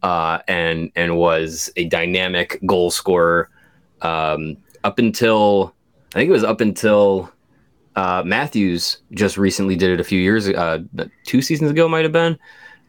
uh 0.03 0.37
and 0.47 0.91
and 0.95 1.17
was 1.17 1.71
a 1.77 1.85
dynamic 1.85 2.59
goal 2.67 2.91
scorer 2.91 3.49
um 4.03 4.55
up 4.83 4.99
until 4.99 5.73
I 6.13 6.19
think 6.19 6.29
it 6.29 6.33
was 6.33 6.43
up 6.43 6.61
until 6.61 7.31
uh, 7.95 8.23
Matthews 8.25 8.97
just 9.13 9.37
recently 9.37 9.75
did 9.75 9.91
it 9.91 9.99
a 9.99 10.03
few 10.03 10.19
years, 10.19 10.47
uh, 10.47 10.79
two 11.25 11.41
seasons 11.41 11.71
ago, 11.71 11.87
might 11.87 12.03
have 12.03 12.11
been. 12.11 12.37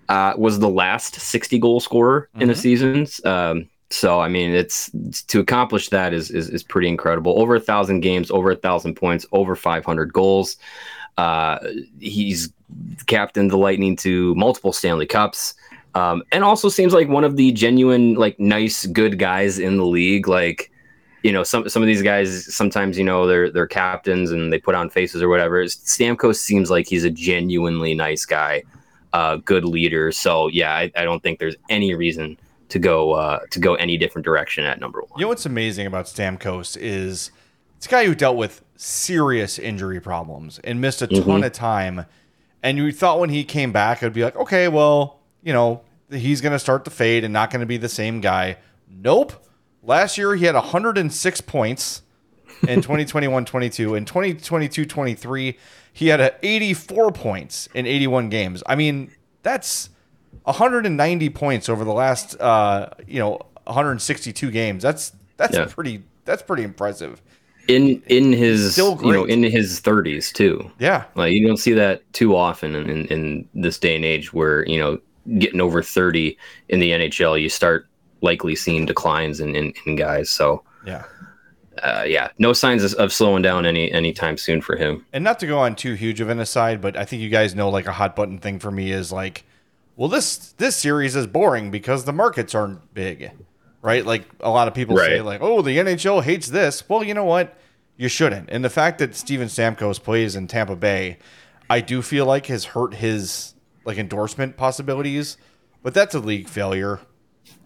Uh, 0.08 0.34
was 0.36 0.58
the 0.58 0.68
last 0.68 1.14
60 1.14 1.58
goal 1.58 1.80
scorer 1.80 2.28
in 2.38 2.50
a 2.50 2.54
season. 2.54 3.06
Um, 3.24 3.68
so 3.90 4.20
I 4.20 4.28
mean, 4.28 4.50
it's 4.50 4.90
to 5.28 5.40
accomplish 5.40 5.90
that 5.90 6.12
is 6.12 6.30
is, 6.30 6.48
is 6.48 6.62
pretty 6.62 6.88
incredible. 6.88 7.38
Over 7.38 7.56
a 7.56 7.60
thousand 7.60 8.00
games, 8.00 8.30
over 8.30 8.50
a 8.50 8.56
thousand 8.56 8.94
points, 8.94 9.26
over 9.32 9.54
500 9.54 10.12
goals. 10.12 10.56
Uh, 11.18 11.58
he's 12.00 12.52
captained 13.06 13.50
the 13.50 13.56
Lightning 13.56 13.96
to 13.96 14.34
multiple 14.34 14.72
Stanley 14.72 15.06
Cups. 15.06 15.54
Um, 15.94 16.22
and 16.32 16.42
also 16.42 16.68
seems 16.70 16.94
like 16.94 17.08
one 17.08 17.24
of 17.24 17.36
the 17.36 17.52
genuine, 17.52 18.14
like, 18.14 18.40
nice, 18.40 18.86
good 18.86 19.18
guys 19.18 19.58
in 19.58 19.76
the 19.76 19.84
league. 19.84 20.26
Like, 20.26 20.71
you 21.22 21.32
know, 21.32 21.42
some 21.42 21.68
some 21.68 21.82
of 21.82 21.86
these 21.86 22.02
guys 22.02 22.54
sometimes 22.54 22.98
you 22.98 23.04
know 23.04 23.26
they're 23.26 23.50
they're 23.50 23.66
captains 23.66 24.30
and 24.30 24.52
they 24.52 24.58
put 24.58 24.74
on 24.74 24.90
faces 24.90 25.22
or 25.22 25.28
whatever. 25.28 25.62
Stamkos 25.64 26.36
seems 26.36 26.70
like 26.70 26.86
he's 26.86 27.04
a 27.04 27.10
genuinely 27.10 27.94
nice 27.94 28.24
guy, 28.24 28.62
uh, 29.12 29.36
good 29.36 29.64
leader. 29.64 30.12
So 30.12 30.48
yeah, 30.48 30.74
I, 30.74 30.90
I 30.96 31.04
don't 31.04 31.22
think 31.22 31.38
there's 31.38 31.56
any 31.68 31.94
reason 31.94 32.38
to 32.70 32.78
go 32.78 33.12
uh, 33.12 33.40
to 33.50 33.60
go 33.60 33.74
any 33.74 33.96
different 33.96 34.24
direction 34.24 34.64
at 34.64 34.80
number 34.80 35.00
one. 35.00 35.10
You 35.18 35.24
know 35.24 35.28
what's 35.28 35.46
amazing 35.46 35.86
about 35.86 36.06
Stamkos 36.06 36.76
is 36.80 37.30
it's 37.76 37.86
a 37.86 37.90
guy 37.90 38.04
who 38.04 38.14
dealt 38.14 38.36
with 38.36 38.62
serious 38.76 39.58
injury 39.58 40.00
problems 40.00 40.58
and 40.64 40.80
missed 40.80 41.02
a 41.02 41.06
ton 41.06 41.44
of 41.44 41.52
time. 41.52 42.06
And 42.62 42.78
you 42.78 42.92
thought 42.92 43.18
when 43.18 43.30
he 43.30 43.44
came 43.44 43.72
back, 43.72 44.02
it'd 44.02 44.12
be 44.12 44.22
like, 44.22 44.36
okay, 44.36 44.68
well, 44.68 45.20
you 45.42 45.52
know, 45.52 45.82
he's 46.10 46.40
going 46.40 46.52
to 46.52 46.58
start 46.58 46.84
to 46.84 46.90
fade 46.90 47.24
and 47.24 47.32
not 47.32 47.50
going 47.50 47.60
to 47.60 47.66
be 47.66 47.76
the 47.76 47.88
same 47.88 48.20
guy. 48.20 48.56
Nope. 48.88 49.32
Last 49.82 50.16
year, 50.16 50.34
he 50.34 50.44
had 50.44 50.54
106 50.54 51.40
points 51.42 52.02
in 52.68 52.80
2021 52.82 53.44
22. 53.44 53.94
In 53.94 54.04
2022 54.04 54.84
23, 54.86 55.58
he 55.92 56.08
had 56.08 56.34
84 56.42 57.12
points 57.12 57.68
in 57.74 57.86
81 57.86 58.28
games. 58.28 58.62
I 58.66 58.76
mean, 58.76 59.10
that's 59.42 59.90
190 60.44 61.30
points 61.30 61.68
over 61.68 61.84
the 61.84 61.92
last, 61.92 62.40
uh, 62.40 62.90
you 63.06 63.18
know, 63.18 63.40
162 63.64 64.50
games. 64.50 64.82
That's 64.82 65.12
that's 65.36 65.56
Yeah. 65.56 65.66
pretty 65.66 66.02
that's 66.24 66.42
pretty 66.42 66.62
impressive. 66.62 67.20
In 67.68 68.02
in 68.06 68.32
his 68.32 68.72
Still 68.72 68.98
you 69.02 69.12
know 69.12 69.24
in 69.24 69.42
his 69.42 69.80
30s 69.80 70.32
too. 70.32 70.70
Yeah. 70.78 71.04
Like 71.14 71.32
you 71.32 71.46
don't 71.46 71.56
see 71.58 71.72
that 71.72 72.02
too 72.12 72.36
often 72.36 72.74
in, 72.74 72.88
in, 72.90 73.06
in 73.06 73.48
this 73.54 73.78
day 73.78 73.94
and 73.96 74.04
age 74.04 74.32
where, 74.32 74.66
you 74.68 74.78
know, 74.78 74.98
getting 75.38 75.60
over 75.60 75.82
30 75.82 76.36
in 76.68 76.80
the 76.80 76.90
NHL, 76.90 77.40
you 77.40 77.48
start 77.48 77.86
likely 78.22 78.54
seen 78.56 78.86
declines 78.86 79.40
in, 79.40 79.54
in, 79.54 79.74
in 79.86 79.96
guys. 79.96 80.30
So, 80.30 80.62
Yeah. 80.86 81.04
uh, 81.82 82.04
yeah, 82.06 82.28
no 82.38 82.52
signs 82.52 82.84
of, 82.84 82.94
of 82.94 83.12
slowing 83.12 83.42
down 83.42 83.66
any 83.66 83.90
anytime 83.92 84.36
soon 84.36 84.60
for 84.62 84.76
him. 84.76 85.04
And 85.12 85.24
not 85.24 85.38
to 85.40 85.46
go 85.46 85.58
on 85.58 85.74
too 85.74 85.94
huge 85.94 86.20
of 86.20 86.28
an 86.28 86.38
aside, 86.38 86.80
but 86.80 86.96
I 86.96 87.04
think 87.04 87.20
you 87.22 87.28
guys 87.28 87.54
know 87.54 87.68
like 87.68 87.86
a 87.86 87.92
hot 87.92 88.14
button 88.16 88.38
thing 88.38 88.58
for 88.58 88.70
me 88.70 88.92
is 88.92 89.10
like, 89.12 89.44
well, 89.96 90.08
this 90.08 90.52
this 90.56 90.76
series 90.76 91.16
is 91.16 91.26
boring 91.26 91.70
because 91.70 92.04
the 92.04 92.12
markets 92.12 92.54
aren't 92.54 92.94
big, 92.94 93.30
right? 93.82 94.04
Like 94.06 94.24
a 94.40 94.48
lot 94.50 94.66
of 94.68 94.74
people 94.74 94.96
say, 94.96 95.20
like, 95.20 95.40
oh, 95.42 95.60
the 95.62 95.76
NHL 95.76 96.22
hates 96.22 96.46
this. 96.48 96.88
Well, 96.88 97.04
you 97.04 97.12
know 97.14 97.24
what? 97.24 97.58
You 97.98 98.08
shouldn't. 98.08 98.48
And 98.50 98.64
the 98.64 98.70
fact 98.70 98.98
that 98.98 99.14
Steven 99.14 99.48
Stamkos 99.48 100.02
plays 100.02 100.34
in 100.34 100.46
Tampa 100.46 100.76
Bay, 100.76 101.18
I 101.68 101.80
do 101.80 102.00
feel 102.02 102.24
like 102.24 102.46
has 102.46 102.64
hurt 102.66 102.94
his 102.94 103.54
like 103.84 103.98
endorsement 103.98 104.56
possibilities. 104.56 105.36
But 105.82 105.94
that's 105.94 106.14
a 106.14 106.20
league 106.20 106.48
failure. 106.48 107.00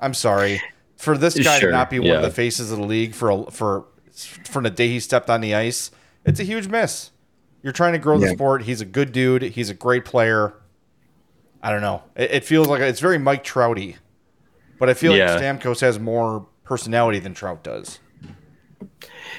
I'm 0.00 0.14
sorry 0.14 0.60
for 0.96 1.16
this 1.18 1.38
guy 1.38 1.58
Sure, 1.58 1.70
to 1.70 1.76
not 1.76 1.90
be 1.90 1.98
one 1.98 2.10
of 2.10 2.22
the 2.22 2.30
faces 2.30 2.70
of 2.72 2.78
the 2.78 2.84
league 2.84 3.14
for 3.14 3.30
a, 3.30 3.50
for 3.50 3.84
from 4.44 4.64
the 4.64 4.70
day 4.70 4.88
he 4.88 5.00
stepped 5.00 5.28
on 5.30 5.40
the 5.40 5.54
ice. 5.54 5.90
It's 6.24 6.40
a 6.40 6.44
huge 6.44 6.68
miss. 6.68 7.10
You're 7.62 7.72
trying 7.72 7.92
to 7.92 7.98
grow 7.98 8.18
the 8.18 8.26
Yeah. 8.26 8.32
sport. 8.32 8.62
He's 8.62 8.80
a 8.80 8.84
good 8.84 9.12
dude. 9.12 9.42
He's 9.42 9.70
a 9.70 9.74
great 9.74 10.04
player. 10.04 10.54
I 11.62 11.70
don't 11.70 11.80
know. 11.82 12.02
It, 12.14 12.30
it 12.30 12.44
feels 12.44 12.68
like 12.68 12.80
it's 12.80 13.00
very 13.00 13.18
Mike 13.18 13.44
Trouty, 13.44 13.96
but 14.78 14.88
I 14.88 14.94
feel 14.94 15.14
Yeah. 15.16 15.34
like 15.34 15.42
Stamkos 15.42 15.80
has 15.80 15.98
more 15.98 16.46
personality 16.64 17.18
than 17.18 17.34
Trout 17.34 17.62
does. 17.62 17.98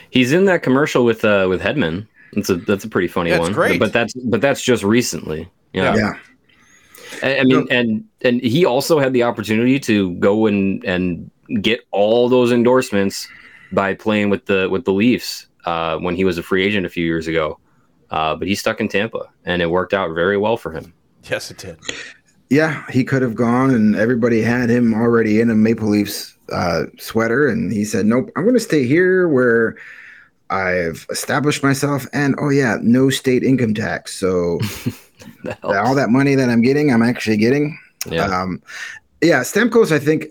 He's 0.09 0.31
in 0.31 0.45
that 0.45 0.63
commercial 0.63 1.05
with 1.05 1.23
uh 1.25 1.45
with 1.49 1.61
Hedman. 1.61 2.07
That's 2.33 2.49
a 2.49 2.55
that's 2.55 2.83
a 2.83 2.89
pretty 2.89 3.07
funny 3.07 3.29
Yeah, 3.29 3.37
it's 3.37 3.43
one. 3.43 3.53
great. 3.53 3.79
But 3.79 3.93
that's 3.93 4.13
but 4.13 4.41
that's 4.41 4.61
just 4.61 4.83
recently. 4.83 5.49
Yeah. 5.73 5.95
Yeah. 5.95 6.13
I 7.23 7.39
I 7.39 7.43
mean, 7.43 7.67
and 7.69 8.03
and 8.21 8.41
he 8.41 8.65
also 8.65 8.99
had 8.99 9.13
the 9.13 9.23
opportunity 9.23 9.79
to 9.81 10.13
go 10.15 10.47
and 10.47 10.83
and 10.83 11.29
get 11.61 11.81
all 11.91 12.29
those 12.29 12.51
endorsements 12.51 13.27
by 13.71 13.93
playing 13.93 14.29
with 14.29 14.45
the 14.45 14.69
with 14.69 14.85
the 14.85 14.93
Leafs 14.93 15.47
uh, 15.65 15.97
when 15.97 16.15
he 16.15 16.23
was 16.23 16.37
a 16.37 16.43
free 16.43 16.63
agent 16.63 16.85
a 16.85 16.89
few 16.89 17.05
years 17.05 17.27
ago. 17.27 17.59
Uh, 18.09 18.35
but 18.35 18.47
he 18.47 18.55
stuck 18.55 18.79
in 18.79 18.87
Tampa, 18.87 19.29
and 19.45 19.61
it 19.61 19.69
worked 19.69 19.93
out 19.93 20.13
very 20.13 20.37
well 20.37 20.55
for 20.55 20.71
him. 20.71 20.93
Yes, 21.29 21.51
it 21.51 21.57
did. 21.57 21.77
Yeah, 22.49 22.85
he 22.89 23.03
could 23.03 23.21
have 23.21 23.35
gone, 23.35 23.71
and 23.71 23.95
everybody 23.95 24.41
had 24.41 24.69
him 24.69 24.93
already 24.93 25.41
in 25.41 25.49
a 25.49 25.55
Maple 25.55 25.89
Leafs 25.89 26.37
uh, 26.51 26.83
sweater, 26.97 27.47
and 27.47 27.71
he 27.73 27.83
said, 27.83 28.05
"Nope, 28.05 28.31
I'm 28.35 28.43
going 28.43 28.55
to 28.55 28.61
stay 28.61 28.85
here 28.85 29.27
where 29.27 29.75
I've 30.49 31.05
established 31.09 31.63
myself." 31.63 32.07
And 32.13 32.35
oh 32.39 32.49
yeah, 32.49 32.77
no 32.81 33.09
state 33.09 33.43
income 33.43 33.73
tax, 33.73 34.15
so 34.17 34.59
That 35.43 35.63
all 35.63 35.95
that 35.95 36.09
money 36.09 36.35
that 36.35 36.49
I'm 36.49 36.61
getting, 36.61 36.91
I'm 36.91 37.01
actually 37.03 37.37
getting. 37.37 37.77
yeah, 38.09 38.25
Um, 38.25 38.61
yeah, 39.21 39.41
Stamkos, 39.41 39.91
I 39.91 39.99
think, 39.99 40.27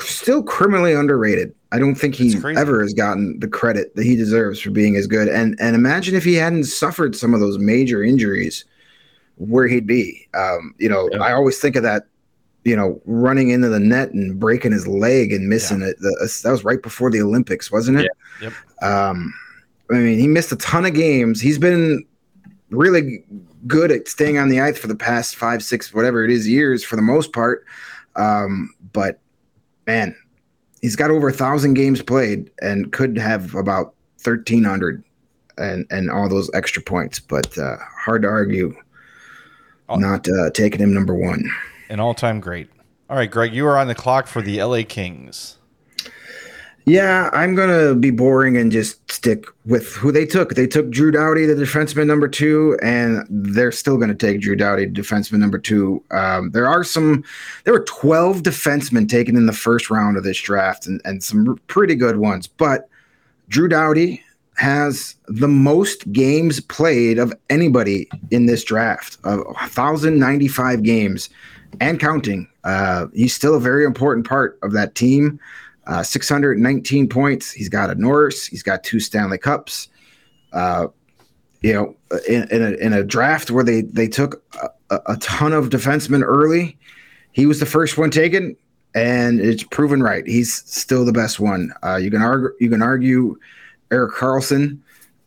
still 0.00 0.42
criminally 0.42 0.92
underrated. 0.94 1.54
I 1.72 1.78
don't 1.78 1.94
think 1.94 2.14
he 2.14 2.34
ever 2.56 2.82
has 2.82 2.92
gotten 2.94 3.38
the 3.38 3.46
credit 3.48 3.94
that 3.94 4.04
he 4.04 4.16
deserves 4.16 4.60
for 4.60 4.70
being 4.70 4.96
as 4.96 5.06
good. 5.06 5.28
And 5.28 5.56
and 5.60 5.76
imagine 5.76 6.14
if 6.16 6.24
he 6.24 6.34
hadn't 6.34 6.64
suffered 6.64 7.14
some 7.14 7.34
of 7.34 7.40
those 7.40 7.58
major 7.58 8.02
injuries, 8.02 8.64
where 9.36 9.66
he'd 9.68 9.86
be. 9.86 10.28
Um, 10.34 10.74
you 10.78 10.88
know, 10.88 11.08
Yeah. 11.12 11.18
I 11.22 11.32
always 11.32 11.58
think 11.58 11.76
of 11.76 11.82
that. 11.84 12.06
You 12.64 12.76
know, 12.76 13.00
running 13.06 13.48
into 13.50 13.68
the 13.70 13.80
net 13.80 14.10
and 14.12 14.38
breaking 14.38 14.72
his 14.72 14.86
leg 14.86 15.32
and 15.32 15.48
missing 15.48 15.80
it. 15.80 15.98
The, 15.98 16.30
that 16.44 16.50
was 16.50 16.62
right 16.62 16.82
before 16.82 17.10
the 17.10 17.22
Olympics, 17.22 17.70
wasn't 17.72 18.00
it? 18.00 18.10
Yep. 18.42 18.52
Um, 18.82 19.32
I 19.90 19.94
mean, 19.94 20.18
he 20.18 20.28
missed 20.28 20.52
a 20.52 20.56
ton 20.56 20.84
of 20.84 20.92
games. 20.92 21.40
He's 21.40 21.58
been 21.58 22.04
really 22.70 23.24
good 23.66 23.90
at 23.90 24.08
staying 24.08 24.38
on 24.38 24.48
the 24.48 24.60
ice 24.60 24.78
for 24.78 24.86
the 24.86 24.96
past 24.96 25.36
five, 25.36 25.62
six, 25.62 25.92
whatever 25.92 26.24
it 26.24 26.30
is, 26.30 26.48
years 26.48 26.84
for 26.84 26.96
the 26.96 27.02
most 27.02 27.32
part. 27.32 27.64
Um, 28.16 28.74
but 28.92 29.20
man, 29.86 30.16
he's 30.80 30.96
got 30.96 31.10
over 31.10 31.28
a 31.28 31.32
thousand 31.32 31.74
games 31.74 32.02
played 32.02 32.50
and 32.60 32.92
could 32.92 33.16
have 33.18 33.54
about 33.54 33.94
thirteen 34.18 34.64
hundred 34.64 35.04
and 35.58 35.86
and 35.90 36.10
all 36.10 36.28
those 36.28 36.50
extra 36.54 36.82
points. 36.82 37.20
But 37.20 37.56
uh, 37.58 37.76
hard 38.04 38.22
to 38.22 38.28
argue 38.28 38.74
not 39.88 40.28
uh, 40.28 40.50
taking 40.50 40.80
him 40.80 40.94
number 40.94 41.14
one. 41.14 41.50
An 41.88 41.98
all-time 41.98 42.40
great. 42.40 42.70
All 43.08 43.16
right, 43.16 43.30
Greg, 43.30 43.52
you 43.52 43.66
are 43.66 43.76
on 43.76 43.88
the 43.88 43.94
clock 43.94 44.28
for 44.28 44.40
the 44.40 44.62
LA 44.62 44.82
Kings. 44.86 45.58
Yeah, 46.86 47.30
I'm 47.32 47.54
gonna 47.54 47.94
be 47.94 48.10
boring 48.10 48.56
and 48.56 48.72
just 48.72 49.10
stick 49.12 49.44
with 49.66 49.94
who 49.94 50.10
they 50.10 50.24
took. 50.24 50.54
They 50.54 50.66
took 50.66 50.90
Drew 50.90 51.10
Doughty, 51.10 51.46
the 51.46 51.54
defenseman 51.54 52.06
number 52.06 52.26
two, 52.26 52.78
and 52.82 53.26
they're 53.28 53.72
still 53.72 53.96
gonna 53.96 54.14
take 54.14 54.40
Drew 54.40 54.56
Doughty, 54.56 54.86
defenseman 54.86 55.38
number 55.38 55.58
two. 55.58 56.02
Um, 56.10 56.50
there 56.52 56.66
are 56.66 56.82
some, 56.82 57.22
there 57.64 57.74
were 57.74 57.84
12 57.84 58.42
defensemen 58.42 59.08
taken 59.08 59.36
in 59.36 59.46
the 59.46 59.52
first 59.52 59.90
round 59.90 60.16
of 60.16 60.24
this 60.24 60.40
draft, 60.40 60.86
and, 60.86 61.00
and 61.04 61.22
some 61.22 61.60
pretty 61.66 61.94
good 61.94 62.16
ones. 62.16 62.46
But 62.46 62.88
Drew 63.48 63.68
Doughty 63.68 64.22
has 64.56 65.16
the 65.26 65.48
most 65.48 66.10
games 66.12 66.60
played 66.60 67.18
of 67.18 67.32
anybody 67.48 68.08
in 68.30 68.46
this 68.46 68.64
draft, 68.64 69.16
of 69.24 69.38
1,095 69.38 70.82
games 70.82 71.30
and 71.80 72.00
counting. 72.00 72.48
Uh, 72.64 73.06
he's 73.14 73.34
still 73.34 73.54
a 73.54 73.60
very 73.60 73.84
important 73.84 74.26
part 74.26 74.58
of 74.62 74.72
that 74.72 74.94
team. 74.94 75.40
Uh, 75.90 76.04
619 76.04 77.08
points. 77.08 77.50
He's 77.50 77.68
got 77.68 77.90
a 77.90 77.96
Norris. 77.96 78.46
He's 78.46 78.62
got 78.62 78.84
two 78.84 79.00
Stanley 79.00 79.38
Cups. 79.38 79.88
Uh, 80.52 80.86
you 81.62 81.72
know, 81.72 81.96
in, 82.28 82.48
in, 82.50 82.62
a, 82.62 82.70
in 82.76 82.92
a 82.92 83.02
draft 83.02 83.50
where 83.50 83.64
they 83.64 83.82
they 83.82 84.06
took 84.06 84.40
a, 84.90 85.00
a 85.06 85.16
ton 85.16 85.52
of 85.52 85.68
defensemen 85.68 86.22
early, 86.22 86.78
he 87.32 87.44
was 87.44 87.58
the 87.58 87.66
first 87.66 87.98
one 87.98 88.12
taken, 88.12 88.56
and 88.94 89.40
it's 89.40 89.64
proven 89.64 90.00
right. 90.00 90.24
He's 90.28 90.54
still 90.54 91.04
the 91.04 91.12
best 91.12 91.40
one. 91.40 91.72
Uh, 91.82 91.96
you 91.96 92.08
can 92.08 92.22
argue 92.22 92.50
you 92.60 92.70
can 92.70 92.82
argue 92.82 93.36
Erik 93.90 94.14
Karlsson 94.14 94.78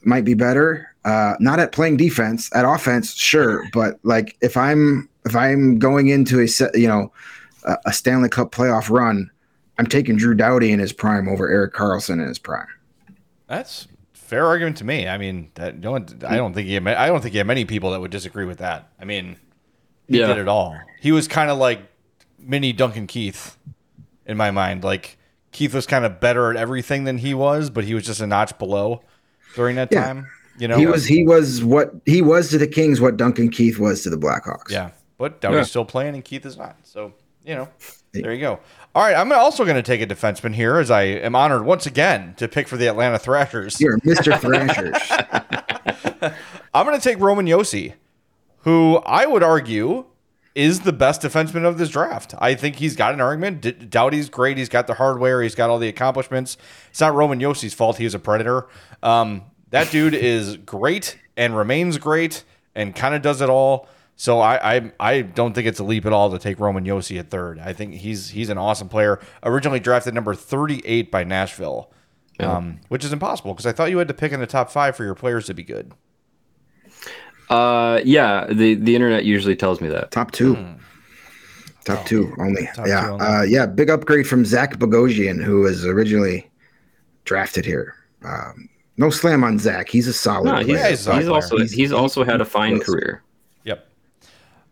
might 0.05 0.23
be 0.23 0.33
better. 0.33 0.95
Uh, 1.03 1.35
not 1.41 1.59
at 1.59 1.73
playing 1.73 1.97
defense, 1.97 2.49
at 2.55 2.63
offense, 2.63 3.13
sure, 3.13 3.65
but 3.73 3.99
like 4.03 4.37
if 4.39 4.55
I'm 4.55 5.09
if 5.25 5.35
I'm 5.35 5.77
going 5.77 6.07
into 6.07 6.39
a 6.39 6.47
set, 6.47 6.73
you 6.73 6.87
know, 6.87 7.11
a 7.85 7.91
Stanley 7.91 8.29
Cup 8.29 8.53
playoff 8.53 8.89
run, 8.89 9.29
I'm 9.83 9.89
taking 9.89 10.15
Drew 10.15 10.33
Doughty 10.33 10.71
in 10.71 10.79
his 10.79 10.93
prime 10.93 11.27
over 11.27 11.49
Erik 11.49 11.73
Karlsson 11.73 12.13
in 12.21 12.27
his 12.27 12.39
prime. 12.39 12.67
That's 13.47 13.87
fair 14.13 14.45
argument 14.45 14.77
to 14.77 14.85
me. 14.85 15.09
I 15.09 15.17
mean, 15.17 15.51
that 15.55 15.77
no 15.79 15.91
one, 15.91 16.07
I 16.25 16.37
don't 16.37 16.53
think 16.53 16.67
he, 16.69 16.77
I 16.77 17.07
don't 17.07 17.21
think 17.21 17.33
you 17.33 17.39
have 17.39 17.47
many 17.47 17.65
people 17.65 17.91
that 17.91 17.99
would 17.99 18.11
disagree 18.11 18.45
with 18.45 18.59
that. 18.59 18.87
I 18.99 19.03
mean, 19.03 19.35
he 20.07 20.19
Yeah. 20.19 20.27
did 20.27 20.37
it 20.37 20.47
all. 20.47 20.77
He 21.01 21.11
was 21.11 21.27
kind 21.27 21.49
of 21.51 21.57
like 21.57 21.81
mini 22.39 22.71
Duncan 22.71 23.07
Keith 23.07 23.57
in 24.25 24.37
my 24.37 24.51
mind. 24.51 24.85
Like 24.85 25.17
Keith 25.51 25.73
was 25.73 25.85
kind 25.85 26.05
of 26.05 26.21
better 26.21 26.49
at 26.49 26.55
everything 26.55 27.03
than 27.03 27.17
he 27.17 27.33
was, 27.33 27.69
but 27.69 27.83
he 27.83 27.93
was 27.93 28.05
just 28.05 28.21
a 28.21 28.27
notch 28.27 28.57
below 28.57 29.03
during 29.55 29.75
that 29.75 29.89
Yeah. 29.91 30.05
time. 30.05 30.27
You 30.59 30.69
know, 30.69 30.77
He 30.77 30.85
was 30.85 31.05
he 31.05 31.25
was 31.27 31.61
what 31.63 31.91
he 32.05 32.21
was 32.21 32.49
to 32.51 32.57
the 32.57 32.67
Kings 32.67 33.01
what 33.01 33.17
Duncan 33.17 33.49
Keith 33.49 33.77
was 33.79 34.01
to 34.03 34.09
the 34.09 34.17
Blackhawks. 34.17 34.69
Yeah, 34.71 34.91
but 35.17 35.41
Doughty's 35.41 35.57
Yeah. 35.57 35.63
still 35.63 35.85
playing 35.85 36.13
and 36.15 36.23
Keith 36.23 36.45
is 36.45 36.57
not. 36.57 36.77
So 36.83 37.11
you 37.43 37.55
know, 37.55 37.67
there 38.13 38.33
you 38.33 38.39
go. 38.39 38.59
All 38.95 39.01
right, 39.03 39.15
I'm 39.15 39.31
also 39.31 39.63
going 39.63 39.75
to 39.75 39.81
take 39.81 40.01
a 40.01 40.05
defenseman 40.07 40.53
here, 40.53 40.77
as 40.77 40.91
I 40.91 41.03
am 41.03 41.35
honored 41.35 41.65
once 41.65 41.87
again 41.87 42.35
to 42.37 42.47
pick 42.47 42.67
for 42.67 42.77
the 42.77 42.85
Atlanta 42.87 43.17
Thrashers. 43.17 43.81
You're 43.81 43.97
Mr. 43.99 44.39
Thrashers. 44.39 46.31
I'm 46.75 46.85
going 46.85 46.99
to 46.99 47.03
take 47.03 47.19
Roman 47.19 47.47
Josi, 47.47 47.93
who 48.59 48.97
I 48.97 49.25
would 49.25 49.41
argue 49.41 50.05
is 50.53 50.81
the 50.81 50.93
best 50.93 51.23
defenseman 51.23 51.65
of 51.65 51.79
this 51.79 51.89
draft. 51.89 52.35
I 52.37 52.53
think 52.53 52.75
he's 52.75 52.95
got 52.95 53.15
an 53.15 53.21
argument. 53.21 53.61
D- 53.61 53.71
Doughty's 53.71 54.29
great. 54.29 54.59
He's 54.59 54.69
got 54.69 54.85
the 54.85 54.93
hardware. 54.93 55.41
He's 55.41 55.55
got 55.55 55.71
all 55.71 55.79
the 55.79 55.87
accomplishments. 55.87 56.57
It's 56.91 57.01
not 57.01 57.15
Roman 57.15 57.39
Josi's 57.39 57.73
fault. 57.73 57.97
He 57.97 58.03
was 58.03 58.13
a 58.13 58.19
predator. 58.19 58.67
Um, 59.01 59.41
that 59.71 59.89
dude 59.89 60.13
is 60.13 60.57
great 60.57 61.17
and 61.35 61.57
remains 61.57 61.97
great 61.97 62.43
and 62.75 62.95
kind 62.95 63.15
of 63.15 63.23
does 63.23 63.41
it 63.41 63.49
all. 63.49 63.89
So 64.23 64.39
I, 64.39 64.75
I 64.75 64.91
I 65.01 65.21
don't 65.21 65.53
think 65.53 65.67
it's 65.67 65.79
a 65.79 65.83
leap 65.83 66.05
at 66.05 66.13
all 66.13 66.31
to 66.31 66.39
take 66.39 66.57
Roman 66.57 66.85
Josi 66.85 67.19
at 67.19 67.29
third. 67.29 67.59
I 67.59 67.73
think 67.73 67.95
he's 67.95 68.29
he's 68.29 68.47
an 68.47 68.57
awesome 68.57 68.87
player. 68.87 69.19
Originally 69.43 69.81
drafted 69.81 70.13
number 70.13 70.33
38 70.33 71.11
by 71.11 71.25
Nashville, 71.25 71.91
um, 72.39 72.79
which 72.87 73.03
is 73.03 73.11
impossible 73.11 73.53
because 73.53 73.65
I 73.65 73.73
thought 73.73 73.89
you 73.89 73.97
had 73.97 74.07
to 74.07 74.13
pick 74.13 74.31
in 74.31 74.39
the 74.39 74.47
top 74.47 74.71
five 74.71 74.95
for 74.95 75.03
your 75.03 75.13
players 75.13 75.47
to 75.47 75.53
be 75.53 75.61
good. 75.61 75.91
Uh, 77.49 77.99
yeah, 78.05 78.47
the 78.49 78.75
the 78.75 78.95
internet 78.95 79.25
usually 79.25 79.57
tells 79.57 79.81
me 79.81 79.89
that. 79.89 80.11
Top 80.11 80.31
two. 80.31 80.55
Top 81.83 82.05
two 82.05 82.33
only. 82.39 82.69
Top 82.75 82.87
yeah. 82.87 83.01
two 83.01 83.11
only. 83.11 83.25
Uh, 83.25 83.41
yeah. 83.41 83.65
Big 83.65 83.89
upgrade 83.89 84.25
from 84.25 84.45
Zach 84.45 84.77
Bogosian, 84.77 85.43
who 85.43 85.59
was 85.63 85.85
originally 85.85 86.49
drafted 87.25 87.65
here. 87.65 87.93
Um, 88.23 88.69
no 88.95 89.09
slam 89.09 89.43
on 89.43 89.59
Zach. 89.59 89.89
He's 89.89 90.07
a 90.07 90.13
solid 90.13 90.45
No, 90.45 90.63
player. 90.63 90.77
he's, 90.77 91.05
he's 91.05 91.13
he's, 91.13 91.27
also 91.27 91.57
player. 91.57 91.67
he's, 91.67 91.91
also 91.91 92.23
had 92.23 92.39
a 92.39 92.45
fine 92.45 92.79
career. 92.79 93.21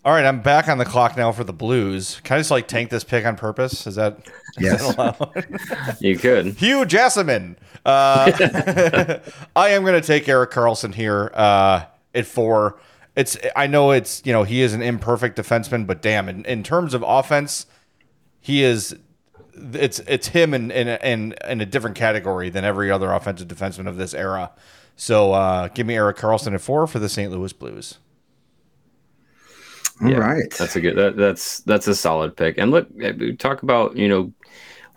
Yep. 0.03 0.07
All 0.09 0.13
right, 0.13 0.25
I'm 0.25 0.41
back 0.41 0.67
on 0.67 0.77
the 0.77 0.85
clock 0.85 1.15
now 1.15 1.31
for 1.31 1.43
the 1.43 1.53
Blues. 1.53 2.19
Can 2.23 2.35
I 2.35 2.39
just 2.39 2.51
like 2.51 2.67
tank 2.67 2.89
this 2.89 3.03
pick 3.03 3.25
on 3.25 3.35
purpose? 3.35 3.85
Is 3.85 3.95
that 3.95 4.17
is 4.57 4.63
Yes. 4.63 4.95
that? 4.95 5.97
You 6.01 6.17
could. 6.17 6.47
Hugh 6.57 6.85
Jessiman. 6.85 7.55
Uh, 7.85 9.19
I 9.55 9.69
am 9.69 9.83
going 9.83 9.99
to 9.99 10.05
take 10.05 10.27
Erik 10.27 10.51
Karlsson 10.51 10.93
here 10.93 11.31
uh, 11.33 11.85
at 12.15 12.25
four. 12.25 12.79
It's 13.15 13.37
I 13.55 13.67
know 13.67 13.91
it's 13.91 14.21
you 14.25 14.31
know 14.33 14.43
he 14.43 14.61
is 14.61 14.73
an 14.73 14.81
imperfect 14.81 15.37
defenseman, 15.37 15.85
but 15.85 16.01
damn, 16.01 16.29
in, 16.29 16.45
in 16.45 16.63
terms 16.63 16.93
of 16.93 17.03
offense, 17.05 17.65
he 18.39 18.63
is. 18.63 18.95
It's 19.73 19.99
it's 20.07 20.27
him 20.29 20.53
in 20.53 20.71
in 20.71 20.87
in, 20.87 21.35
in 21.47 21.61
a 21.61 21.65
different 21.65 21.95
category 21.97 22.49
than 22.49 22.63
every 22.63 22.89
other 22.89 23.11
offensive 23.11 23.47
defenseman 23.49 23.87
of 23.87 23.97
this 23.97 24.13
era. 24.13 24.51
So 24.95 25.33
uh, 25.33 25.67
give 25.67 25.85
me 25.85 25.95
Erik 25.95 26.17
Karlsson 26.17 26.53
at 26.53 26.61
four 26.61 26.87
for 26.87 26.99
the 26.99 27.09
St. 27.09 27.29
Louis 27.31 27.51
Blues. 27.53 27.97
All 30.03 30.13
right. 30.13 30.49
That's 30.57 30.75
a 30.75 30.81
good. 30.81 30.95
That, 30.97 31.15
that's 31.15 31.59
that's 31.59 31.87
a 31.87 31.95
solid 31.95 32.35
pick. 32.35 32.57
And 32.57 32.71
look, 32.71 32.87
eh, 33.01 33.13
we 33.17 33.35
talk 33.35 33.63
about 33.63 33.95
you 33.95 34.07
know 34.07 34.33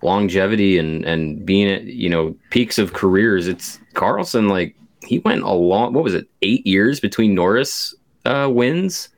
longevity 0.02 0.78
and 0.78 1.04
and 1.04 1.44
being 1.44 1.68
at 1.70 1.84
you 1.84 2.08
know 2.08 2.36
peaks 2.50 2.78
of 2.78 2.92
careers. 2.92 3.46
It's 3.46 3.78
Karlsson. 3.94 4.48
Like 4.48 4.76
he 5.06 5.18
went 5.20 5.42
a 5.42 5.52
long. 5.52 5.92
What 5.92 6.04
was 6.04 6.14
it? 6.14 6.28
Eight 6.42 6.66
years 6.66 7.00
between 7.00 7.34
Norris 7.34 7.94
uh, 8.24 8.48
wins, 8.50 9.10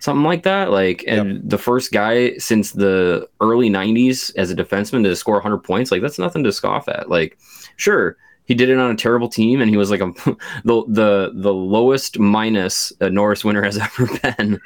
something 0.00 0.24
like 0.24 0.42
that. 0.42 0.70
Like 0.70 1.04
and 1.06 1.48
the 1.48 1.58
first 1.58 1.92
guy 1.92 2.36
since 2.36 2.72
the 2.72 3.28
early 3.40 3.70
'90s 3.70 4.34
as 4.36 4.50
a 4.50 4.56
defenseman 4.56 5.04
to 5.04 5.16
score 5.16 5.36
100 5.36 5.58
points. 5.58 5.90
Like 5.90 6.02
that's 6.02 6.18
nothing 6.18 6.44
to 6.44 6.52
scoff 6.52 6.88
at. 6.88 7.08
Like 7.08 7.38
sure. 7.76 8.16
He 8.46 8.54
did 8.56 8.68
it 8.68 8.78
on 8.78 8.90
a 8.90 8.96
terrible 8.96 9.28
team, 9.28 9.60
and 9.60 9.70
he 9.70 9.76
was 9.76 9.92
like 9.92 10.00
a, 10.00 10.12
the 10.64 10.82
the 10.88 11.30
the 11.34 11.54
lowest 11.54 12.18
minus 12.18 12.92
a 13.00 13.08
Norris 13.08 13.44
winner 13.44 13.62
has 13.62 13.78
ever 13.98 14.08
been. 14.18 14.60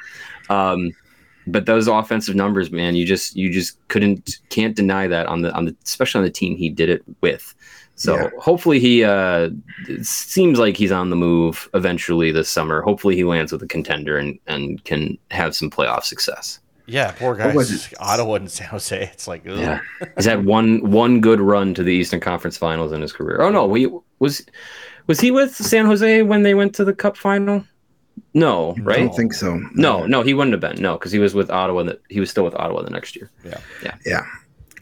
Um, 0.49 0.91
but 1.47 1.65
those 1.67 1.87
offensive 1.87 2.35
numbers, 2.35 2.71
man, 2.71 2.95
you 2.95 3.05
just 3.05 3.35
you 3.35 3.51
just 3.51 3.77
couldn't 3.87 4.37
can't 4.49 4.75
deny 4.75 5.07
that 5.07 5.27
on 5.27 5.41
the 5.43 5.53
on 5.53 5.65
the 5.65 5.75
especially 5.83 6.19
on 6.19 6.25
the 6.25 6.31
team 6.31 6.55
he 6.57 6.69
did 6.69 6.89
it 6.89 7.03
with. 7.21 7.53
So 7.97 8.15
Yeah. 8.15 8.29
hopefully 8.39 8.79
he 8.79 9.03
uh 9.03 9.49
it 9.87 10.05
seems 10.05 10.57
like 10.59 10.75
he's 10.75 10.91
on 10.91 11.11
the 11.11 11.15
move 11.15 11.69
eventually 11.75 12.31
this 12.31 12.49
summer. 12.49 12.81
Hopefully 12.81 13.15
he 13.15 13.23
lands 13.23 13.51
with 13.51 13.61
a 13.61 13.67
contender 13.67 14.17
and 14.17 14.39
and 14.47 14.83
can 14.85 15.17
have 15.31 15.55
some 15.55 15.69
playoff 15.69 16.03
success. 16.03 16.59
Yeah, 16.87 17.11
poor 17.11 17.35
What 17.35 17.55
was 17.55 17.69
guys. 17.87 17.93
Ottawa 17.99 18.35
and 18.35 18.49
San 18.51 18.67
Jose. 18.67 19.09
It's 19.13 19.27
like, 19.27 19.47
ugh. 19.47 19.57
Yeah. 19.57 19.79
He's 20.17 20.25
had 20.25 20.45
one 20.45 20.89
one 20.91 21.21
good 21.21 21.39
run 21.39 21.73
to 21.75 21.83
the 21.83 21.93
Eastern 21.93 22.19
Conference 22.21 22.57
Finals 22.57 22.91
in 22.91 23.01
his 23.01 23.13
career. 23.13 23.41
Oh 23.41 23.49
no, 23.51 23.67
we 23.67 23.87
was 24.19 24.43
was 25.07 25.19
he 25.19 25.29
with 25.29 25.55
San 25.55 25.85
Jose 25.85 26.23
when 26.23 26.41
they 26.41 26.55
went 26.55 26.73
to 26.75 26.83
the 26.85 26.93
Cup 26.93 27.15
final? 27.17 27.63
No, 28.33 28.75
right? 28.79 28.97
I 28.97 28.99
don't 29.05 29.15
think 29.15 29.33
so. 29.33 29.61
No, 29.73 30.05
no, 30.05 30.21
he 30.21 30.33
wouldn't 30.33 30.53
have 30.53 30.61
been. 30.61 30.81
No, 30.81 30.97
because 30.97 31.11
he 31.11 31.19
was 31.19 31.33
with 31.33 31.49
Ottawa. 31.49 31.83
That 31.83 32.01
he 32.09 32.19
was 32.19 32.29
still 32.29 32.43
with 32.43 32.55
Ottawa 32.55 32.81
the 32.81 32.89
next 32.89 33.15
year. 33.15 33.31
Yeah. 33.43 33.59
Yeah. 33.83 33.95
Yeah, 34.05 34.25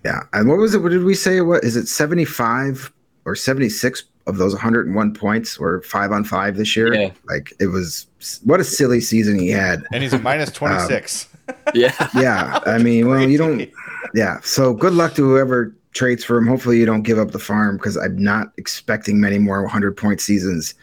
yeah. 0.04 0.20
And 0.34 0.50
what 0.50 0.58
was 0.58 0.74
it? 0.74 0.80
What 0.80 0.90
did 0.92 1.04
we 1.04 1.14
say? 1.14 1.42
What 1.42 1.64
is 1.64 1.76
it? 1.76 1.88
75 1.88 2.92
or 3.26 3.36
76 3.36 4.04
of 4.26 4.38
those 4.38 4.54
101 4.54 5.14
points 5.14 5.60
were 5.60 5.82
five 5.82 6.12
on 6.12 6.24
five 6.24 6.56
this 6.58 6.76
year? 6.76 6.94
Yeah. 6.94 7.12
Like 7.28 7.54
it 7.60 7.68
was 7.68 8.08
what 8.44 8.60
a 8.60 8.64
silly 8.64 9.02
season 9.02 9.38
he 9.38 9.50
had. 9.50 9.84
And 9.92 10.02
he's 10.02 10.14
a 10.14 10.20
minus 10.30 10.50
um, 10.50 10.56
26. 10.56 11.30
Yeah, 11.74 12.08
Yeah. 12.16 12.60
I 12.66 12.78
mean, 12.78 13.08
well, 13.10 13.28
you 13.28 13.38
don't, 13.38 13.70
yeah. 14.16 14.40
So 14.44 14.74
good 14.74 14.94
luck 14.94 15.14
to 15.16 15.22
whoever 15.22 15.76
trades 15.92 16.24
for 16.24 16.38
him. 16.38 16.48
Hopefully 16.48 16.80
you 16.80 16.86
don't 16.86 17.02
give 17.02 17.20
up 17.20 17.32
the 17.32 17.40
farm 17.40 17.76
because 17.76 17.98
I'm 17.98 18.18
not 18.18 18.54
expecting 18.58 19.20
many 19.20 19.40
more 19.40 19.62
100 19.62 19.98
point 19.98 20.22
seasons 20.22 20.74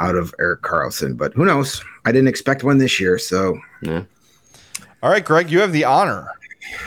out 0.00 0.16
of 0.16 0.34
Erik 0.40 0.62
Karlsson. 0.62 1.16
But 1.16 1.32
who 1.34 1.44
knows? 1.44 1.82
I 2.04 2.12
didn't 2.12 2.28
expect 2.28 2.64
one 2.64 2.78
this 2.78 2.98
year. 2.98 3.18
So 3.18 3.58
yeah. 3.82 4.02
All 5.02 5.10
right, 5.10 5.24
Greg, 5.24 5.50
you 5.50 5.60
have 5.60 5.72
the 5.72 5.84
honor 5.84 6.28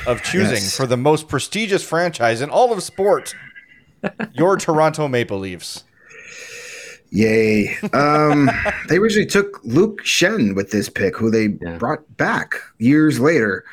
of 0.06 0.22
choosing 0.24 0.54
Yes. 0.56 0.76
for 0.78 0.86
the 0.86 0.98
most 0.98 1.28
prestigious 1.28 1.84
franchise 1.84 2.42
in 2.42 2.50
all 2.50 2.72
of 2.74 2.84
sport 2.84 3.34
your 4.34 4.58
Toronto 4.58 5.08
Maple 5.08 5.40
Leafs. 5.40 5.84
Yay. 7.12 7.76
Um, 7.94 8.50
they 8.90 8.98
originally 8.98 9.26
took 9.28 9.60
Luke 9.64 10.02
Schenn 10.04 10.56
with 10.56 10.72
this 10.72 10.90
pick, 10.90 11.16
who 11.18 11.30
they 11.30 11.56
Yeah. 11.62 11.78
brought 11.78 12.18
back 12.18 12.56
years 12.80 13.20
later. 13.20 13.64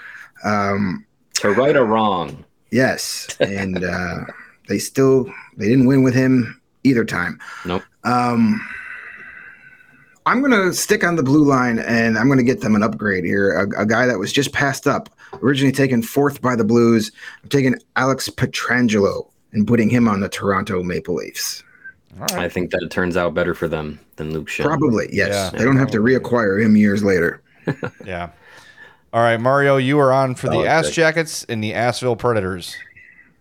Um, 0.44 1.04
To 1.34 1.50
right 1.50 1.76
or 1.76 1.84
wrong. 1.84 2.44
yes. 2.70 3.28
And 3.40 3.82
uh, 3.84 4.24
they 4.68 4.78
still 4.78 5.30
they 5.56 5.68
didn't 5.68 5.86
win 5.86 6.02
with 6.02 6.14
him 6.14 6.60
either 6.84 7.04
time. 7.04 7.38
Nope. 7.64 7.82
Um, 8.04 8.60
I'm 10.26 10.40
going 10.40 10.52
to 10.52 10.72
stick 10.74 11.02
on 11.02 11.16
the 11.16 11.22
blue 11.22 11.44
line 11.44 11.78
and 11.78 12.18
I'm 12.18 12.26
going 12.26 12.38
to 12.38 12.44
get 12.44 12.60
them 12.60 12.74
an 12.74 12.82
upgrade 12.82 13.24
here. 13.24 13.52
A, 13.52 13.82
a 13.82 13.86
guy 13.86 14.06
that 14.06 14.18
was 14.18 14.32
just 14.32 14.52
passed 14.52 14.86
up, 14.86 15.08
originally 15.42 15.72
taken 15.72 16.02
fourth 16.02 16.40
by 16.42 16.54
the 16.56 16.64
Blues. 16.64 17.10
I'm 17.42 17.48
taking 17.48 17.74
Alex 17.96 18.28
Petrangelo 18.28 19.28
and 19.52 19.66
putting 19.66 19.88
him 19.88 20.06
on 20.08 20.20
the 20.20 20.28
Toronto 20.28 20.82
Maple 20.82 21.14
Leafs. 21.16 21.64
All 22.20 22.26
right. 22.26 22.44
I 22.44 22.48
think 22.48 22.70
that 22.72 22.82
it 22.82 22.90
turns 22.90 23.16
out 23.16 23.34
better 23.34 23.54
for 23.54 23.66
them 23.68 23.98
than 24.16 24.32
Luke 24.32 24.48
Schenn. 24.48 24.64
Probably, 24.64 25.08
yes. 25.12 25.30
Yeah. 25.52 25.58
they 25.58 25.64
don't 25.64 25.76
have 25.78 25.90
to 25.92 25.98
reacquire 25.98 26.62
him 26.62 26.76
years 26.76 27.02
later. 27.02 27.42
Yeah. 28.04 28.30
All 29.12 29.22
right, 29.22 29.40
Mario, 29.40 29.76
you 29.76 29.98
are 29.98 30.12
on 30.12 30.34
for 30.34 30.48
the 30.48 30.60
Ass 30.66 30.86
pick. 30.86 30.94
Jackets 30.94 31.44
and 31.48 31.62
the 31.62 31.72
Assville 31.72 32.16
Predators. 32.18 32.76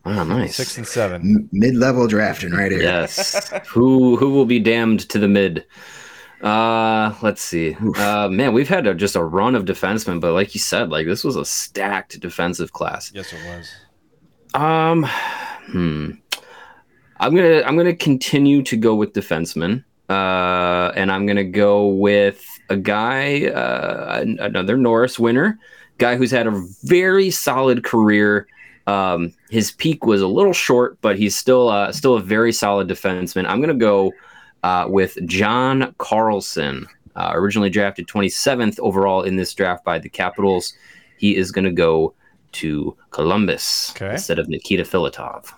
Oh, 0.06 0.24
nice. 0.24 0.56
Six 0.56 0.78
and 0.78 0.88
seven. 0.88 1.22
M- 1.22 1.50
mid-level 1.52 2.08
drafting 2.08 2.52
right 2.52 2.72
here. 2.72 2.82
Yes. 2.82 3.52
who 3.68 4.16
who 4.18 4.30
will 4.32 4.46
be 4.46 4.60
damned 4.60 5.08
to 5.10 5.20
the 5.20 5.28
mid? 5.28 5.66
Uh, 6.42 7.14
let's 7.22 7.42
see. 7.42 7.76
Uh, 7.98 8.30
man, 8.30 8.54
we've 8.54 8.70
had 8.70 8.88
a, 8.88 8.94
just 8.94 9.16
a 9.16 9.24
run 9.24 9.56
of 9.56 9.66
defensemen, 9.66 10.22
but 10.22 10.34
like 10.34 10.54
you 10.54 10.60
said, 10.60 10.90
like 10.90 11.06
this 11.06 11.24
was 11.24 11.36
a 11.36 11.44
stacked 11.44 12.20
defensive 12.20 12.72
class. 12.72 13.12
Yes, 13.14 13.34
it 13.34 13.40
was. 13.46 13.72
Um, 14.54 15.04
hmm. 15.68 16.12
I'm 17.20 17.36
gonna 17.36 17.62
I'm 17.66 17.76
gonna 17.76 17.96
continue 17.96 18.64
to 18.64 18.78
go 18.78 18.96
with 18.96 19.14
defensemen. 19.14 19.84
Uh, 20.10 20.92
and 20.96 21.12
I'm 21.12 21.28
gonna 21.28 21.44
go 21.44 21.88
with 21.88 22.44
a 22.70 22.78
guy, 22.78 23.46
uh, 23.46 24.26
another 24.40 24.76
Norris 24.76 25.20
winner, 25.20 25.60
guy 26.00 26.16
who's 26.16 26.32
had 26.32 26.48
a 26.48 26.64
very 26.84 27.30
solid 27.30 27.84
career. 27.84 28.48
Um, 28.88 29.34
his 29.52 29.72
peak 29.72 30.06
was 30.06 30.22
a 30.22 30.28
little 30.28 30.54
short, 30.54 31.00
but 31.02 31.20
he's 31.20 31.36
still 31.36 31.70
uh, 31.70 31.92
still 31.92 32.16
a 32.16 32.22
very 32.22 32.52
solid 32.52 32.88
defenseman. 32.88 33.46
I'm 33.46 33.62
gonna 33.62 33.76
go 33.76 34.14
uh, 34.64 34.86
with 34.88 35.18
John 35.28 35.94
Carlson, 35.98 36.88
uh, 37.16 37.32
originally 37.34 37.70
drafted 37.70 38.08
27th 38.08 38.80
overall 38.80 39.24
in 39.24 39.36
this 39.36 39.54
draft 39.54 39.84
by 39.84 40.00
the 40.00 40.10
Capitals. 40.10 40.74
He 41.18 41.36
is 41.36 41.52
gonna 41.52 41.72
go 41.72 42.14
to 42.54 42.96
Columbus 43.12 43.92
Okay. 43.96 44.12
instead 44.14 44.40
of 44.40 44.48
Nikita 44.50 44.84
Filatov. 44.84 45.52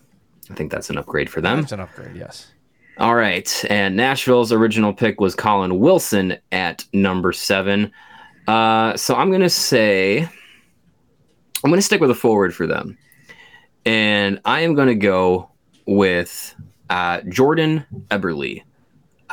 I 0.49 0.53
think 0.55 0.71
that's 0.71 0.89
an 0.89 0.97
upgrade 0.97 1.29
for 1.29 1.39
them. 1.41 1.61
That's 1.61 1.71
an 1.71 1.79
upgrade, 1.79 2.15
yes. 2.15 2.51
All 2.97 3.15
right. 3.15 3.65
And 3.69 3.95
Nashville's 3.95 4.51
original 4.51 4.93
pick 4.93 5.21
was 5.21 5.33
Colin 5.33 5.79
Wilson 5.79 6.37
at 6.51 6.83
number 6.91 7.31
seven. 7.31 7.91
Uh, 8.47 8.97
so 8.97 9.15
I'm 9.15 9.29
going 9.29 9.41
to 9.41 9.49
say, 9.49 10.19
I'm 10.19 11.69
going 11.69 11.77
to 11.77 11.81
stick 11.81 12.01
with 12.01 12.11
a 12.11 12.15
forward 12.15 12.53
for 12.53 12.67
them. 12.67 12.97
And 13.85 14.41
I 14.45 14.61
am 14.61 14.75
going 14.75 14.89
to 14.89 14.95
go 14.95 15.49
with 15.87 16.53
uh, 16.89 17.21
Jordan 17.29 17.85
Eberle. 18.09 18.61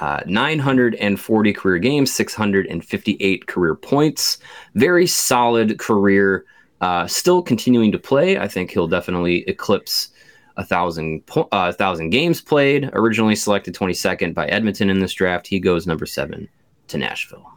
Uh, 0.00 0.20
940 0.26 1.52
career 1.52 1.78
games, 1.78 2.12
658 2.12 3.46
career 3.46 3.74
points. 3.74 4.38
Very 4.74 5.06
solid 5.06 5.78
career. 5.78 6.44
Uh, 6.80 7.06
still 7.06 7.42
continuing 7.42 7.90
to 7.90 7.98
play. 7.98 8.38
I 8.38 8.46
think 8.46 8.70
he'll 8.70 8.86
definitely 8.86 9.38
eclipse 9.48 10.10
a 10.56 10.64
thousand 10.64 11.24
po- 11.26 11.48
uh, 11.52 11.72
thousand 11.72 12.10
games 12.10 12.40
played. 12.40 12.90
Originally 12.92 13.34
selected 13.34 13.74
22nd 13.74 14.34
by 14.34 14.46
Edmonton 14.46 14.90
in 14.90 15.00
this 15.00 15.12
draft, 15.12 15.46
he 15.46 15.58
goes 15.58 15.86
number 15.86 16.06
seven 16.06 16.48
to 16.88 16.98
Nashville. 16.98 17.50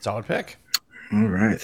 Solid 0.00 0.26
pick. 0.26 0.58
All 1.12 1.26
right. 1.26 1.62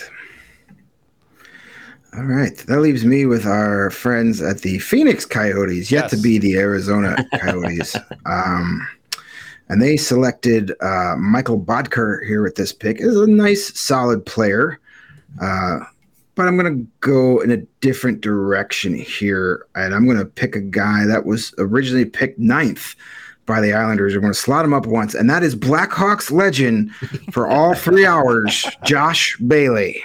All 2.16 2.24
right. 2.24 2.56
That 2.66 2.80
leaves 2.80 3.04
me 3.04 3.26
with 3.26 3.46
our 3.46 3.90
friends 3.90 4.40
at 4.40 4.60
the 4.60 4.78
Phoenix 4.78 5.26
Coyotes, 5.26 5.90
yet 5.90 6.10
to 6.10 6.16
be 6.16 6.38
the 6.38 6.56
Arizona 6.56 7.26
Coyotes. 7.38 7.96
um, 8.26 8.86
and 9.68 9.80
they 9.80 9.96
selected 9.96 10.72
uh, 10.80 11.16
Mikkel 11.16 11.64
Boedker 11.64 12.24
here 12.26 12.42
with 12.42 12.56
this 12.56 12.72
pick. 12.72 13.00
Is 13.00 13.16
a 13.16 13.26
nice, 13.26 13.78
solid 13.78 14.24
player. 14.26 14.78
Uh, 15.40 15.80
but 16.34 16.48
I'm 16.48 16.56
going 16.56 16.78
to 16.78 16.86
go 17.00 17.40
in 17.40 17.50
a 17.50 17.58
different 17.80 18.20
direction 18.20 18.94
here. 18.94 19.66
And 19.74 19.94
I'm 19.94 20.04
going 20.04 20.18
to 20.18 20.24
pick 20.24 20.56
a 20.56 20.60
guy 20.60 21.04
that 21.06 21.24
was 21.24 21.54
originally 21.58 22.04
picked 22.04 22.38
ninth 22.38 22.94
by 23.46 23.60
the 23.60 23.72
Islanders. 23.72 24.14
We're 24.14 24.20
going 24.20 24.32
to 24.32 24.38
slot 24.38 24.64
him 24.64 24.74
up 24.74 24.86
once. 24.86 25.14
And 25.14 25.30
that 25.30 25.42
is 25.42 25.54
Blackhawks 25.54 26.30
legend 26.30 26.94
for 27.32 27.46
all 27.46 27.74
three 27.74 28.06
hours, 28.06 28.66
Josh 28.84 29.36
Bailey. 29.46 30.02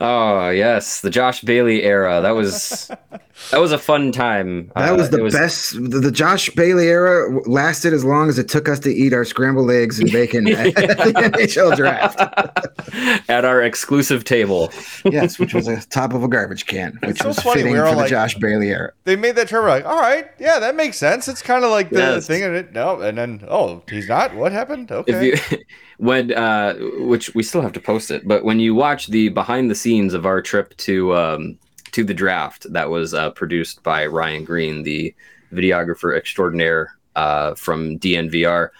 Oh 0.00 0.48
yes, 0.48 1.00
the 1.02 1.10
Josh 1.10 1.42
Bailey 1.42 1.82
era. 1.82 2.20
That 2.22 2.30
was 2.30 2.90
that 3.50 3.58
was 3.60 3.72
a 3.72 3.78
fun 3.78 4.10
time. 4.10 4.70
That 4.74 4.92
Uh, 4.92 4.96
was 4.96 5.10
the 5.10 5.24
it 5.26 5.32
best. 5.32 5.74
The, 5.74 6.00
the 6.00 6.10
Josh 6.10 6.48
Bailey 6.50 6.88
era 6.88 7.28
lasted 7.48 7.92
as 7.92 8.04
long 8.04 8.28
as 8.28 8.38
it 8.38 8.48
took 8.48 8.68
us 8.68 8.78
to 8.80 8.90
eat 8.92 9.12
our 9.12 9.24
scrambled 9.24 9.70
eggs 9.70 9.98
and 10.00 10.10
bacon 10.10 10.48
at 10.54 10.74
the 10.74 11.12
NHL 11.14 11.76
draft. 11.76 12.18
at 13.28 13.44
our 13.44 13.62
exclusive 13.62 14.24
table. 14.24 14.72
Yes, 15.04 15.38
which 15.38 15.54
was 15.54 15.68
a 15.68 15.80
top 15.88 16.12
of 16.12 16.22
a 16.22 16.28
garbage 16.28 16.66
can, 16.66 16.98
which 17.02 17.18
so 17.18 17.28
was 17.28 17.38
funny, 17.38 17.58
fitting 17.62 17.72
we 17.72 17.78
for 17.78 17.84
were 17.84 17.90
the 17.90 17.96
like- 17.96 18.10
Josh 18.10 18.34
Bailey 18.36 18.70
era. 18.70 18.92
They 19.04 19.16
made 19.16 19.36
that 19.36 19.48
term 19.48 19.66
like, 19.66 19.84
all 19.84 19.98
right, 20.00 20.26
yeah, 20.38 20.58
that 20.58 20.74
makes 20.76 20.98
sense. 20.98 21.28
It's 21.28 21.42
kind 21.42 21.64
of 21.64 21.70
like 21.70 21.90
the 21.90 21.98
Yes. 21.98 22.26
thing 22.26 22.42
in 22.42 22.54
it. 22.54 22.72
No, 22.72 23.00
and 23.00 23.16
then 23.18 23.44
oh, 23.48 23.82
he's 23.90 24.08
not. 24.08 24.34
What 24.34 24.52
happened? 24.52 24.90
Okay. 24.92 25.32
If 25.32 25.50
you 25.52 25.58
when 25.98 26.32
uh 26.32 26.74
which 26.98 27.34
we 27.34 27.42
still 27.42 27.60
have 27.62 27.72
to 27.72 27.80
post 27.80 28.10
it, 28.10 28.26
but 28.26 28.44
when 28.44 28.60
you 28.60 28.74
watch 28.74 29.06
the 29.08 29.28
behind 29.28 29.70
the 29.70 29.74
scenes 29.74 30.14
of 30.14 30.26
our 30.26 30.42
trip 30.42 30.76
to 30.78 31.14
um 31.14 31.58
to 31.92 32.02
the 32.04 32.14
draft 32.14 32.66
that 32.72 32.88
was 32.88 33.12
uh, 33.14 33.30
produced 33.32 33.82
by 33.82 34.06
Ryan 34.06 34.44
Green, 34.44 34.82
the 34.82 35.14
videographer 35.52 36.16
extraordinaire 36.16 36.94
uh 37.16 37.54
from 37.54 37.98
DNVR. 37.98 38.70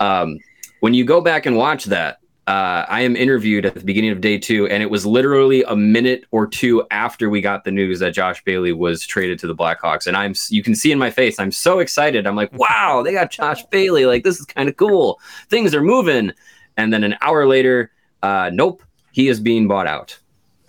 Um 0.00 0.38
when 0.80 0.94
you 0.94 1.04
go 1.04 1.20
back 1.20 1.46
and 1.46 1.56
watch 1.56 1.84
that, 1.86 2.18
uh, 2.46 2.84
I 2.88 3.00
am 3.00 3.16
interviewed 3.16 3.64
at 3.64 3.74
the 3.74 3.84
beginning 3.84 4.10
of 4.10 4.20
day 4.20 4.36
two, 4.36 4.66
and 4.66 4.82
it 4.82 4.90
was 4.90 5.06
literally 5.06 5.62
a 5.64 5.74
minute 5.74 6.24
or 6.30 6.46
two 6.46 6.86
after 6.90 7.30
we 7.30 7.40
got 7.40 7.64
the 7.64 7.70
news 7.70 8.00
that 8.00 8.12
Josh 8.12 8.44
Bailey 8.44 8.72
was 8.72 9.06
traded 9.06 9.38
to 9.38 9.46
the 9.46 9.54
Blackhawks. 9.54 10.06
And 10.06 10.14
I'm, 10.14 10.34
you 10.50 10.62
can 10.62 10.74
see 10.74 10.92
in 10.92 10.98
my 10.98 11.10
face, 11.10 11.40
I'm 11.40 11.50
so 11.50 11.78
excited. 11.78 12.26
I'm 12.26 12.36
like, 12.36 12.52
wow, 12.58 13.02
they 13.02 13.12
got 13.12 13.30
Josh 13.30 13.64
Bailey. 13.66 14.04
Like, 14.04 14.24
this 14.24 14.38
is 14.38 14.44
kind 14.44 14.68
of 14.68 14.76
cool. 14.76 15.20
Things 15.48 15.74
are 15.74 15.82
moving. 15.82 16.32
And 16.76 16.92
then 16.92 17.02
an 17.02 17.16
hour 17.22 17.46
later, 17.46 17.90
uh, 18.22 18.50
nope, 18.52 18.82
he 19.12 19.28
is 19.28 19.40
being 19.40 19.66
bought 19.66 19.86
out. 19.86 20.18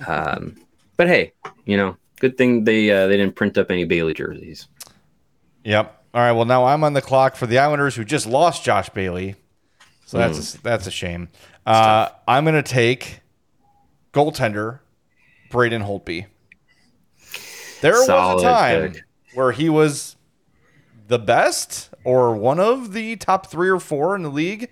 Um, 0.07 0.55
but 0.95 1.07
hey, 1.07 1.34
you 1.65 1.76
know, 1.76 1.97
good 2.19 2.38
thing 2.38 2.63
they 2.63 2.89
uh, 2.91 3.07
they 3.07 3.17
didn't 3.17 3.36
print 3.36 3.57
up 3.57 3.69
any 3.69 3.84
Bailey 3.86 4.13
jerseys. 4.13 4.67
Yep. 5.63 6.03
All 6.13 6.21
right. 6.21 6.32
Well, 6.32 6.45
now 6.45 6.65
I'm 6.65 6.84
on 6.84 6.93
the 6.93 7.01
clock 7.01 7.36
for 7.36 7.47
the 7.47 7.57
Islanders, 7.57 7.95
who 7.95 8.05
just 8.05 8.26
lost 8.28 8.63
Josh 8.63 8.89
Bailey. 8.89 9.36
So 10.05 10.19
that's 10.19 10.55
a, 10.55 10.61
that's 10.61 10.88
a 10.88 10.91
shame. 10.91 11.30
Uh, 11.66 12.09
I'm 12.28 12.43
going 12.45 12.55
to 12.55 12.63
take 12.63 13.22
goaltender 14.13 14.80
Braden 15.49 15.82
Holtby. 15.82 16.28
There 17.82 17.93
was 17.93 18.07
a 18.09 18.41
time 18.41 18.91
pick. 18.93 19.03
where 19.34 19.51
he 19.51 19.70
was 19.70 20.16
the 21.07 21.20
best 21.20 21.89
or 22.03 22.36
one 22.36 22.59
of 22.59 22.93
the 22.93 23.16
top 23.16 23.47
three 23.47 23.70
or 23.70 23.80
four 23.80 24.16
in 24.16 24.24
the 24.24 24.30
league, 24.30 24.70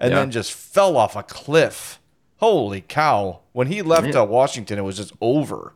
and 0.00 0.10
Yeah. 0.12 0.20
then 0.20 0.30
just 0.30 0.52
fell 0.52 0.96
off 0.96 1.16
a 1.16 1.22
cliff. 1.22 2.00
Holy 2.38 2.80
cow! 2.82 3.40
When 3.52 3.68
he 3.68 3.82
left 3.82 4.08
Yeah. 4.14 4.20
uh, 4.20 4.24
Washington, 4.24 4.78
it 4.78 4.82
was 4.82 4.96
just 4.96 5.12
over. 5.20 5.74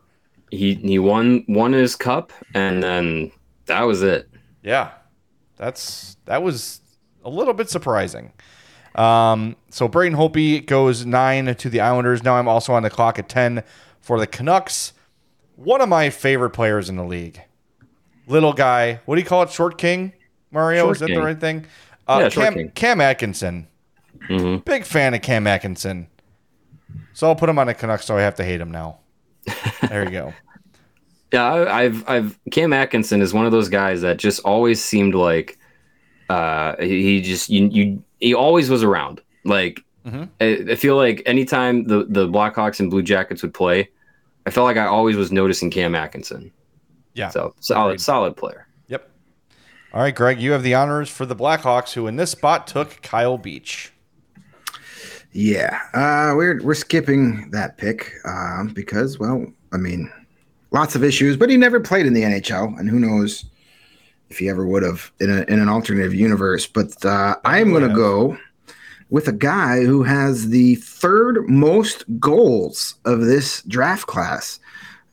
He 0.51 0.75
he 0.75 0.99
won 0.99 1.43
won 1.47 1.71
his 1.73 1.95
cup, 1.95 2.31
and 2.53 2.83
then 2.83 3.31
that 3.65 3.81
was 3.83 4.01
it. 4.03 4.29
Yeah, 4.63 4.91
that's 5.57 6.17
that 6.25 6.43
was 6.43 6.81
a 7.23 7.29
little 7.29 7.53
bit 7.53 7.69
surprising. 7.69 8.33
Um, 8.95 9.55
so 9.69 9.87
Braden 9.87 10.17
Holtby 10.17 10.65
goes 10.65 11.05
nine 11.05 11.53
to 11.55 11.69
the 11.69 11.79
Islanders. 11.79 12.23
Now 12.23 12.35
I'm 12.35 12.47
also 12.47 12.73
on 12.73 12.83
the 12.83 12.89
clock 12.89 13.17
at 13.19 13.29
ten 13.29 13.63
for 14.01 14.19
the 14.19 14.27
Canucks. 14.27 14.93
One 15.55 15.81
of 15.81 15.89
my 15.89 16.09
favorite 16.09 16.49
players 16.51 16.89
in 16.89 16.95
the 16.95 17.03
league, 17.05 17.41
little 18.27 18.53
guy. 18.53 18.99
What 19.05 19.15
do 19.15 19.21
you 19.21 19.27
call 19.27 19.43
it? 19.43 19.49
Short 19.51 19.77
King, 19.77 20.13
Mario? 20.51 20.85
Short 20.85 20.95
Is 20.97 20.99
that 21.01 21.07
King. 21.07 21.15
the 21.19 21.21
right 21.25 21.39
thing? 21.39 21.65
Uh, 22.07 22.19
Yeah, 22.23 22.29
Cam. 22.29 22.69
Cam 22.71 22.99
Atkinson. 23.01 23.67
hmm 24.27 24.57
Big 24.57 24.83
fan 24.85 25.13
of 25.13 25.21
Cam 25.21 25.47
Atkinson. 25.47 26.07
So 27.13 27.27
I'll 27.27 27.35
put 27.35 27.47
him 27.49 27.59
on 27.59 27.67
the 27.67 27.73
Canucks. 27.73 28.05
So 28.05 28.17
I 28.17 28.21
have 28.21 28.35
to 28.35 28.43
hate 28.43 28.59
him 28.59 28.71
now. 28.71 28.99
There 29.87 30.03
you 30.03 30.11
go. 30.11 30.33
Yeah, 31.33 31.45
I, 31.45 31.83
I've 31.83 32.09
I've 32.09 32.39
Cam 32.51 32.73
Atkinson 32.73 33.21
is 33.21 33.33
one 33.33 33.45
of 33.45 33.53
those 33.53 33.69
guys 33.69 34.01
that 34.01 34.17
just 34.17 34.41
always 34.41 34.83
seemed 34.83 35.15
like 35.15 35.57
uh 36.29 36.75
he 36.81 37.21
just 37.21 37.49
you 37.49 37.69
you 37.71 38.03
he 38.21 38.33
always 38.33 38.69
was 38.69 38.83
around. 38.83 39.21
Like 39.43 39.81
Mhm. 40.05 40.29
I, 40.39 40.71
I 40.71 40.75
feel 40.75 40.95
like 40.95 41.21
anytime 41.25 41.83
the 41.83 42.05
the 42.09 42.27
Blackhawks 42.27 42.79
and 42.79 42.89
Blue 42.89 43.03
Jackets 43.03 43.41
would 43.43 43.53
play, 43.53 43.89
I 44.45 44.49
felt 44.49 44.65
like 44.65 44.77
I 44.77 44.85
always 44.85 45.15
was 45.15 45.31
noticing 45.31 45.69
Cam 45.69 45.93
Atkinson. 45.95 46.51
Yeah. 47.13 47.29
So 47.29 47.53
solid 47.59 47.89
Agreed. 47.91 48.01
solid 48.01 48.37
player. 48.37 48.65
Yep. 48.87 49.09
All 49.93 50.01
right, 50.01 50.15
Greg, 50.15 50.39
you 50.41 50.53
have 50.53 50.63
the 50.63 50.73
honors 50.73 51.09
for 51.09 51.25
the 51.25 51.35
Blackhawks, 51.35 51.93
who 51.93 52.07
in 52.07 52.15
this 52.15 52.31
spot 52.31 52.65
took 52.65 53.01
Kyle 53.01 53.37
Beach. 53.37 53.91
Yeah, 55.33 55.79
uh, 55.93 56.33
we're 56.35 56.61
we're 56.61 56.73
skipping 56.73 57.49
that 57.51 57.77
pick 57.77 58.11
um, 58.25 58.71
because, 58.73 59.17
well, 59.17 59.45
I 59.71 59.77
mean, 59.77 60.11
lots 60.71 60.95
of 60.95 61.03
issues, 61.03 61.37
but 61.37 61.49
he 61.49 61.55
never 61.57 61.79
played 61.79 62.05
in 62.05 62.13
the 62.13 62.23
NHL, 62.23 62.77
and 62.79 62.89
who 62.89 62.99
knows 62.99 63.45
if 64.31 64.39
he 64.39 64.49
ever 64.49 64.65
would 64.65 64.83
have 64.83 65.11
in, 65.19 65.29
a, 65.29 65.41
in 65.43 65.59
an 65.59 65.69
alternative 65.69 66.13
universe. 66.13 66.65
But 66.65 67.03
uh, 67.05 67.35
I 67.43 67.59
am 67.59 67.71
going 67.71 67.87
to 67.87 67.93
go 67.95 68.37
with 69.09 69.27
a 69.27 69.33
guy 69.33 69.81
who 69.81 70.03
has 70.03 70.49
the 70.49 70.75
third 70.75 71.47
most 71.49 72.05
goals 72.19 72.95
of 73.05 73.21
this 73.21 73.61
draft 73.63 74.07
class. 74.07 74.59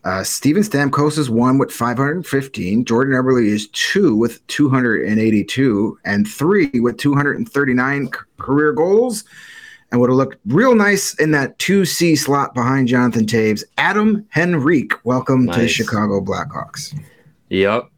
Uh, 0.05 0.23
Steven 0.23 0.63
Stamkos 0.63 1.19
is 1.19 1.29
one 1.29 1.59
with 1.59 1.73
515. 1.73 2.85
Jordan 2.85 3.13
Eberle 3.15 3.45
is 3.45 3.67
two 3.73 4.15
with 4.15 4.47
282, 4.47 5.99
and 6.05 6.27
three 6.27 6.71
with 6.75 6.97
239 6.97 8.07
c- 8.07 8.13
career 8.39 8.73
goals. 8.73 9.25
And 9.91 10.01
would 10.01 10.11
have 10.11 10.17
looked 10.19 10.37
real 10.47 10.75
nice 10.75 11.15
in 11.15 11.31
that 11.33 11.59
2C 11.59 12.17
slot 12.19 12.55
behind 12.55 12.89
Jonathan 12.89 13.25
Toews. 13.25 13.65
Adam 13.79 14.25
Henrique, 14.37 14.93
welcome 15.05 15.47
to 15.47 15.53
the 15.61 15.69
Chicago 15.69 16.21
Blackhawks. 16.21 16.97
Yep. 17.49 17.89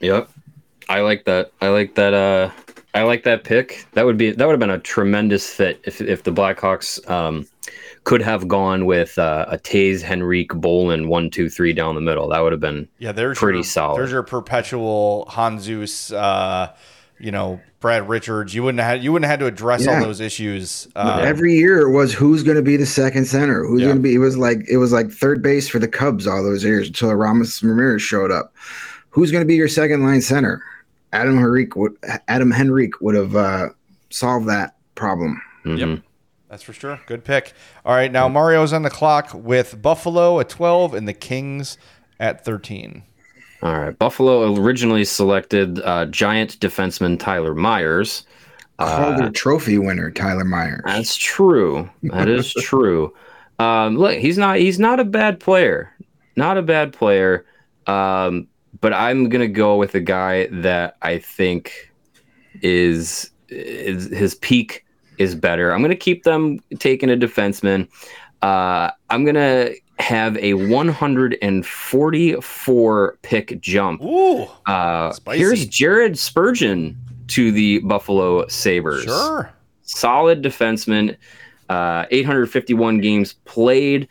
Yep. 0.00 0.30
I 0.88 1.00
like 1.00 1.24
that. 1.24 1.52
I 1.60 1.68
like 1.68 1.94
that 1.96 2.14
uh 2.14 2.50
I 2.94 3.02
like 3.02 3.24
that 3.24 3.44
pick. 3.44 3.86
That 3.92 4.06
would 4.06 4.16
be 4.16 4.30
that 4.32 4.44
would 4.46 4.52
have 4.52 4.60
been 4.60 4.70
a 4.70 4.78
tremendous 4.78 5.48
fit 5.48 5.80
if 5.84 6.00
if 6.00 6.22
the 6.24 6.32
Blackhawks 6.32 7.08
um 7.10 7.46
could 8.04 8.22
have 8.22 8.48
gone 8.48 8.86
with 8.86 9.18
uh, 9.18 9.44
a 9.48 9.58
Toews 9.58 10.02
Henrique 10.02 10.54
Bolland 10.54 11.08
one 11.10 11.28
two 11.28 11.50
three 11.50 11.74
down 11.74 11.94
the 11.94 12.00
middle. 12.00 12.28
That 12.28 12.40
would 12.40 12.52
have 12.52 12.60
been 12.60 12.88
Yeah, 12.98 13.12
there's 13.12 13.38
Pretty 13.38 13.58
your, 13.58 13.64
solid. 13.64 13.98
There's 13.98 14.12
your 14.12 14.22
perpetual 14.22 15.26
Handzus, 15.30 16.10
uh, 16.16 16.72
you 17.20 17.30
know, 17.30 17.60
Brad 17.80 18.08
Richards. 18.08 18.54
You 18.54 18.62
wouldn't 18.62 18.80
have 18.80 18.88
had, 18.96 19.04
you 19.04 19.12
wouldn't 19.12 19.26
have 19.30 19.38
had 19.38 19.40
to 19.40 19.46
address 19.46 19.84
Yeah. 19.84 19.98
all 19.98 20.04
those 20.04 20.20
issues. 20.20 20.88
Uh, 20.96 21.20
Every 21.22 21.54
year 21.54 21.80
it 21.80 21.90
was 21.90 22.14
who's 22.14 22.42
going 22.42 22.56
to 22.56 22.62
be 22.62 22.78
the 22.78 22.86
second 22.86 23.26
center. 23.26 23.62
Who's 23.66 23.82
Yeah. 23.82 23.88
going 23.88 23.98
to 23.98 24.02
be? 24.02 24.14
It 24.14 24.18
was 24.18 24.38
like 24.38 24.66
it 24.70 24.78
was 24.78 24.92
like 24.92 25.10
third 25.10 25.42
base 25.42 25.68
for 25.68 25.78
the 25.78 25.88
Cubs 25.88 26.26
all 26.26 26.42
those 26.42 26.64
years 26.64 26.86
until 26.86 27.12
Ramos 27.14 27.62
Ramirez 27.62 28.00
showed 28.00 28.30
up. 28.30 28.54
Who's 29.10 29.30
going 29.30 29.42
to 29.42 29.46
be 29.48 29.56
your 29.56 29.68
second 29.68 30.02
line 30.02 30.22
center? 30.22 30.62
Adam 31.12 31.38
Henrique 31.38 31.76
would 31.76 31.96
Adam 32.28 32.52
Henrique 32.52 33.00
would 33.00 33.14
have 33.14 33.34
uh, 33.36 33.68
solved 34.10 34.48
that 34.48 34.76
problem. 34.94 35.40
mhm. 35.64 36.02
That's 36.50 36.62
for 36.62 36.72
sure. 36.72 36.98
Good 37.06 37.24
pick. 37.24 37.52
All 37.84 37.94
right, 37.94 38.10
now 38.10 38.26
Mario's 38.26 38.72
on 38.72 38.82
the 38.82 38.88
clock 38.90 39.30
with 39.34 39.80
Buffalo 39.82 40.40
at 40.40 40.48
12 40.48 40.94
and 40.94 41.06
the 41.06 41.12
Kings 41.12 41.76
at 42.18 42.42
13. 42.42 43.02
All 43.62 43.76
right. 43.76 43.98
Buffalo 43.98 44.54
originally 44.54 45.04
selected 45.04 45.80
uh, 45.80 46.06
giant 46.06 46.58
defenseman 46.60 47.18
Tyler 47.18 47.54
Myers. 47.54 48.24
Calder 48.78 49.30
Trophy 49.30 49.76
winner 49.78 50.10
Tyler 50.10 50.44
Myers. 50.44 50.80
That's 50.86 51.16
true. 51.16 51.90
That 52.04 52.28
is 52.28 52.52
true. 52.60 53.12
Um, 53.58 53.96
look, 53.96 54.16
he's 54.16 54.38
not 54.38 54.58
he's 54.58 54.78
not 54.78 55.00
a 55.00 55.04
bad 55.04 55.40
player. 55.40 55.92
Not 56.36 56.56
a 56.56 56.62
bad 56.62 56.92
player. 56.92 57.44
Um, 57.88 58.46
but 58.80 58.92
I'm 58.92 59.28
gonna 59.28 59.48
go 59.48 59.76
with 59.76 59.94
a 59.94 60.00
guy 60.00 60.46
that 60.50 60.96
I 61.02 61.18
think 61.18 61.92
is, 62.62 63.30
is 63.48 64.06
his 64.10 64.34
peak 64.36 64.84
is 65.18 65.34
better. 65.34 65.72
I'm 65.72 65.82
gonna 65.82 65.96
keep 65.96 66.22
them 66.24 66.60
taking 66.78 67.10
a 67.10 67.16
defenseman. 67.16 67.88
Uh, 68.42 68.90
I'm 69.10 69.24
gonna 69.24 69.70
have 69.98 70.36
a 70.38 70.54
144 70.54 73.18
pick 73.22 73.60
jump. 73.60 74.00
Ooh, 74.02 74.46
Uh, 74.66 75.12
Spicy. 75.12 75.38
here's 75.38 75.66
Jared 75.66 76.18
Spurgeon 76.18 76.96
to 77.28 77.50
the 77.52 77.78
Buffalo 77.80 78.46
Sabres 78.48 79.04
sure. 79.04 79.50
solid 79.82 80.42
defenseman, 80.42 81.16
uh, 81.68 82.06
851 82.10 83.00
games 83.00 83.34
played, 83.44 84.08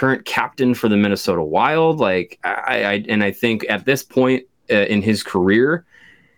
current 0.00 0.24
captain 0.24 0.72
for 0.72 0.88
the 0.88 0.96
Minnesota 0.96 1.42
Wild. 1.42 1.98
Like 1.98 2.38
I, 2.42 2.84
I 2.84 3.04
and 3.06 3.22
I 3.22 3.30
think 3.30 3.66
at 3.68 3.84
this 3.84 4.02
point 4.02 4.44
uh, 4.70 4.86
in 4.86 5.02
his 5.02 5.22
career, 5.22 5.84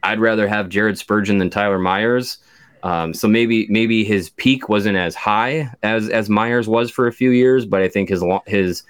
I'd 0.02 0.18
rather 0.18 0.48
have 0.48 0.68
Jared 0.68 0.98
Spurgeon 0.98 1.38
than 1.38 1.48
Tyler 1.48 1.78
Myers. 1.78 2.38
Um, 2.82 3.14
so 3.14 3.28
maybe 3.28 3.68
maybe 3.70 4.02
his 4.02 4.30
peak 4.30 4.68
wasn't 4.68 4.96
as 4.96 5.14
high 5.14 5.72
as 5.84 6.08
as 6.08 6.28
Myers 6.28 6.66
was 6.66 6.90
for 6.90 7.06
a 7.06 7.12
few 7.12 7.30
years, 7.30 7.64
but 7.64 7.80
I 7.82 7.88
think 7.88 8.08
his 8.08 8.24
his 8.48 8.82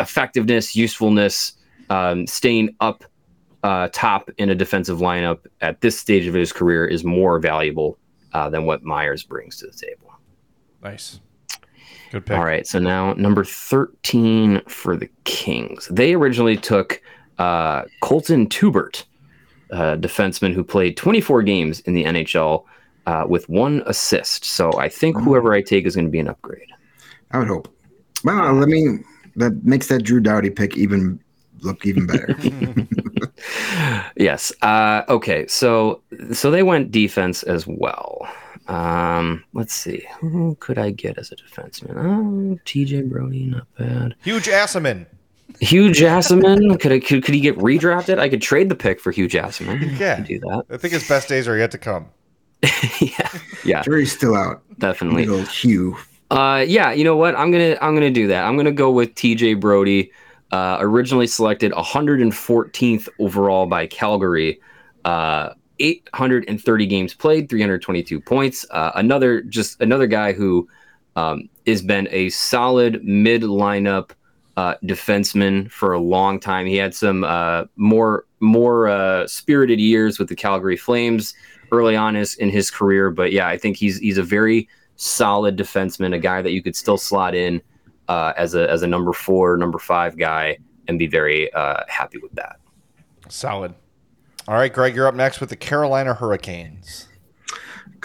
effectiveness, 0.00 0.74
usefulness, 0.74 1.52
um, 1.90 2.26
staying 2.26 2.74
up 2.80 3.04
uh, 3.64 3.90
top 3.92 4.30
in 4.38 4.48
a 4.48 4.54
defensive 4.54 5.00
lineup 5.00 5.40
at 5.60 5.82
this 5.82 6.00
stage 6.00 6.26
of 6.26 6.32
his 6.32 6.54
career 6.54 6.86
is 6.86 7.04
more 7.04 7.38
valuable 7.38 7.98
uh, 8.32 8.48
than 8.48 8.64
what 8.64 8.82
Myers 8.82 9.22
brings 9.22 9.58
to 9.58 9.66
the 9.66 9.74
table. 9.74 10.14
Nice. 10.82 11.20
Good 12.10 12.26
pick. 12.26 12.36
All 12.36 12.44
right, 12.44 12.66
so 12.66 12.78
now 12.78 13.12
number 13.14 13.44
13 13.44 14.62
for 14.66 14.96
the 14.96 15.08
Kings. 15.24 15.86
They 15.88 16.14
originally 16.14 16.56
took 16.56 17.00
uh, 17.38 17.82
Colten 18.02 18.48
Teubert, 18.48 19.04
a 19.70 19.96
defenseman 19.96 20.52
who 20.52 20.64
played 20.64 20.96
24 20.96 21.42
games 21.42 21.80
in 21.80 21.94
the 21.94 22.04
NHL 22.04 22.64
uh, 23.06 23.24
with 23.28 23.48
one 23.48 23.82
assist. 23.86 24.44
So 24.44 24.72
I 24.76 24.88
think 24.88 25.16
whoever 25.18 25.54
I 25.54 25.62
take 25.62 25.86
is 25.86 25.94
going 25.94 26.06
to 26.06 26.10
be 26.10 26.18
an 26.18 26.28
upgrade. 26.28 26.68
I 27.30 27.38
would 27.38 27.48
hope. 27.48 27.72
Well, 28.24 28.54
let 28.54 28.68
me. 28.68 28.98
That 29.36 29.64
makes 29.64 29.86
that 29.86 30.02
Drew 30.02 30.20
Doughty 30.20 30.50
pick 30.50 30.76
even 30.76 31.20
look 31.60 31.86
even 31.86 32.06
better. 32.06 32.36
yes. 34.16 34.52
Uh, 34.62 35.02
okay. 35.08 35.46
So 35.46 36.02
so 36.32 36.50
they 36.50 36.62
went 36.62 36.90
defense 36.90 37.42
as 37.44 37.66
well. 37.66 38.28
Um, 38.68 39.44
let's 39.52 39.74
see. 39.74 40.06
Who 40.20 40.56
could 40.60 40.78
I 40.78 40.90
get 40.90 41.18
as 41.18 41.32
a 41.32 41.36
defenseman? 41.36 41.96
Oh, 41.96 42.58
TJ 42.64 43.08
Brodie, 43.08 43.46
not 43.46 43.66
bad. 43.76 44.14
Huge 44.22 44.46
Assaman. 44.46 45.06
Hugh 45.58 45.90
Jessiman. 45.90 46.78
could 46.78 46.92
I 46.92 47.00
could, 47.00 47.24
could 47.24 47.34
he 47.34 47.40
get 47.40 47.56
redrafted? 47.58 48.18
I 48.18 48.28
could 48.28 48.40
trade 48.42 48.68
the 48.68 48.74
pick 48.74 49.00
for 49.00 49.10
Hugh 49.10 49.28
Jessiman. 49.28 49.98
Yeah. 49.98 50.16
I 50.18 50.20
do 50.20 50.38
that. 50.40 50.64
I 50.70 50.76
think 50.76 50.94
his 50.94 51.06
best 51.08 51.28
days 51.28 51.48
are 51.48 51.56
yet 51.56 51.70
to 51.72 51.78
come. 51.78 52.06
yeah. 53.00 53.28
Yeah. 53.64 53.82
Jury's 53.82 54.12
still 54.12 54.34
out. 54.34 54.62
Definitely. 54.78 55.26
Little 55.26 55.44
Hugh. 55.46 55.96
Uh, 56.30 56.64
yeah, 56.66 56.92
you 56.92 57.02
know 57.02 57.16
what? 57.16 57.34
I'm 57.34 57.50
gonna 57.50 57.76
I'm 57.82 57.94
gonna 57.94 58.10
do 58.10 58.28
that. 58.28 58.44
I'm 58.44 58.56
gonna 58.56 58.70
go 58.70 58.90
with 58.90 59.14
T.J. 59.16 59.54
Brodie, 59.54 60.12
uh, 60.52 60.76
originally 60.78 61.26
selected 61.26 61.72
114th 61.72 63.08
overall 63.18 63.66
by 63.66 63.86
Calgary. 63.88 64.60
Uh, 65.04 65.50
830 65.80 66.86
games 66.86 67.14
played, 67.14 67.48
322 67.48 68.20
points. 68.20 68.66
Uh, 68.70 68.92
another 68.94 69.42
just 69.42 69.80
another 69.80 70.06
guy 70.06 70.32
who 70.32 70.68
um, 71.16 71.48
has 71.66 71.82
been 71.82 72.08
a 72.10 72.28
solid 72.30 73.02
mid 73.04 73.42
lineup 73.42 74.10
uh, 74.56 74.74
defenseman 74.84 75.70
for 75.70 75.92
a 75.92 75.98
long 75.98 76.38
time. 76.38 76.66
He 76.66 76.76
had 76.76 76.94
some 76.94 77.24
uh, 77.24 77.64
more 77.76 78.26
more 78.40 78.88
uh, 78.88 79.26
spirited 79.26 79.80
years 79.80 80.18
with 80.18 80.28
the 80.28 80.36
Calgary 80.36 80.76
Flames 80.76 81.34
early 81.72 81.96
on 81.96 82.14
his, 82.14 82.34
in 82.36 82.50
his 82.50 82.70
career, 82.70 83.10
but 83.10 83.32
yeah, 83.32 83.46
I 83.46 83.56
think 83.56 83.76
he's 83.76 83.98
he's 83.98 84.18
a 84.18 84.22
very 84.22 84.68
solid 84.96 85.56
defenseman, 85.56 86.14
a 86.14 86.18
guy 86.18 86.42
that 86.42 86.52
you 86.52 86.62
could 86.62 86.76
still 86.76 86.98
slot 86.98 87.34
in 87.34 87.62
uh, 88.08 88.32
as 88.36 88.54
a 88.54 88.68
as 88.70 88.82
a 88.82 88.86
number 88.86 89.12
four, 89.12 89.56
number 89.56 89.78
five 89.78 90.18
guy, 90.18 90.58
and 90.88 90.98
be 90.98 91.06
very 91.06 91.52
uh, 91.52 91.82
happy 91.88 92.18
with 92.18 92.32
that. 92.32 92.56
Solid. 93.28 93.74
All 94.50 94.56
right, 94.56 94.72
Greg, 94.72 94.96
you're 94.96 95.06
up 95.06 95.14
next 95.14 95.38
with 95.38 95.48
the 95.50 95.54
Carolina 95.54 96.12
Hurricanes. 96.12 97.06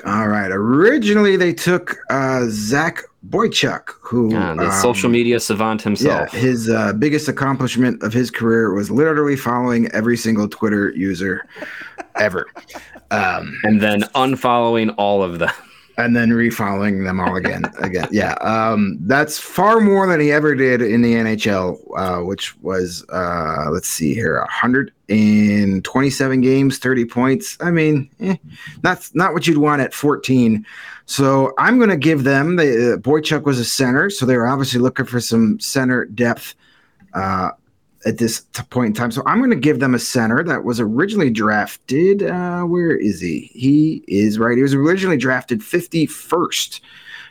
All 0.05 0.27
right. 0.27 0.51
Originally, 0.51 1.37
they 1.37 1.51
took 1.53 1.97
uh, 2.11 2.43
Zach 2.49 3.01
Boychuk, 3.27 3.89
who 3.99 4.35
Uh, 4.35 4.53
the 4.53 4.65
um, 4.67 4.71
social 4.79 5.09
media 5.09 5.39
savant 5.39 5.81
Yeah, 5.81 5.85
himself. 5.85 6.31
his 6.33 6.69
uh, 6.69 6.93
biggest 6.93 7.27
accomplishment 7.27 8.03
of 8.03 8.13
his 8.13 8.29
career 8.29 8.75
was 8.75 8.91
literally 8.91 9.35
following 9.35 9.87
every 9.91 10.17
single 10.17 10.47
Twitter 10.47 10.91
user 10.91 11.47
ever, 12.15 12.45
um, 13.09 13.57
and 13.63 13.81
then 13.81 14.03
unfollowing 14.13 14.93
all 14.99 15.23
of 15.23 15.39
them. 15.39 15.49
And 15.97 16.15
then 16.15 16.29
refollowing 16.29 17.05
them 17.05 17.19
all 17.19 17.35
again. 17.35 17.63
again, 17.79 18.07
yeah, 18.11 18.33
um, 18.41 18.97
that's 19.01 19.39
far 19.39 19.79
more 19.79 20.07
than 20.07 20.19
he 20.19 20.31
ever 20.31 20.55
did 20.55 20.81
in 20.81 21.01
the 21.01 21.13
NHL, 21.13 21.79
uh, 21.97 22.23
which 22.23 22.57
was 22.61 23.05
uh, 23.09 23.67
let's 23.71 23.87
see 23.87 24.13
here, 24.13 24.39
127 24.39 26.41
games, 26.41 26.77
30 26.79 27.05
points. 27.05 27.57
I 27.61 27.71
mean, 27.71 28.09
eh, 28.19 28.35
not 28.83 29.09
not 29.13 29.33
what 29.33 29.47
you'd 29.47 29.57
want 29.57 29.81
at 29.81 29.93
14. 29.93 30.65
So 31.07 31.53
I'm 31.59 31.77
going 31.77 31.91
to 31.91 31.97
give 31.97 32.23
them 32.23 32.55
the 32.55 32.93
uh, 32.93 32.97
Boychuk 32.97 33.43
was 33.43 33.59
a 33.59 33.65
center, 33.65 34.09
so 34.09 34.25
they 34.25 34.35
were 34.35 34.47
obviously 34.47 34.79
looking 34.79 35.05
for 35.05 35.19
some 35.19 35.59
center 35.59 36.05
depth 36.05 36.55
uh, 37.13 37.51
at 38.05 38.17
this 38.19 38.41
point 38.69 38.87
in 38.87 38.93
time. 38.93 39.11
So 39.11 39.23
I'm 39.25 39.39
going 39.39 39.49
to 39.49 39.55
give 39.55 39.79
them 39.79 39.95
a 39.95 39.99
center 39.99 40.43
that 40.43 40.63
was 40.63 40.79
originally 40.79 41.29
drafted. 41.31 42.23
Uh, 42.23 42.61
where 42.63 42.95
is 42.95 43.19
he? 43.19 43.49
He 43.53 44.03
is 44.07 44.37
right. 44.37 44.55
He 44.55 44.61
was 44.63 44.73
originally 44.75 45.17
drafted 45.17 45.61
51st 45.61 46.81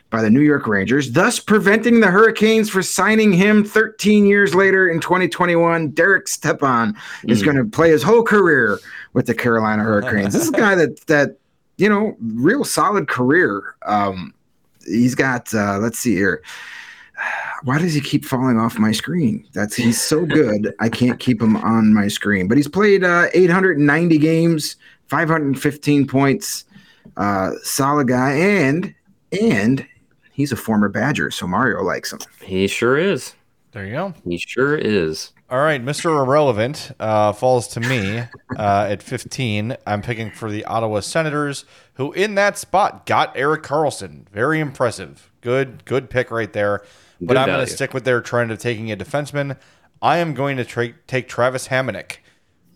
by 0.09 0.21
the 0.21 0.29
New 0.29 0.41
York 0.41 0.67
Rangers, 0.67 1.11
thus 1.13 1.39
preventing 1.39 1.99
the 1.99 2.07
Hurricanes 2.11 2.69
for 2.69 2.83
signing 2.83 3.33
him 3.33 3.63
13 3.63 4.25
years 4.25 4.53
later 4.53 4.87
in 4.89 4.99
2021. 4.99 5.89
Derek 5.89 6.27
Stepan 6.27 6.95
is 7.27 7.41
Mm. 7.41 7.45
going 7.45 7.57
to 7.57 7.65
play 7.65 7.89
his 7.89 8.03
whole 8.03 8.21
career 8.23 8.79
with 9.13 9.25
the 9.25 9.33
Carolina 9.33 9.81
Hurricanes. 9.83 10.33
this 10.33 10.43
is 10.43 10.49
a 10.49 10.51
guy 10.51 10.75
that 10.75 10.99
that 11.07 11.37
you 11.77 11.89
know, 11.89 12.15
real 12.21 12.63
solid 12.63 13.07
career. 13.09 13.75
Um, 13.85 14.33
he's 14.85 15.15
got. 15.15 15.53
Uh, 15.53 15.77
let's 15.79 15.99
see 15.99 16.15
here. 16.15 16.41
Why 17.63 17.79
does 17.79 17.93
he 17.93 18.01
keep 18.01 18.25
falling 18.25 18.59
off 18.59 18.77
my 18.77 18.91
screen? 18.91 19.47
That's 19.53 19.75
he's 19.75 20.01
so 20.01 20.25
good. 20.25 20.73
I 20.79 20.89
can't 20.89 21.19
keep 21.19 21.41
him 21.41 21.55
on 21.57 21.93
my 21.93 22.07
screen. 22.07 22.47
But 22.47 22.57
he's 22.57 22.67
played 22.67 23.03
uh, 23.03 23.27
890 23.33 24.17
games, 24.17 24.75
515 25.07 26.07
points. 26.07 26.65
Uh, 27.17 27.51
solid 27.63 28.07
guy, 28.07 28.31
and 28.31 28.93
and 29.41 29.87
he's 30.31 30.51
a 30.51 30.55
former 30.55 30.89
Badger, 30.89 31.31
so 31.31 31.47
Mario 31.47 31.81
likes 31.81 32.11
him. 32.11 32.19
He 32.41 32.67
sure 32.67 32.97
is. 32.97 33.33
There 33.71 33.85
you 33.85 33.93
go. 33.93 34.13
He 34.27 34.37
sure 34.37 34.75
is. 34.75 35.31
All 35.49 35.59
right, 35.59 35.83
Mr. 35.83 36.05
Irrelevant 36.05 36.91
uh, 36.99 37.31
falls 37.31 37.67
to 37.69 37.79
me 37.79 38.23
uh, 38.57 38.87
at 38.89 39.03
15. 39.03 39.77
I'm 39.85 40.01
picking 40.01 40.31
for 40.31 40.49
the 40.49 40.65
Ottawa 40.65 41.01
Senators, 41.01 41.65
who 41.93 42.11
in 42.13 42.33
that 42.35 42.57
spot 42.57 43.05
got 43.05 43.37
Erik 43.37 43.61
Karlsson. 43.61 44.27
Very 44.29 44.59
impressive. 44.59 45.29
Good, 45.41 45.85
good 45.85 46.09
pick 46.09 46.31
right 46.31 46.51
there. 46.51 46.83
But 47.19 47.29
Good 47.29 47.37
I'm 47.37 47.47
going 47.47 47.65
to 47.65 47.71
stick 47.71 47.93
with 47.93 48.03
their 48.03 48.21
trend 48.21 48.51
of 48.51 48.59
taking 48.59 48.91
a 48.91 48.97
defenseman. 48.97 49.57
I 50.01 50.17
am 50.17 50.33
going 50.33 50.57
to 50.57 50.65
tra- 50.65 50.93
take 51.07 51.27
Travis 51.27 51.69
Hamonic. 51.69 52.17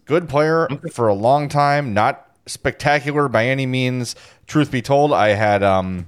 Good 0.06 0.30
player 0.30 0.68
for 0.92 1.08
a 1.08 1.14
long 1.14 1.50
time, 1.50 1.94
not 1.94 2.30
spectacular 2.46 3.28
by 3.28 3.46
any 3.46 3.66
means. 3.66 4.16
Truth 4.48 4.72
be 4.72 4.82
told, 4.82 5.14
I 5.14 5.30
had 5.30 5.62
um, 5.62 6.08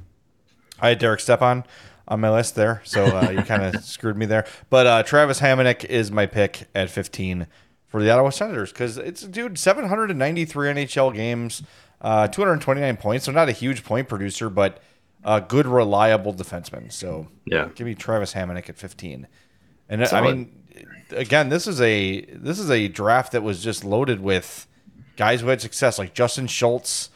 I 0.79 0.89
had 0.89 0.99
Derek 0.99 1.19
Stepan 1.19 1.63
on 2.07 2.19
my 2.19 2.31
list 2.31 2.55
there, 2.55 2.81
so 2.83 3.05
uh, 3.05 3.29
you 3.29 3.41
kind 3.43 3.63
of 3.63 3.83
screwed 3.83 4.17
me 4.17 4.25
there. 4.25 4.45
But 4.69 4.87
uh, 4.87 5.03
Travis 5.03 5.39
Hamonic 5.39 5.85
is 5.85 6.11
my 6.11 6.25
pick 6.25 6.67
at 6.73 6.89
15 6.89 7.47
for 7.87 8.01
the 8.01 8.09
Ottawa 8.09 8.29
Senators 8.29 8.71
because 8.71 8.97
it's 8.97 9.21
dude 9.21 9.59
793 9.59 10.67
NHL 10.69 11.13
games, 11.13 11.61
uh, 12.01 12.27
229 12.27 12.97
points, 12.97 13.25
so 13.25 13.31
not 13.31 13.49
a 13.49 13.53
huge 13.53 13.83
point 13.83 14.07
producer, 14.07 14.49
but 14.49 14.81
a 15.23 15.41
good 15.41 15.67
reliable 15.67 16.33
defenseman. 16.33 16.91
So 16.91 17.27
Yeah. 17.45 17.69
give 17.75 17.85
me 17.87 17.95
Travis 17.95 18.33
Hamonic 18.33 18.69
at 18.69 18.77
15. 18.77 19.27
And 19.89 20.03
I 20.05 20.21
mean, 20.21 20.51
again, 21.11 21.49
this 21.49 21.67
is 21.67 21.81
a 21.81 22.21
this 22.33 22.59
is 22.59 22.71
a 22.71 22.87
draft 22.87 23.33
that 23.33 23.43
was 23.43 23.61
just 23.63 23.83
loaded 23.83 24.21
with 24.21 24.67
guys 25.17 25.41
who 25.41 25.47
had 25.47 25.61
success, 25.61 25.99
like 25.99 26.13
Justin 26.13 26.47
Schultz, 26.47 27.09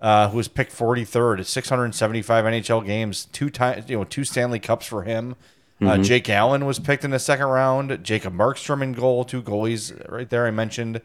uh, 0.00 0.28
who 0.30 0.38
was 0.38 0.48
picked 0.48 0.72
43rd 0.72 1.40
at 1.40 1.46
675 1.46 2.44
NHL 2.44 2.84
games, 2.84 3.26
two 3.26 3.50
times, 3.50 3.88
you 3.88 3.98
know, 3.98 4.04
two 4.04 4.24
Stanley 4.24 4.58
Cups 4.58 4.86
for 4.86 5.02
him. 5.02 5.36
Uh, 5.80 5.98
Jake 5.98 6.30
Allen 6.30 6.64
was 6.64 6.78
picked 6.78 7.04
in 7.04 7.10
the 7.10 7.18
second 7.18 7.46
round. 7.46 8.04
Jacob 8.04 8.32
Markstrom 8.34 8.82
in 8.84 8.92
goal, 8.92 9.24
two 9.24 9.42
goalies 9.42 9.92
right 10.08 10.30
there. 10.30 10.46
I 10.46 10.52
mentioned 10.52 11.00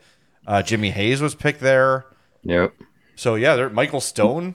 uh, 0.45 0.62
Jimmy 0.62 0.91
Hayes 0.91 1.20
was 1.20 1.34
picked 1.34 1.62
there. 1.62 2.05
Yep. 2.43 2.74
So 3.16 3.34
yeah, 3.34 3.55
there 3.55 3.70
Michael 3.72 4.01
Stone 4.01 4.53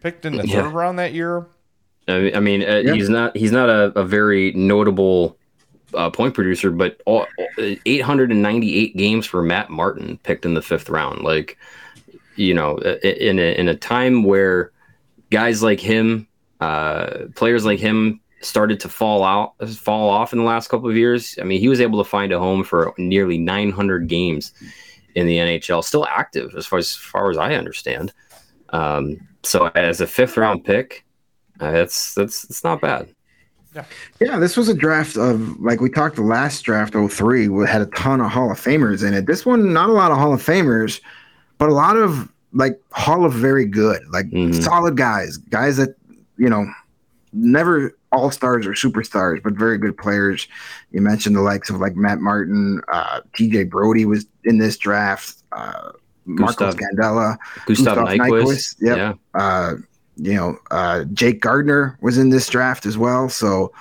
picked 0.00 0.24
in 0.26 0.36
the 0.36 0.46
Yeah. 0.46 0.62
third 0.62 0.72
round 0.72 0.98
that 0.98 1.12
year. 1.12 1.46
I 2.08 2.32
I 2.34 2.40
mean, 2.40 2.62
uh, 2.62 2.82
Yeah. 2.84 2.94
he's 2.94 3.08
not 3.08 3.36
he's 3.36 3.52
not 3.52 3.68
a, 3.68 3.92
a 3.98 4.04
very 4.04 4.52
notable 4.52 5.36
uh, 5.94 6.10
point 6.10 6.34
producer, 6.34 6.70
but 6.70 7.00
all, 7.06 7.26
898 7.86 8.96
games 8.96 9.26
for 9.26 9.42
Matt 9.42 9.70
Martin 9.70 10.18
picked 10.24 10.44
in 10.44 10.54
the 10.54 10.62
fifth 10.62 10.88
round. 10.88 11.22
Like, 11.22 11.56
you 12.36 12.52
know, 12.52 12.78
in 12.78 13.38
a, 13.38 13.54
in 13.58 13.68
a 13.68 13.76
time 13.76 14.24
where 14.24 14.72
guys 15.30 15.62
like 15.62 15.78
him, 15.80 16.26
uh, 16.60 17.26
players 17.36 17.64
like 17.64 17.78
him, 17.78 18.20
started 18.40 18.80
to 18.80 18.88
fall 18.88 19.22
out, 19.24 19.54
fall 19.70 20.10
off 20.10 20.32
in 20.32 20.38
the 20.40 20.44
last 20.44 20.68
couple 20.68 20.88
of 20.90 20.96
years. 20.96 21.38
I 21.40 21.44
mean, 21.44 21.60
he 21.60 21.68
was 21.68 21.80
able 21.80 22.02
to 22.02 22.08
find 22.08 22.32
a 22.32 22.38
home 22.38 22.64
for 22.64 22.92
nearly 22.98 23.38
900 23.38 24.08
games 24.08 24.52
in 25.14 25.26
the 25.26 25.36
NHL, 25.38 25.82
still 25.84 26.06
active 26.06 26.54
as 26.56 26.66
far 26.66 26.78
as, 26.80 26.94
far 26.94 27.30
as 27.30 27.38
I 27.38 27.54
understand. 27.54 28.12
Um, 28.70 29.16
so 29.44 29.66
as 29.74 30.00
a 30.00 30.06
fifth 30.06 30.36
round 30.36 30.64
pick, 30.64 31.04
uh, 31.60 31.70
that's 31.70 32.14
that's 32.14 32.44
it's 32.44 32.64
not 32.64 32.80
bad. 32.80 33.08
Yeah, 33.74 33.84
yeah, 34.20 34.38
this 34.38 34.56
was 34.56 34.68
a 34.68 34.74
draft 34.74 35.16
of 35.16 35.58
like 35.60 35.80
we 35.80 35.90
talked 35.90 36.14
the 36.16 36.22
last 36.22 36.62
draft 36.62 36.94
03 36.94 37.48
we 37.48 37.66
had 37.66 37.82
a 37.82 37.86
ton 37.86 38.20
of 38.20 38.30
Hall 38.30 38.50
of 38.52 38.58
Famers 38.60 39.06
in 39.06 39.14
it. 39.14 39.26
This 39.26 39.44
one 39.44 39.72
not 39.72 39.88
a 39.88 39.92
lot 39.92 40.12
of 40.12 40.18
Hall 40.18 40.32
of 40.32 40.40
Famers, 40.42 41.00
but 41.58 41.68
a 41.68 41.72
lot 41.74 41.96
of 41.96 42.28
like 42.52 42.80
Hall 42.92 43.24
of 43.24 43.32
very 43.32 43.64
good, 43.64 44.00
like 44.12 44.26
Mhm. 44.30 44.62
solid 44.62 44.96
guys, 44.96 45.38
guys 45.38 45.76
that 45.78 45.96
you 46.36 46.48
know 46.48 46.66
never 47.32 47.96
all 48.12 48.30
stars 48.30 48.64
or 48.64 48.72
superstars, 48.74 49.42
but 49.42 49.54
very 49.54 49.76
good 49.76 49.96
players. 49.98 50.46
You 50.92 51.00
mentioned 51.00 51.34
the 51.34 51.40
likes 51.40 51.68
of 51.68 51.80
like 51.80 51.96
Matt 51.96 52.20
Martin, 52.20 52.80
uh, 52.92 53.22
TJ 53.36 53.64
Brodie 53.68 54.04
was 54.04 54.24
in 54.44 54.58
this 54.58 54.76
draft, 54.76 55.42
uh, 55.50 55.90
Marcos 56.26 56.74
Gustav- 56.74 56.80
Gandela, 56.80 57.36
Gustav 57.66 57.96
Gustav 57.96 58.08
Nyquist, 58.08 58.42
Nyquist, 58.44 58.76
yep. 58.80 58.96
yeah, 58.96 59.12
uh, 59.40 59.74
you 60.16 60.34
know, 60.34 60.56
uh, 60.70 61.04
Jake 61.12 61.40
Gardiner 61.40 61.98
was 62.00 62.18
in 62.18 62.28
this 62.30 62.48
draft 62.48 62.86
as 62.86 62.96
well. 62.96 63.28
So 63.28 63.72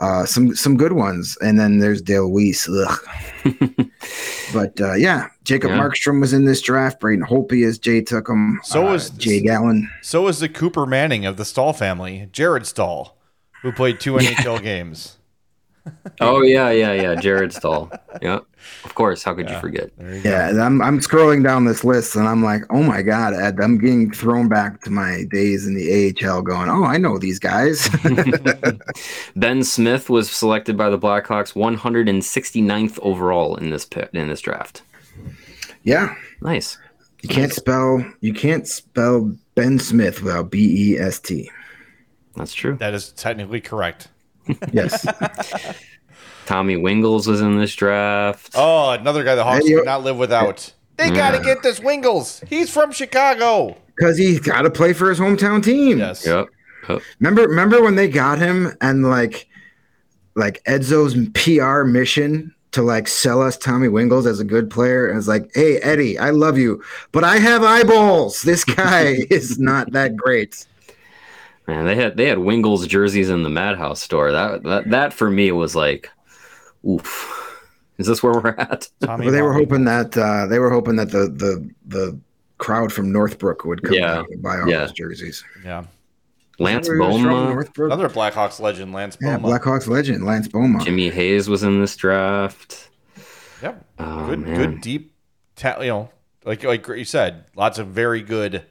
uh, 0.00 0.26
some 0.26 0.54
some 0.54 0.76
good 0.76 0.92
ones. 0.92 1.36
And 1.40 1.58
then 1.58 1.78
there's 1.78 2.02
Dale 2.02 2.28
Weise. 2.28 2.68
Ugh. 2.68 3.86
but 4.52 4.80
uh, 4.80 4.94
yeah, 4.94 5.28
Jacob 5.44 5.70
Yeah. 5.70 5.78
Markstrom 5.78 6.20
was 6.20 6.32
in 6.32 6.44
this 6.44 6.60
draft. 6.60 7.00
Braden 7.00 7.24
Holtby 7.24 7.66
as 7.66 7.78
Jay 7.78 8.00
took 8.02 8.28
him. 8.28 8.60
So 8.62 8.86
uh, 8.86 8.92
was- 8.92 9.10
Jay 9.10 9.40
Gallen. 9.40 9.88
So 10.02 10.22
was 10.22 10.40
the 10.40 10.48
Cooper 10.48 10.86
Manning 10.86 11.24
of 11.26 11.36
the 11.36 11.44
Staal 11.44 11.72
family, 11.72 12.28
Jared 12.32 12.66
Staal, 12.66 13.16
who 13.62 13.72
played 13.72 14.00
two 14.00 14.12
NHL 14.18 14.62
games. 14.62 15.17
Oh 16.20 16.42
yeah, 16.42 16.70
yeah, 16.70 16.92
yeah. 16.92 17.14
Jared 17.14 17.52
Staal, 17.52 17.90
yeah, 18.22 18.40
of 18.84 18.94
course. 18.94 19.22
How 19.22 19.34
could 19.34 19.48
you 19.48 19.58
forget? 19.60 19.90
You. 20.00 20.20
Yeah, 20.24 20.48
and 20.48 20.60
I'm 20.60 20.82
I'm 20.82 20.98
scrolling 21.00 21.42
down 21.44 21.64
this 21.64 21.84
list 21.84 22.16
and 22.16 22.26
I'm 22.26 22.42
like, 22.42 22.62
oh 22.70 22.82
my 22.82 23.02
god, 23.02 23.34
Ed, 23.34 23.60
I'm 23.60 23.78
getting 23.78 24.10
thrown 24.10 24.48
back 24.48 24.82
to 24.82 24.90
my 24.90 25.24
days 25.30 25.66
in 25.66 25.74
the 25.74 26.14
AHL. 26.26 26.42
Going, 26.42 26.68
oh, 26.68 26.84
I 26.84 26.96
know 26.98 27.18
these 27.18 27.38
guys. 27.38 27.88
Ben 29.36 29.62
Smith 29.62 30.10
was 30.10 30.30
selected 30.30 30.76
by 30.76 30.90
the 30.90 30.98
Blackhawks 30.98 31.52
169th 31.54 32.98
overall 33.02 33.56
in 33.56 33.70
this 33.70 33.84
pit 33.84 34.10
in 34.12 34.28
this 34.28 34.40
draft. 34.40 34.82
yeah, 35.84 36.14
Nice. 36.40 36.78
you 37.22 37.28
can't 37.28 37.52
spell 37.52 38.04
you 38.20 38.32
can't 38.32 38.66
spell 38.66 39.34
Ben 39.54 39.78
Smith 39.78 40.22
without 40.22 40.50
B 40.50 40.92
E 40.94 40.98
S 40.98 41.18
T. 41.20 41.50
That's 42.36 42.54
true. 42.54 42.76
That 42.76 42.94
is 42.94 43.10
technically 43.12 43.60
correct. 43.60 44.08
Yes. 44.72 45.06
Tommy 46.46 46.76
Wingels 46.76 47.26
was 47.26 47.40
in 47.40 47.58
this 47.58 47.74
draft. 47.74 48.52
Oh, 48.54 48.90
another 48.90 49.22
guy 49.22 49.34
the 49.34 49.44
Hawks 49.44 49.66
could 49.66 49.84
not 49.84 50.02
live 50.02 50.16
without. 50.16 50.72
They 50.96 51.10
got 51.10 51.32
to 51.32 51.40
get 51.40 51.62
this 51.62 51.80
Wingels. 51.80 52.46
He's 52.48 52.70
from 52.70 52.90
Chicago. 52.90 53.76
Because 53.96 54.16
he's 54.16 54.40
got 54.40 54.62
to 54.62 54.70
play 54.70 54.92
for 54.92 55.08
his 55.10 55.18
hometown 55.18 55.62
team. 55.62 55.98
Yes. 55.98 56.26
Yep. 56.26 56.48
Yep. 56.88 57.02
Remember, 57.20 57.42
remember 57.42 57.82
when 57.82 57.96
they 57.96 58.08
got 58.08 58.38
him 58.38 58.74
and 58.80 59.08
like, 59.08 59.48
like 60.34 60.62
Edzo's 60.66 61.14
PR 61.34 61.82
mission 61.84 62.54
to 62.72 62.82
like 62.82 63.08
sell 63.08 63.42
us 63.42 63.56
Tommy 63.56 63.88
Wingels 63.88 64.26
as 64.26 64.40
a 64.40 64.44
good 64.44 64.70
player, 64.70 65.08
and 65.08 65.18
it's 65.18 65.28
like, 65.28 65.50
hey 65.54 65.78
Eddie, 65.78 66.18
I 66.18 66.30
love 66.30 66.58
you, 66.58 66.82
but 67.12 67.24
I 67.24 67.38
have 67.38 67.62
eyeballs. 67.62 68.42
This 68.42 68.64
guy 68.64 69.16
is 69.30 69.58
not 69.58 69.92
that 69.92 70.16
great. 70.16 70.66
Man, 71.68 71.84
they 71.84 71.94
had 71.94 72.16
they 72.16 72.26
had 72.26 72.38
Wingels 72.38 72.88
jerseys 72.88 73.28
in 73.30 73.42
the 73.44 73.50
Madhouse 73.50 74.00
store. 74.02 74.32
That 74.32 74.62
that 74.64 74.90
that 74.90 75.12
for 75.12 75.30
me 75.30 75.52
was 75.52 75.76
like, 75.76 76.10
oof. 76.88 77.34
Is 77.98 78.06
this 78.06 78.22
where 78.22 78.32
we're 78.32 78.50
at? 78.56 78.88
Tommy 79.02 79.26
Well, 79.26 79.34
they 79.34 79.42
were 79.42 79.52
hoping 79.52 79.84
that 79.84 80.16
uh, 80.16 80.46
they 80.46 80.58
were 80.60 80.70
hoping 80.70 80.96
that 80.96 81.10
the 81.10 81.28
the 81.28 81.68
the 81.86 82.18
crowd 82.58 82.92
from 82.92 83.12
Northbrook 83.12 83.64
would 83.64 83.82
come 83.82 83.92
Yeah. 83.94 84.24
and 84.30 84.42
buy 84.42 84.60
all 84.60 84.68
Yeah. 84.68 84.78
those 84.80 84.92
jerseys. 84.92 85.44
Yeah. 85.64 85.84
Lance 86.60 86.88
Where 86.88 86.96
he 87.00 87.06
was 87.06 87.16
from, 87.20 87.24
Bouma, 87.30 87.52
Northbrook? 87.54 87.92
Another 87.92 88.08
Blackhawks 88.08 88.58
legend, 88.60 88.92
Lance 88.92 89.16
Yeah, 89.20 89.38
Bouma. 89.38 89.58
Blackhawks 89.60 89.86
legend 89.86 90.24
Lance 90.24 90.48
Bouma. 90.48 90.82
Jimmy 90.84 91.10
Hayes 91.10 91.48
was 91.48 91.62
in 91.62 91.80
this 91.80 91.94
draft. 91.96 92.88
Yep. 93.62 93.84
Oh, 94.00 94.26
good, 94.26 94.40
man. 94.40 94.56
good, 94.56 94.80
deep. 94.80 95.12
Ta- 95.56 95.80
you 95.80 95.88
know, 95.88 96.10
like 96.44 96.64
like 96.64 96.86
you 96.88 97.04
said, 97.04 97.44
lots 97.56 97.78
of 97.78 97.88
very 97.88 98.22
good, 98.22 98.64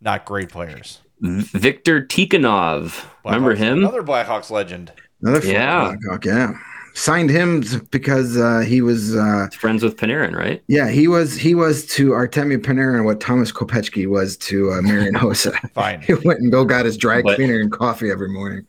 not 0.00 0.24
great 0.24 0.50
players. 0.50 1.00
Victor 1.20 2.02
Tikhonov. 2.04 3.04
Remember 3.24 3.54
Blackhawks- 3.54 3.58
him? 3.58 3.78
Another 3.78 4.02
Blackhawks 4.02 4.50
legend. 4.50 4.92
Another 5.22 5.46
Yeah. 5.46 5.94
Blackhawk, 5.96 6.24
yeah. 6.24 6.52
Signed 6.94 7.30
him 7.30 7.62
because 7.90 8.36
uh, 8.36 8.60
he 8.60 8.80
was 8.82 9.14
uh, 9.14 9.46
Friends 9.52 9.84
with 9.84 9.96
Panarin, 9.96 10.34
right? 10.34 10.62
Yeah, 10.66 10.88
he 10.88 11.06
was 11.06 11.36
he 11.36 11.54
was 11.54 11.86
to 11.94 12.10
Artemi 12.10 12.56
Panarin 12.58 13.04
what 13.04 13.20
Tomas 13.20 13.52
Kopecky 13.52 14.08
was 14.08 14.36
to 14.38 14.72
uh, 14.72 14.82
Marian 14.82 15.14
Hossa. 15.14 15.54
Fine. 15.74 16.00
he 16.06 16.14
went 16.14 16.40
and 16.40 16.50
go 16.50 16.64
got 16.64 16.84
his 16.84 16.96
dry 16.96 17.22
But- 17.22 17.36
cleaner 17.36 17.60
and 17.60 17.70
coffee 17.70 18.10
every 18.10 18.28
morning. 18.30 18.66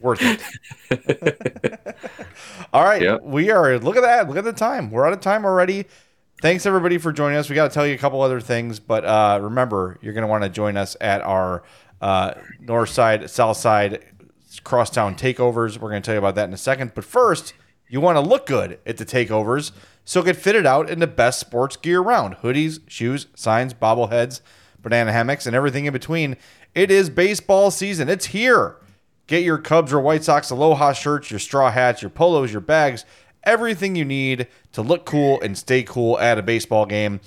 Worth 0.00 0.20
it. 0.22 0.40
All 2.72 2.84
right. 2.84 3.02
Yep. 3.02 3.20
We 3.22 3.50
are, 3.50 3.78
look 3.78 3.96
at 3.96 4.02
that. 4.02 4.28
Look 4.28 4.38
at 4.38 4.44
the 4.44 4.52
time. 4.54 4.90
We're 4.90 5.06
out 5.06 5.12
of 5.12 5.20
time 5.20 5.44
already. 5.44 5.84
Thanks 6.40 6.64
everybody 6.64 6.96
for 6.96 7.12
joining 7.12 7.36
us. 7.36 7.50
We 7.50 7.54
got 7.54 7.68
to 7.68 7.74
tell 7.74 7.86
you 7.86 7.94
a 7.94 7.98
couple 7.98 8.22
other 8.22 8.40
things, 8.40 8.80
but 8.80 9.04
uh, 9.04 9.38
remember, 9.42 9.98
you're 10.00 10.14
going 10.14 10.22
to 10.22 10.26
want 10.26 10.42
to 10.42 10.48
join 10.48 10.78
us 10.78 10.96
at 10.98 11.20
our 11.20 11.62
uh, 12.00 12.32
north 12.60 12.88
side, 12.88 13.28
south 13.28 13.58
side, 13.58 14.02
crosstown 14.64 15.16
takeovers. 15.16 15.76
We're 15.76 15.90
going 15.90 16.00
to 16.00 16.06
tell 16.06 16.14
you 16.14 16.18
about 16.18 16.36
that 16.36 16.48
in 16.48 16.54
a 16.54 16.56
second. 16.56 16.92
But 16.94 17.04
first, 17.04 17.52
you 17.90 18.00
want 18.00 18.16
to 18.16 18.22
look 18.22 18.46
good 18.46 18.78
at 18.86 18.96
the 18.96 19.04
takeovers, 19.04 19.72
so 20.06 20.22
get 20.22 20.34
fitted 20.34 20.64
out 20.64 20.88
in 20.88 20.98
the 20.98 21.06
best 21.06 21.40
sports 21.40 21.76
gear 21.76 22.00
around 22.00 22.36
hoodies, 22.36 22.80
shoes, 22.88 23.26
signs, 23.34 23.74
bobbleheads, 23.74 24.40
banana 24.80 25.12
hammocks, 25.12 25.46
and 25.46 25.54
everything 25.54 25.84
in 25.84 25.92
between. 25.92 26.38
It 26.74 26.90
is 26.90 27.10
baseball 27.10 27.70
season. 27.70 28.08
It's 28.08 28.26
here. 28.26 28.76
Get 29.26 29.44
your 29.44 29.58
Cubs 29.58 29.92
or 29.92 30.00
White 30.00 30.24
Sox 30.24 30.48
Aloha 30.48 30.94
shirts, 30.94 31.30
your 31.30 31.38
straw 31.38 31.70
hats, 31.70 32.00
your 32.00 32.10
polos, 32.10 32.50
your 32.50 32.62
bags, 32.62 33.04
everything 33.44 33.96
you 33.96 34.04
need 34.04 34.46
to 34.72 34.82
look 34.82 35.04
cool 35.04 35.40
and 35.40 35.56
stay 35.56 35.82
cool 35.82 36.18
at 36.18 36.38
a 36.38 36.42
baseball 36.42 36.86
game. 36.86 37.20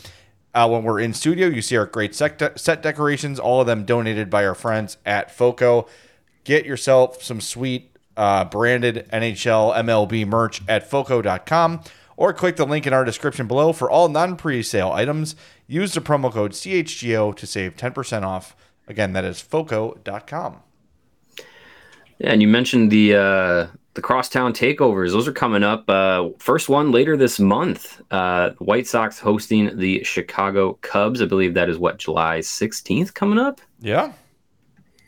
Uh, 0.54 0.70
when 0.70 0.84
we're 0.84 1.00
in 1.00 1.14
studio, 1.14 1.48
you 1.48 1.62
see 1.62 1.76
our 1.76 1.86
great 1.86 2.14
set, 2.14 2.38
de- 2.38 2.58
set 2.58 2.84
decorations, 2.84 3.40
all 3.40 3.62
of 3.62 3.68
them 3.68 3.86
donated 3.86 4.30
by 4.30 4.46
our 4.46 4.54
friends 4.54 4.98
at 5.06 5.32
FOCO. 5.32 5.88
Get 6.44 6.66
yourself 6.66 7.24
some 7.24 7.42
sweet 7.42 7.96
uh, 8.16 8.46
branded 8.46 9.08
NHL 9.12 9.76
MLB 9.76 10.28
merch 10.28 10.62
at 10.68 10.88
FOCO.com 10.88 11.82
or 12.18 12.34
click 12.34 12.58
the 12.58 12.66
link 12.66 12.86
in 12.86 12.94
our 12.94 13.04
description 13.04 13.48
below 13.48 13.74
for 13.74 13.90
all 13.90 14.10
non 14.10 14.36
pre-sale 14.36 14.92
items. 14.92 15.36
Use 15.68 15.94
the 15.94 16.02
promo 16.02 16.32
code 16.32 16.52
CHGO 16.52 17.36
to 17.36 17.48
save 17.48 17.76
10% 17.76 18.24
off. 18.24 18.56
Again, 18.88 19.14
that 19.14 19.24
is 19.24 19.42
foco.com. 19.42 20.60
Yeah, 22.20 22.32
and 22.32 22.42
you 22.42 22.48
mentioned 22.48 22.92
the 22.92 23.16
uh, 23.16 23.68
the 23.96 24.02
crosstown 24.02 24.54
takeovers. 24.54 25.12
Those 25.12 25.28
are 25.28 25.34
coming 25.34 25.64
up. 25.64 25.88
Uh, 25.90 26.30
first 26.40 26.68
one 26.70 26.92
later 26.92 27.16
this 27.16 27.40
month. 27.40 28.02
Uh, 28.12 28.52
White 28.60 28.88
Sox 28.88 29.20
hosting 29.20 29.78
the 29.78 30.04
Chicago 30.04 30.74
Cubs. 30.82 31.22
I 31.22 31.26
believe 31.26 31.54
that 31.54 31.70
is 31.70 31.78
what 31.78 31.98
July 32.00 32.42
sixteenth 32.42 33.14
coming 33.14 33.38
up, 33.38 33.62
Yeah. 33.82 34.14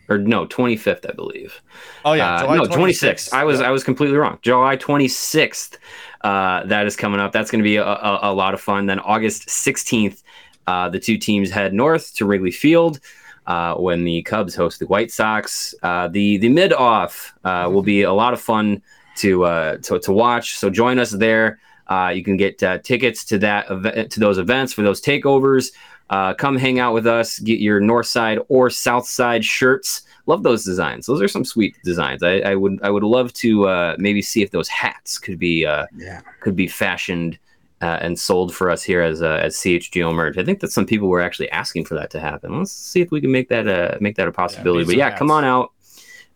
or 0.08 0.18
no, 0.20 0.46
twenty 0.46 0.78
fifth, 0.78 1.06
I 1.10 1.14
believe. 1.14 1.62
Oh 2.04 2.14
yeah. 2.14 2.36
Uh, 2.44 2.56
no, 2.56 2.66
twenty 2.66 2.94
sixth. 2.94 3.34
I 3.34 3.44
was 3.44 3.60
Yeah. 3.60 3.68
I 3.70 3.72
was 3.72 3.84
completely 3.84 4.18
wrong. 4.18 4.38
July 4.44 4.76
twenty 4.76 5.08
sixth. 5.08 5.78
Uh, 6.22 6.64
that 6.66 6.86
is 6.88 6.96
coming 6.96 7.20
up. 7.20 7.32
That's 7.32 7.52
going 7.52 7.60
to 7.64 7.68
be 7.68 7.76
a, 7.78 7.86
a, 7.86 8.20
a 8.24 8.34
lot 8.34 8.54
of 8.54 8.62
fun. 8.62 8.86
Then 8.88 9.00
August 9.00 9.50
sixteenth, 9.50 10.24
uh, 10.68 10.90
the 10.90 11.00
two 11.00 11.18
teams 11.18 11.50
head 11.52 11.74
north 11.74 12.14
to 12.16 12.26
Wrigley 12.26 12.52
Field. 12.52 13.00
Uh, 13.48 13.76
when 13.76 14.04
the 14.04 14.22
Cubs 14.24 14.56
host 14.56 14.80
the 14.80 14.88
White 14.88 15.12
Sox, 15.12 15.76
uh, 15.84 16.08
the 16.08 16.38
the 16.38 16.50
mid 16.50 16.74
off 16.74 17.34
uh, 17.44 17.70
will 17.72 17.84
be 17.84 18.02
a 18.02 18.12
lot 18.14 18.34
of 18.34 18.42
fun 18.42 18.82
to 19.18 19.46
uh, 19.46 19.78
to, 19.78 20.00
to 20.00 20.12
watch. 20.12 20.58
So 20.58 20.70
join 20.70 20.98
us 21.00 21.12
there. 21.12 21.60
Uh, 21.88 22.12
you 22.16 22.24
can 22.24 22.38
get 22.38 22.62
uh, 22.64 22.80
tickets 22.80 23.24
to 23.26 23.38
that 23.38 23.70
event, 23.70 24.12
to 24.12 24.20
those 24.20 24.40
events 24.40 24.74
for 24.74 24.82
those 24.82 25.00
takeovers. 25.02 25.72
Uh, 26.10 26.34
come 26.34 26.56
hang 26.58 26.80
out 26.80 26.94
with 26.94 27.06
us. 27.08 27.40
Get 27.40 27.60
your 27.60 27.80
North 27.80 28.08
Side 28.08 28.40
or 28.50 28.70
South 28.72 29.08
Side 29.08 29.46
shirts. 29.46 30.02
Love 30.28 30.42
those 30.42 30.64
designs. 30.64 31.06
Those 31.06 31.22
are 31.22 31.28
some 31.28 31.46
sweet 31.46 31.76
designs. 31.84 32.24
I, 32.24 32.40
I 32.40 32.56
would 32.56 32.80
I 32.82 32.90
would 32.90 33.04
love 33.04 33.32
to 33.34 33.68
uh, 33.68 33.96
maybe 34.00 34.22
see 34.24 34.42
if 34.42 34.50
those 34.50 34.68
hats 34.68 35.20
could 35.20 35.38
be 35.38 35.66
uh, 35.68 35.86
Yeah. 35.96 36.22
could 36.42 36.56
be 36.56 36.68
fashioned 36.68 37.38
uh, 37.82 38.00
and 38.02 38.18
sold 38.18 38.54
for 38.54 38.70
us 38.70 38.84
here 38.84 39.02
as 39.02 39.22
uh, 39.22 39.40
as 39.42 39.56
CHGO 39.58 40.14
merch. 40.14 40.38
I 40.38 40.44
think 40.44 40.60
that 40.62 40.72
some 40.72 40.86
people 40.86 41.08
were 41.08 41.22
actually 41.22 41.50
asking 41.52 41.86
for 41.86 41.96
that 41.96 42.10
to 42.12 42.20
happen. 42.20 42.58
Let's 42.58 42.72
see 42.72 43.02
if 43.02 43.12
we 43.12 43.22
can 43.22 43.32
make 43.32 43.50
that 43.50 43.68
a 43.68 43.98
make 44.00 44.16
that 44.16 44.28
a 44.28 44.32
possibility. 44.32 44.82
need 44.82 44.94
but 44.94 44.98
yeah, 44.98 45.18
come 45.18 45.32
on 45.32 45.44
out, 45.44 45.72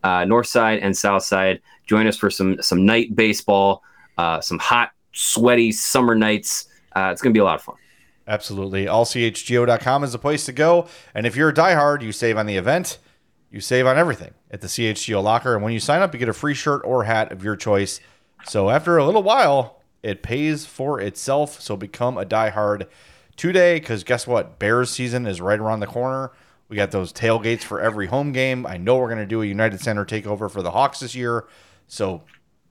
uh, 0.04 0.26
North 0.26 0.48
Side 0.48 0.80
and 0.80 0.96
South 0.96 1.24
Side. 1.24 1.62
Join 1.88 2.08
us 2.08 2.18
for 2.18 2.30
some 2.30 2.62
some 2.62 2.86
night 2.86 3.16
baseball, 3.16 3.84
uh, 4.18 4.42
some 4.42 4.60
hot, 4.60 4.92
sweaty 5.14 5.72
summer 5.72 6.16
nights. 6.16 6.68
Uh, 6.96 7.10
it's 7.12 7.22
gonna 7.22 7.34
be 7.34 7.40
a 7.40 7.46
lot 7.46 7.56
of 7.56 7.62
fun. 7.62 7.76
Absolutely. 8.28 8.86
AllCHGO.com 8.86 10.04
is 10.04 10.12
the 10.12 10.20
place 10.20 10.46
to 10.46 10.52
go. 10.52 10.88
And 11.16 11.26
if 11.26 11.36
you're 11.36 11.50
a 11.50 11.54
diehard, 11.54 12.04
you 12.04 12.12
save 12.12 12.38
on 12.38 12.46
the 12.46 12.58
event, 12.58 13.00
you 13.50 13.60
save 13.60 13.88
on 13.88 13.98
everything 13.98 14.36
at 14.52 14.62
the 14.62 14.68
CHGO 14.68 15.24
locker. 15.24 15.56
And 15.56 15.64
when 15.64 15.74
you 15.74 15.80
sign 15.80 16.04
up, 16.04 16.14
you 16.14 16.20
get 16.20 16.30
a 16.30 16.34
free 16.34 16.54
shirt 16.54 16.84
or 16.86 17.06
hat 17.06 17.32
of 17.32 17.44
your 17.44 17.56
choice. 17.56 18.00
So 18.46 18.70
after 18.70 18.98
a 18.98 19.06
little 19.06 19.24
while, 19.24 19.79
it 20.04 20.24
pays 20.24 20.66
for 20.66 21.00
itself. 21.00 21.62
So 21.62 21.76
become 21.76 22.18
a 22.18 22.26
diehard 22.26 22.88
today 23.36 23.80
because 23.80 24.04
guess 24.04 24.28
what? 24.28 24.60
Bears 24.60 24.90
season 24.90 25.26
is 25.26 25.42
right 25.42 25.60
around 25.60 25.80
the 25.80 25.88
corner. 25.88 26.32
We 26.68 26.76
got 26.76 26.92
those 26.92 27.12
tailgates 27.12 27.64
for 27.64 27.82
every 27.82 28.06
home 28.08 28.32
game. 28.32 28.66
I 28.66 28.78
know 28.78 28.98
we're 28.98 29.08
going 29.08 29.20
to 29.20 29.26
do 29.26 29.42
a 29.42 29.46
United 29.46 29.82
Center 29.82 30.06
takeover 30.06 30.50
for 30.52 30.62
the 30.62 30.72
Hawks 30.72 31.00
this 31.00 31.16
year. 31.16 31.48
So 31.88 32.24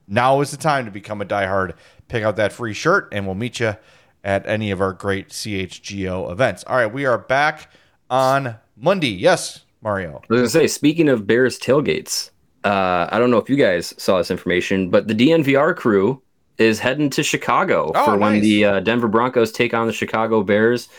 now 0.07 0.39
is 0.41 0.51
the 0.51 0.57
time 0.57 0.85
to 0.85 0.91
become 0.91 1.21
a 1.21 1.25
diehard. 1.25 1.73
Pick 2.07 2.23
out 2.23 2.37
that 2.37 2.53
free 2.53 2.73
shirt, 2.73 3.09
and 3.11 3.25
we'll 3.25 3.35
meet 3.35 3.59
you 3.59 3.75
at 4.23 4.47
any 4.47 4.71
of 4.71 4.81
our 4.81 4.93
great 4.93 5.29
CHGO 5.29 6.31
events. 6.31 6.63
All 6.65 6.77
right, 6.77 6.91
we 6.91 7.05
are 7.05 7.17
back 7.17 7.71
on 8.09 8.55
Monday. 8.77 9.09
Yes, 9.11 9.65
Mario. 9.81 10.21
I 10.29 10.33
was 10.33 10.39
gonna 10.39 10.49
say, 10.49 10.67
speaking 10.67 11.09
of 11.09 11.27
Bears 11.27 11.59
tailgates, 11.59 12.31
uh, 12.63 13.07
I 13.11 13.19
don't 13.19 13.31
know 13.31 13.37
if 13.37 13.49
you 13.49 13.55
guys 13.55 13.93
saw 13.97 14.17
this 14.17 14.31
information, 14.31 14.89
but 14.89 15.07
the 15.07 15.13
DNVR 15.13 15.75
crew 15.75 16.21
is 16.59 16.79
heading 16.79 17.09
to 17.11 17.23
Chicago 17.23 17.91
Oh, 17.95 18.05
for 18.05 18.17
when 18.17 18.41
the 18.41 18.65
uh, 18.65 18.79
Denver 18.81 19.07
Broncos 19.07 19.51
take 19.51 19.73
on 19.73 19.87
the 19.87 19.93
Chicago 19.93 20.43
Bears. 20.43 20.89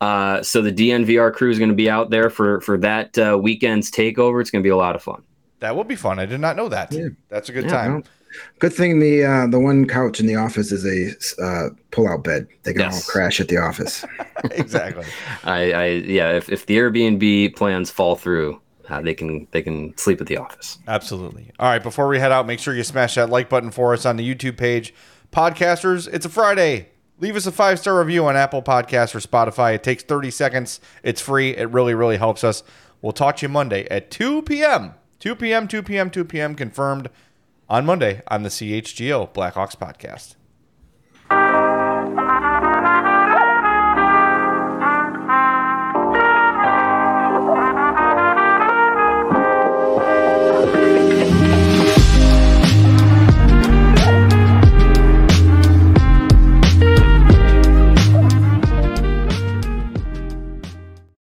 Uh, 0.00 0.42
so 0.42 0.60
the 0.60 0.72
DNVR 0.72 1.32
crew 1.32 1.50
is 1.50 1.58
going 1.58 1.70
to 1.70 1.74
be 1.76 1.88
out 1.88 2.10
there 2.10 2.28
for 2.30 2.60
for 2.62 2.76
that 2.78 3.16
uh, 3.18 3.38
weekend's 3.40 3.90
takeover. 3.90 4.40
It's 4.40 4.50
going 4.50 4.62
to 4.62 4.66
be 4.66 4.70
a 4.72 4.76
lot 4.76 4.96
of 4.96 5.02
fun. 5.02 5.22
That 5.60 5.76
will 5.76 5.84
be 5.84 5.96
fun. 5.96 6.18
I 6.18 6.26
did 6.26 6.40
not 6.40 6.56
know 6.56 6.68
that. 6.68 6.92
That's 7.28 7.48
a 7.48 7.52
good 7.52 7.64
Yeah, 7.64 7.70
time. 7.70 7.92
well, 7.94 8.02
Good 8.58 8.72
thing 8.72 8.98
the 8.98 9.24
uh, 9.24 9.46
the 9.46 9.60
one 9.60 9.86
couch 9.86 10.18
in 10.18 10.26
the 10.26 10.34
office 10.34 10.72
is 10.72 10.84
a 10.84 11.42
uh, 11.42 11.68
pull 11.92 12.08
out 12.08 12.24
bed. 12.24 12.48
They 12.64 12.72
can 12.72 12.82
Yes. 12.82 12.96
all 13.06 13.12
crash 13.12 13.40
at 13.40 13.46
the 13.46 13.58
office. 13.58 14.04
exactly. 14.50 15.04
I, 15.44 15.72
I 15.72 15.86
yeah, 15.86 16.32
if, 16.32 16.48
if 16.48 16.66
the 16.66 16.76
Airbnb 16.78 17.54
plans 17.54 17.90
fall 17.92 18.16
through, 18.16 18.60
uh, 18.88 19.00
they 19.00 19.14
can 19.14 19.46
they 19.50 19.62
can 19.62 19.96
sleep 19.96 20.20
at 20.20 20.26
the 20.26 20.36
office. 20.36 20.78
Absolutely. 20.86 21.50
All 21.58 21.68
right, 21.68 21.82
before 21.82 22.08
we 22.08 22.18
head 22.18 22.32
out, 22.32 22.46
make 22.46 22.58
sure 22.58 22.74
you 22.74 22.84
smash 22.84 23.14
that 23.14 23.30
like 23.30 23.48
button 23.48 23.70
for 23.70 23.92
us 23.92 24.04
on 24.06 24.16
the 24.16 24.34
YouTube 24.34 24.56
page. 24.56 24.94
Podcasters, 25.32 26.08
it's 26.12 26.26
a 26.26 26.28
Friday. 26.28 26.88
Leave 27.20 27.36
us 27.36 27.46
a 27.46 27.52
five 27.52 27.78
star 27.78 27.98
review 27.98 28.26
on 28.26 28.36
Apple 28.36 28.62
Podcasts 28.62 29.14
or 29.14 29.20
Spotify. 29.20 29.74
It 29.74 29.82
takes 29.82 30.02
30 30.02 30.30
seconds. 30.30 30.80
It's 31.02 31.20
free. 31.20 31.56
It 31.56 31.70
really, 31.70 31.94
really 31.94 32.16
helps 32.16 32.44
us. 32.44 32.62
We'll 33.00 33.12
talk 33.12 33.36
to 33.36 33.46
you 33.46 33.48
Monday 33.48 33.86
at 33.90 34.10
2 34.10 34.42
p.m. 34.42 34.94
2 35.20 35.36
p.m., 35.36 35.68
2 35.68 35.82
p.m., 35.82 36.10
2 36.10 36.24
p.m. 36.24 36.54
confirmed 36.54 37.08
on 37.68 37.86
Monday 37.86 38.20
on 38.28 38.42
the 38.42 38.48
CHGO 38.48 39.32
Blackhawks 39.32 39.76
podcast. 39.76 40.34